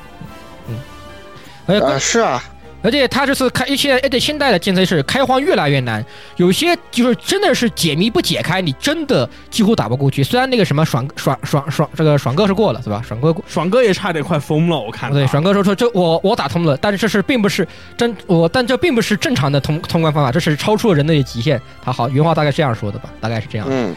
[1.67, 2.43] 而且啊是啊，
[2.83, 6.05] 而且他这次开，一些而且现在的剑 C 是开荒越来越难，
[6.37, 10.25] 有些就是真的是解谜不解开，你真的几乎打不过去。
[10.25, 13.01] 虽然那个什么爽爽爽爽这个爽哥是过了是吧？
[13.07, 17.67] 爽哥爽哥也差点快疯了，我看对，爽哥说说这我我打通了，但是这是并不是
[17.97, 21.61] 真我，但这并不是正常的通通关方法，这是超出了人类的极限。
[21.85, 23.69] 他好原话大概这样说的吧，大概是这样。
[23.71, 23.95] 嗯，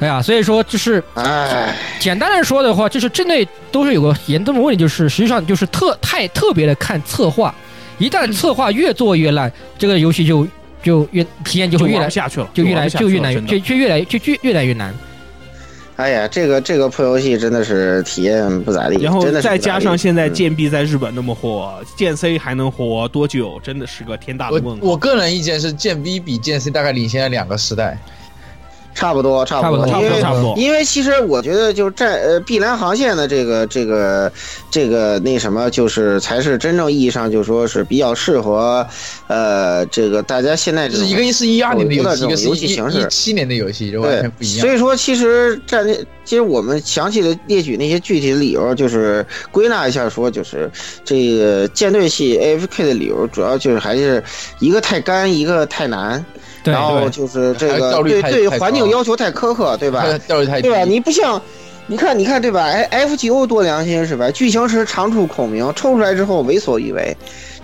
[0.00, 7.52] 哎呀，所以说就是，哎，简单来说的话，就是这类都是有个严重的问题，就是实际上就是特太特别的看策划，
[7.98, 10.46] 一旦策划越做越烂，这个游戏就
[10.82, 14.94] 就越体验就会越来下去了，就越来就越难越就就越来就越越来越难。
[15.96, 23.58] 哎呀，这个这个破游戏真的是体验不咋地，然后再加上现在嗯剑币在日本那么火，剑 C 还能活多久？
[23.64, 24.86] 真的是个天大的我问号。
[24.86, 27.98] 我个人意见是，剑 V 比剑 C 大概领先了两个时代。
[28.98, 30.54] 差不多，差不多，差不多因为差不多。
[30.56, 34.30] 因为其实我觉得，就战呃碧蓝航线的这个这个
[34.72, 38.84] 这个那什么，就是才是真正意义上就说是比较适合，
[39.28, 44.74] 呃，这个大家现在这是一个是一二年的游戏，一个是游戏形式一七年的游戏，就完对全不一，样所。
[44.74, 45.86] 以说其实战
[46.24, 50.68] 其实我们详细的列举那些具体的理由，就是归纳一下说，就是
[51.04, 54.22] 这个舰队系 AFK 的理由，主要就是还是
[54.58, 56.37] 一个太干，一个太难，对
[56.70, 60.04] 然后就是这个对对环境要求太苛刻，对吧？
[60.26, 60.84] 效率太低对吧？
[60.84, 61.40] 你不像，
[61.86, 62.62] 你看，你看，对吧？
[62.64, 64.30] 哎，FGO 多良心是吧？
[64.30, 67.16] 剧情时长处孔明，抽出来之后为所欲为，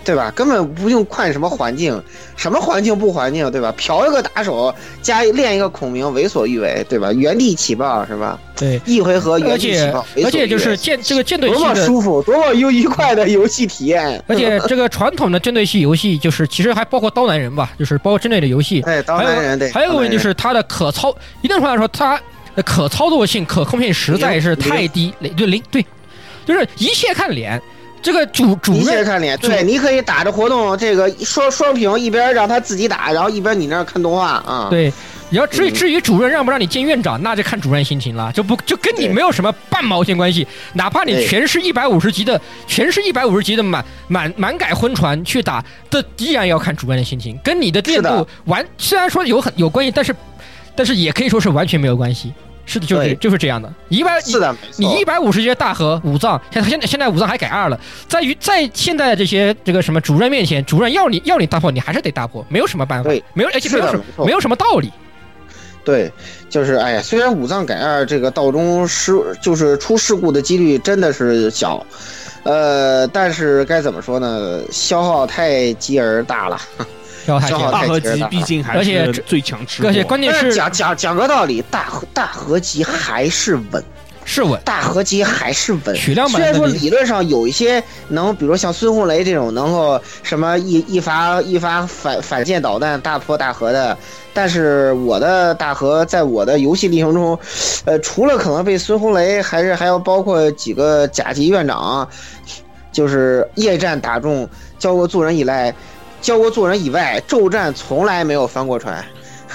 [0.05, 0.31] 对吧？
[0.37, 2.01] 根本不用看什么环境，
[2.37, 3.75] 什么环境不环境，对吧？
[3.77, 4.73] 嫖一个打手，
[5.03, 7.13] 加练一个孔明，为所欲为，对吧？
[7.13, 8.39] 原地起爆是吧？
[8.57, 11.59] 对，一回合而原地起且爆，为所欲为而且就是舰这个舰队多。
[11.59, 14.23] 么舒服，多么又愉快的游戏体验。
[14.29, 18.83] 而且这个传统的针对系游戏，就是其实还包括刀男人吧，就是包括针对的游戏。
[18.87, 22.21] 哎，刀男人对，还有一个问题就是它的可操，一定程度来说，它
[22.55, 25.85] 的可操作性、可控性实在是太低，零对零对，
[26.45, 27.61] 就是一切看脸。
[28.05, 34.67] 这个主主任看脸，对，你可以打着活动，这个双双屏，一边让他自己打，然后一边你那儿看动画啊。
[34.69, 34.93] 对，
[35.31, 40.47] 你要至于嗯至于主任让不让你见院长，那就看主任心情了，就不就跟你没有什么半毛钱关系。
[40.75, 50.15] 哪怕你全是一百五十级的，全是一百五十级的满满满改昏船去打，这依然要看主任的心情，跟你的练度完虽然说有很有关系，但是
[50.77, 52.35] 但是也可以说是完全没有关系。
[52.67, 53.73] 是的，就是就是这样的。
[53.89, 57.79] 一百是的，你一百五十阶大和五藏，现在现在现在五藏还改二了，
[58.09, 64.93] 在于在现在的这些这个什么主任面前，主任要你要你大破，你还是得大破，没有什么办法对，没有而且没有什么没没有什么道理。
[65.85, 66.11] 对，
[66.49, 69.13] 就是哎呀，虽然五藏改二这个道中事
[69.43, 71.85] 就是出事故的几率真的是小，
[72.43, 74.63] 呃，但是该怎么说呢？
[74.71, 76.59] 消耗太极而大了。
[77.25, 83.85] 消耗太强大合集毕竟还而且这是最强吃货，而且关键但是是讲讲讲个道理，大合大合集还是稳，
[84.25, 85.97] 是稳，大合集还是稳。
[85.97, 93.97] 虽然说理论上有一些能，比如说像孙红雷这种能够什么一一发一发反反舰导弹大破大河的，
[94.33, 97.39] 但是我的大河在我的游戏历程中，
[97.85, 102.09] 呃，除了可能被孙红雷，还是还要包括几个甲级院长，
[102.93, 104.49] 就是夜战打中
[104.79, 105.75] 教过做人以来，
[106.25, 109.05] 教过做人以外，宙战从来没有翻过船。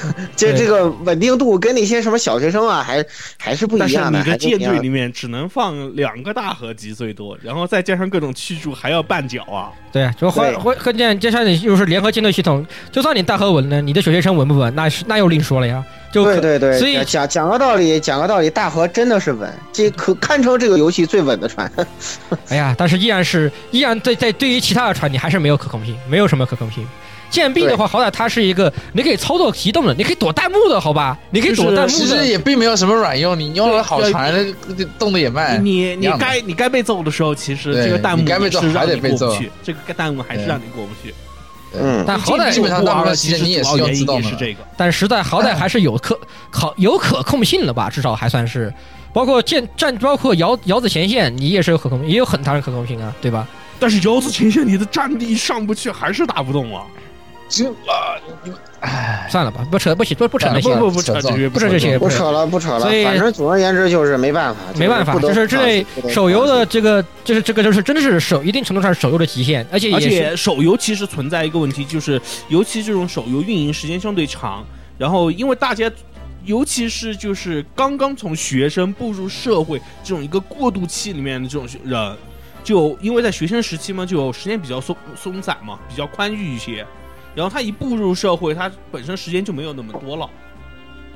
[0.35, 3.03] 这这个稳定度跟那些什么小学生啊，还
[3.37, 4.19] 还是不一样的。
[4.19, 9.71] 你的舰队里面只能放两个大合集最多，然后再加上各种驱逐，还要绊脚啊！
[9.91, 15.83] 对，就换对换换舰，加上你又是联合舰队系统，就算你大和稳了，你的小学生稳不稳，那是那又另说了呀。
[16.11, 21.71] 就对对对，所以讲讲个道理，讲个道理，大河真的是稳，这可堪称这个游戏最稳的船。
[22.49, 26.83] 哎呀，但是依然是依然对在对于其他的船，你还是没有可控性，没有什么可控性。
[27.29, 31.17] 舰币的话，好歹它是一个你可以操作移动的，你可以躲弹幕的，好吧？
[31.31, 32.25] 你可以躲弹幕其实。
[32.27, 34.33] 也并没有什么软用，你用了好船，
[34.67, 35.63] 那动的也慢。
[35.63, 41.13] 你你该你该被揍的时候，其实这个弹幕你该被揍是让还得被揍你过不去，这个弹幕还是让你过不去。
[41.79, 44.59] 嗯但好歹基本上大部分时其实间你也要原因用自动的也是这个。
[44.75, 46.19] 但实在好歹 还是有可
[46.49, 47.89] 可有可控性的吧？
[47.91, 48.73] 至少还算是，
[49.13, 53.47] 包括舰战，包括遥遥子前线，你也是有可控，也有很大的可控性啊，对吧？
[53.79, 56.83] 但是遥子前线你的战地上不去，还是打不动啊！
[57.49, 62.79] 就啊，你们唉，算了吧，不扯不起不不扯那些不不不扯扯这些不扯这些不扯了，不扯了。
[62.81, 74.63] 所以反正总而言之就是没办法，没办法，就是这类手游的这个，就是这个就是真的是手一定程度上是手游的极限，而且而且手游其实存在一个问题，就是尤其这种手游运营时间相对长，
[74.97, 75.91] 然后因为大家
[76.45, 82.15] 尤其是就是刚刚从学生步入社会这种一个过渡期里面的这种人，
[82.63, 86.85] 就因为在学生时期嘛，就时间比较松松散嘛，比较宽裕一些。
[87.35, 90.29] 然后他一步入社会，他本身时间就没有那么多了。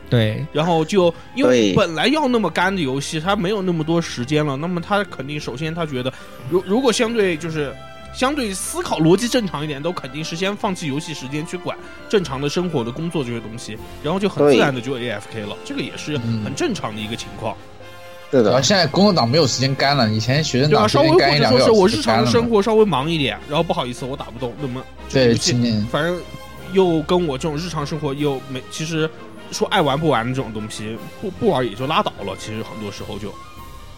[0.10, 6.14] 对，然后就因为本来要那么干的游戏，他没有那么多时间了，那么他肯定首先他觉得，
[6.50, 7.74] 如如果相对就是
[8.14, 11.76] 相对思考逻辑正常一点，都肯定是先放弃游戏时间去管
[12.08, 16.44] 正常的生活的工作这些东西，然后就很自然的就 AFK 了，这个也是嗯。
[16.44, 17.58] 很正常的一个情况，
[18.34, 20.72] 是的，然后现在工作党没有时间干了，以前学生？
[20.72, 22.02] 党时稍微干一两个者说是我日。
[22.02, 26.20] 常生活稍微忙一点，然后不好意思我打不动，那么这个对，今年反正
[26.72, 29.08] 又跟我这种日常生活又没，其实
[29.52, 32.36] 说爱玩不玩的这种东西，不不玩也就拉倒了。
[32.40, 33.32] 其实很多时候就。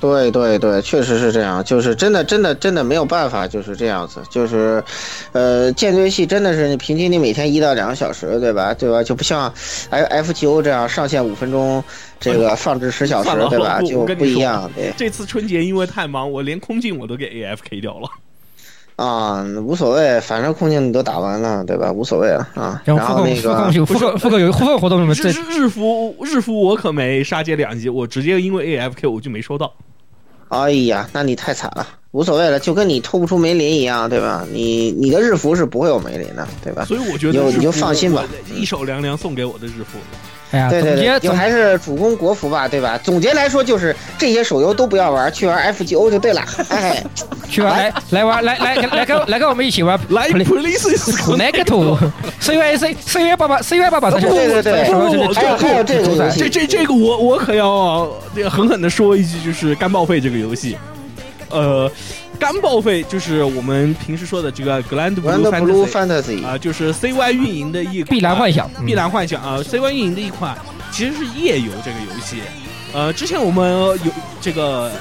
[0.05, 4.83] 对对对，确实是这样，就是真的真的真的没有办法，就是这样子，就是，
[5.31, 8.73] 呃，舰队系真的是你平均你每天一到两个小时，对吧？
[8.73, 9.01] 对吧？
[9.03, 9.51] 就不像
[9.89, 11.83] F F G O 这样上线五分钟，
[12.19, 13.81] 这个放置十小时对吧？
[13.81, 18.07] 就不一样，对这次春节因为太忙，我连空镜我都给 AFK 掉了。
[18.95, 21.91] 啊，无所谓，反正空镜你都打完了，对吧？
[21.91, 22.81] 无所谓了啊。
[22.85, 29.73] 然后那个复购有复刻复购有复刻活动什么这日日日服日服我可没杀街两级，我直接因为 AFK 我就没收到。
[30.61, 34.45] 哎呀，那你太惨了，无所谓了，就跟你抽不出梅林一样，对吧？
[34.51, 36.85] 你你的日服是不会有梅林的，对吧？
[36.85, 38.23] 所以我觉得你就你就放心吧
[38.55, 39.99] 一手凉凉送给我的日服。
[40.51, 42.99] 哎呀，总对对对，就结总还是主攻国服吧，对吧？
[43.03, 46.41] 总结来说就是这些手游都不要玩，去玩 FGO 就对了。
[46.69, 47.03] 哎，
[47.49, 50.81] 去玩来来玩来来来跟来跟我们一起玩来 Play- Police
[51.17, 60.77] Connect C Y C C Y 八八 C Y 八八三对对对还有还有这个游戏这这这个我我可要这个狠狠的说一句，就是干报废这个游戏，
[61.49, 61.91] 呃，
[62.35, 70.57] 干报废就是我们平时说的这个 Grand 玩 Blue Fantasy 啊、就是 CY 运营的一碧蓝幻想，嗯碧蓝幻想啊，CY 运营的一款
[70.91, 72.41] 其实是夜游这个游戏。
[72.93, 73.71] 呃，之前我们
[74.05, 74.91] 有这个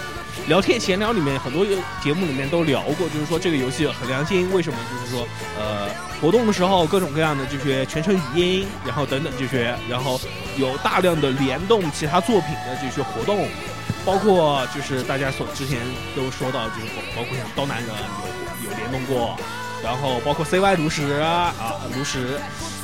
[0.48, 1.65] 聊天闲聊里面很多
[2.02, 4.78] 节目里面都聊过，就是说这个游戏很良心，为什么？
[4.90, 5.27] 就是说
[5.59, 5.89] 呃
[6.20, 10.20] 活动的时候各种各样的这些全程语音，然后等等这些，然后
[10.56, 13.47] 有大量的联动其他作品的这些活动。
[14.05, 15.78] 包括就是大家所之前
[16.14, 16.86] 都说到，就是
[17.16, 17.89] 包括像刀男人
[18.62, 19.36] 有有联动过，
[19.82, 22.39] 然后包括 CY 炉石啊啊炉石，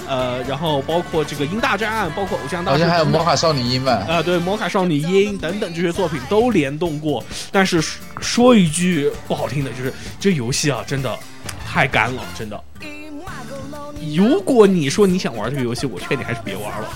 [0.09, 4.05] 呃，然后包括这个鹰大战，包括偶像大战，好像还有魔卡少女樱吧？
[4.09, 7.23] 啊，对，魔卡少女樱等等这些作品都联动过。
[7.53, 11.15] 但是说说一句不好听的，就是这游戏啊，真的
[11.67, 12.59] 太干了，真的。
[14.17, 16.89] 如果你说你想玩这个游戏，我劝你还是别玩了。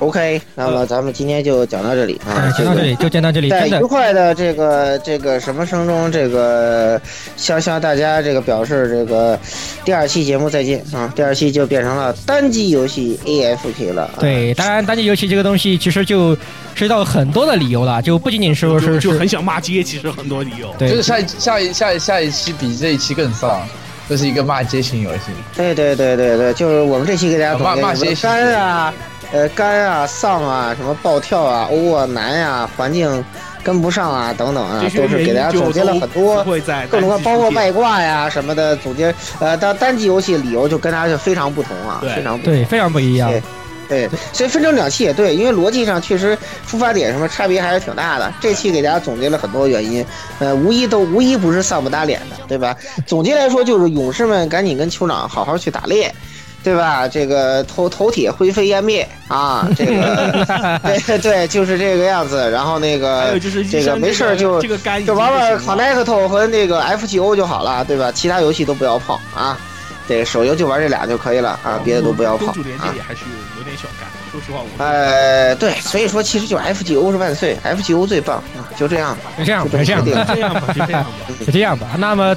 [0.00, 7.00] OK，那么咱们今天就讲到这里啊哎，，讲到这里就讲到这里，在愉快的这个这个什么声中，这个
[7.36, 9.38] 向向大家这个表示这个
[9.84, 11.12] 第二期节目再见啊！
[11.16, 14.10] 第二期就变成了单机游戏 AFK 了、啊。
[14.20, 16.34] 对，当然单机游戏这个东西其实就
[16.74, 20.72] 涉及到很多的理由了，就不仅仅是说就是是很想骂街，其实很多理由。
[20.78, 23.66] 对就是下一下一下一下一期比这一期更丧，
[24.08, 25.32] 这是一个骂街型游戏。
[25.56, 28.94] 对对对对对，就是我们这期给大家总骂骂结什么些干啊，
[29.32, 33.24] 呃干啊、丧啊、什么暴跳啊、欧啊、难呀、环境
[33.62, 39.14] 跟不上啊等等啊都是给大家总结了很多不会在各种各包括外挂呀什么的总结。
[39.40, 42.54] 呃，到单机游戏理由就跟大家就非常不同啊，非常不同。
[42.54, 43.30] 对非常不一样。
[43.30, 43.42] 对
[43.88, 46.36] 对，所以分成两期也对，因为逻辑上确实
[46.66, 48.30] 出发点什么差别还是挺大的。
[48.38, 50.04] 这期给大家总结了很多原因，
[50.40, 52.76] 呃，无一都无一不是丧不打脸的，对吧？
[53.06, 56.14] 总结来说就是勇士们赶紧跟酋长好好去打猎。
[56.62, 57.06] 对吧？
[57.08, 62.50] 这个头头铁灰飞烟灭啊，这个 对对，就是这个样子。
[62.50, 64.60] 然后那还有个就是这个没事儿就
[65.06, 68.10] 就玩玩 Connect 和那个 FGO 就好了，对吧？
[68.12, 69.58] 其他游戏都不要碰啊。
[70.06, 72.96] 对，手游就玩这俩就可以了啊，别的都不要碰公主连啊接。
[72.96, 73.20] 也还是
[73.58, 74.08] 有点小干。
[74.30, 79.30] 说实话，我呃，对，所以说其实就 FGO 是万岁，FGO 最棒啊，就这样吧。
[79.38, 81.10] 就这样吧，就就这样吧，定了这样吧，就这样吧。
[81.46, 81.86] 就这样吧。
[81.98, 82.36] 那么，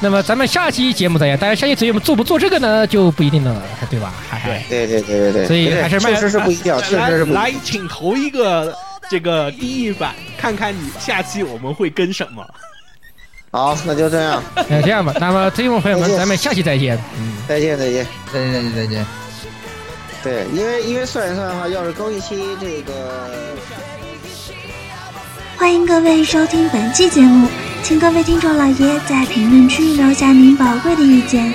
[0.00, 1.36] 那么咱们下期节目再见。
[1.38, 4.12] 大家下期节目做不做这个呢，就不一定了，对吧？
[4.28, 7.32] 嗨嗨，对对对对对，所以还是卖确实是不一定，确来实是不。
[7.32, 8.74] 来，请投一个
[9.10, 12.46] 这个第一版，看看你下期我们会跟什么。
[13.50, 15.12] 好，那就这样， 那这样吧。
[15.20, 16.98] 那么，听众朋友们，咱们下期再见。
[17.18, 18.06] 嗯，再见再见。
[18.32, 19.21] 再见再见再见。
[20.22, 23.30] 对，因为因为算一算的话，要是更一期这个。
[25.56, 27.48] 欢迎各位收听本期节目，
[27.82, 31.52] 请各位听众老爷在评论区留下您宝贵的意见。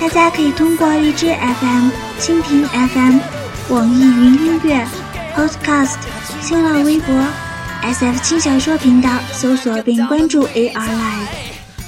[0.00, 3.18] 大家可以通过荔枝 FM、蜻蜓 FM、
[3.68, 4.86] 网易云音乐、
[5.36, 5.96] Podcast、
[6.40, 7.14] 新浪微博、
[7.82, 11.57] SF 轻小说频道搜索并关注 AR Live。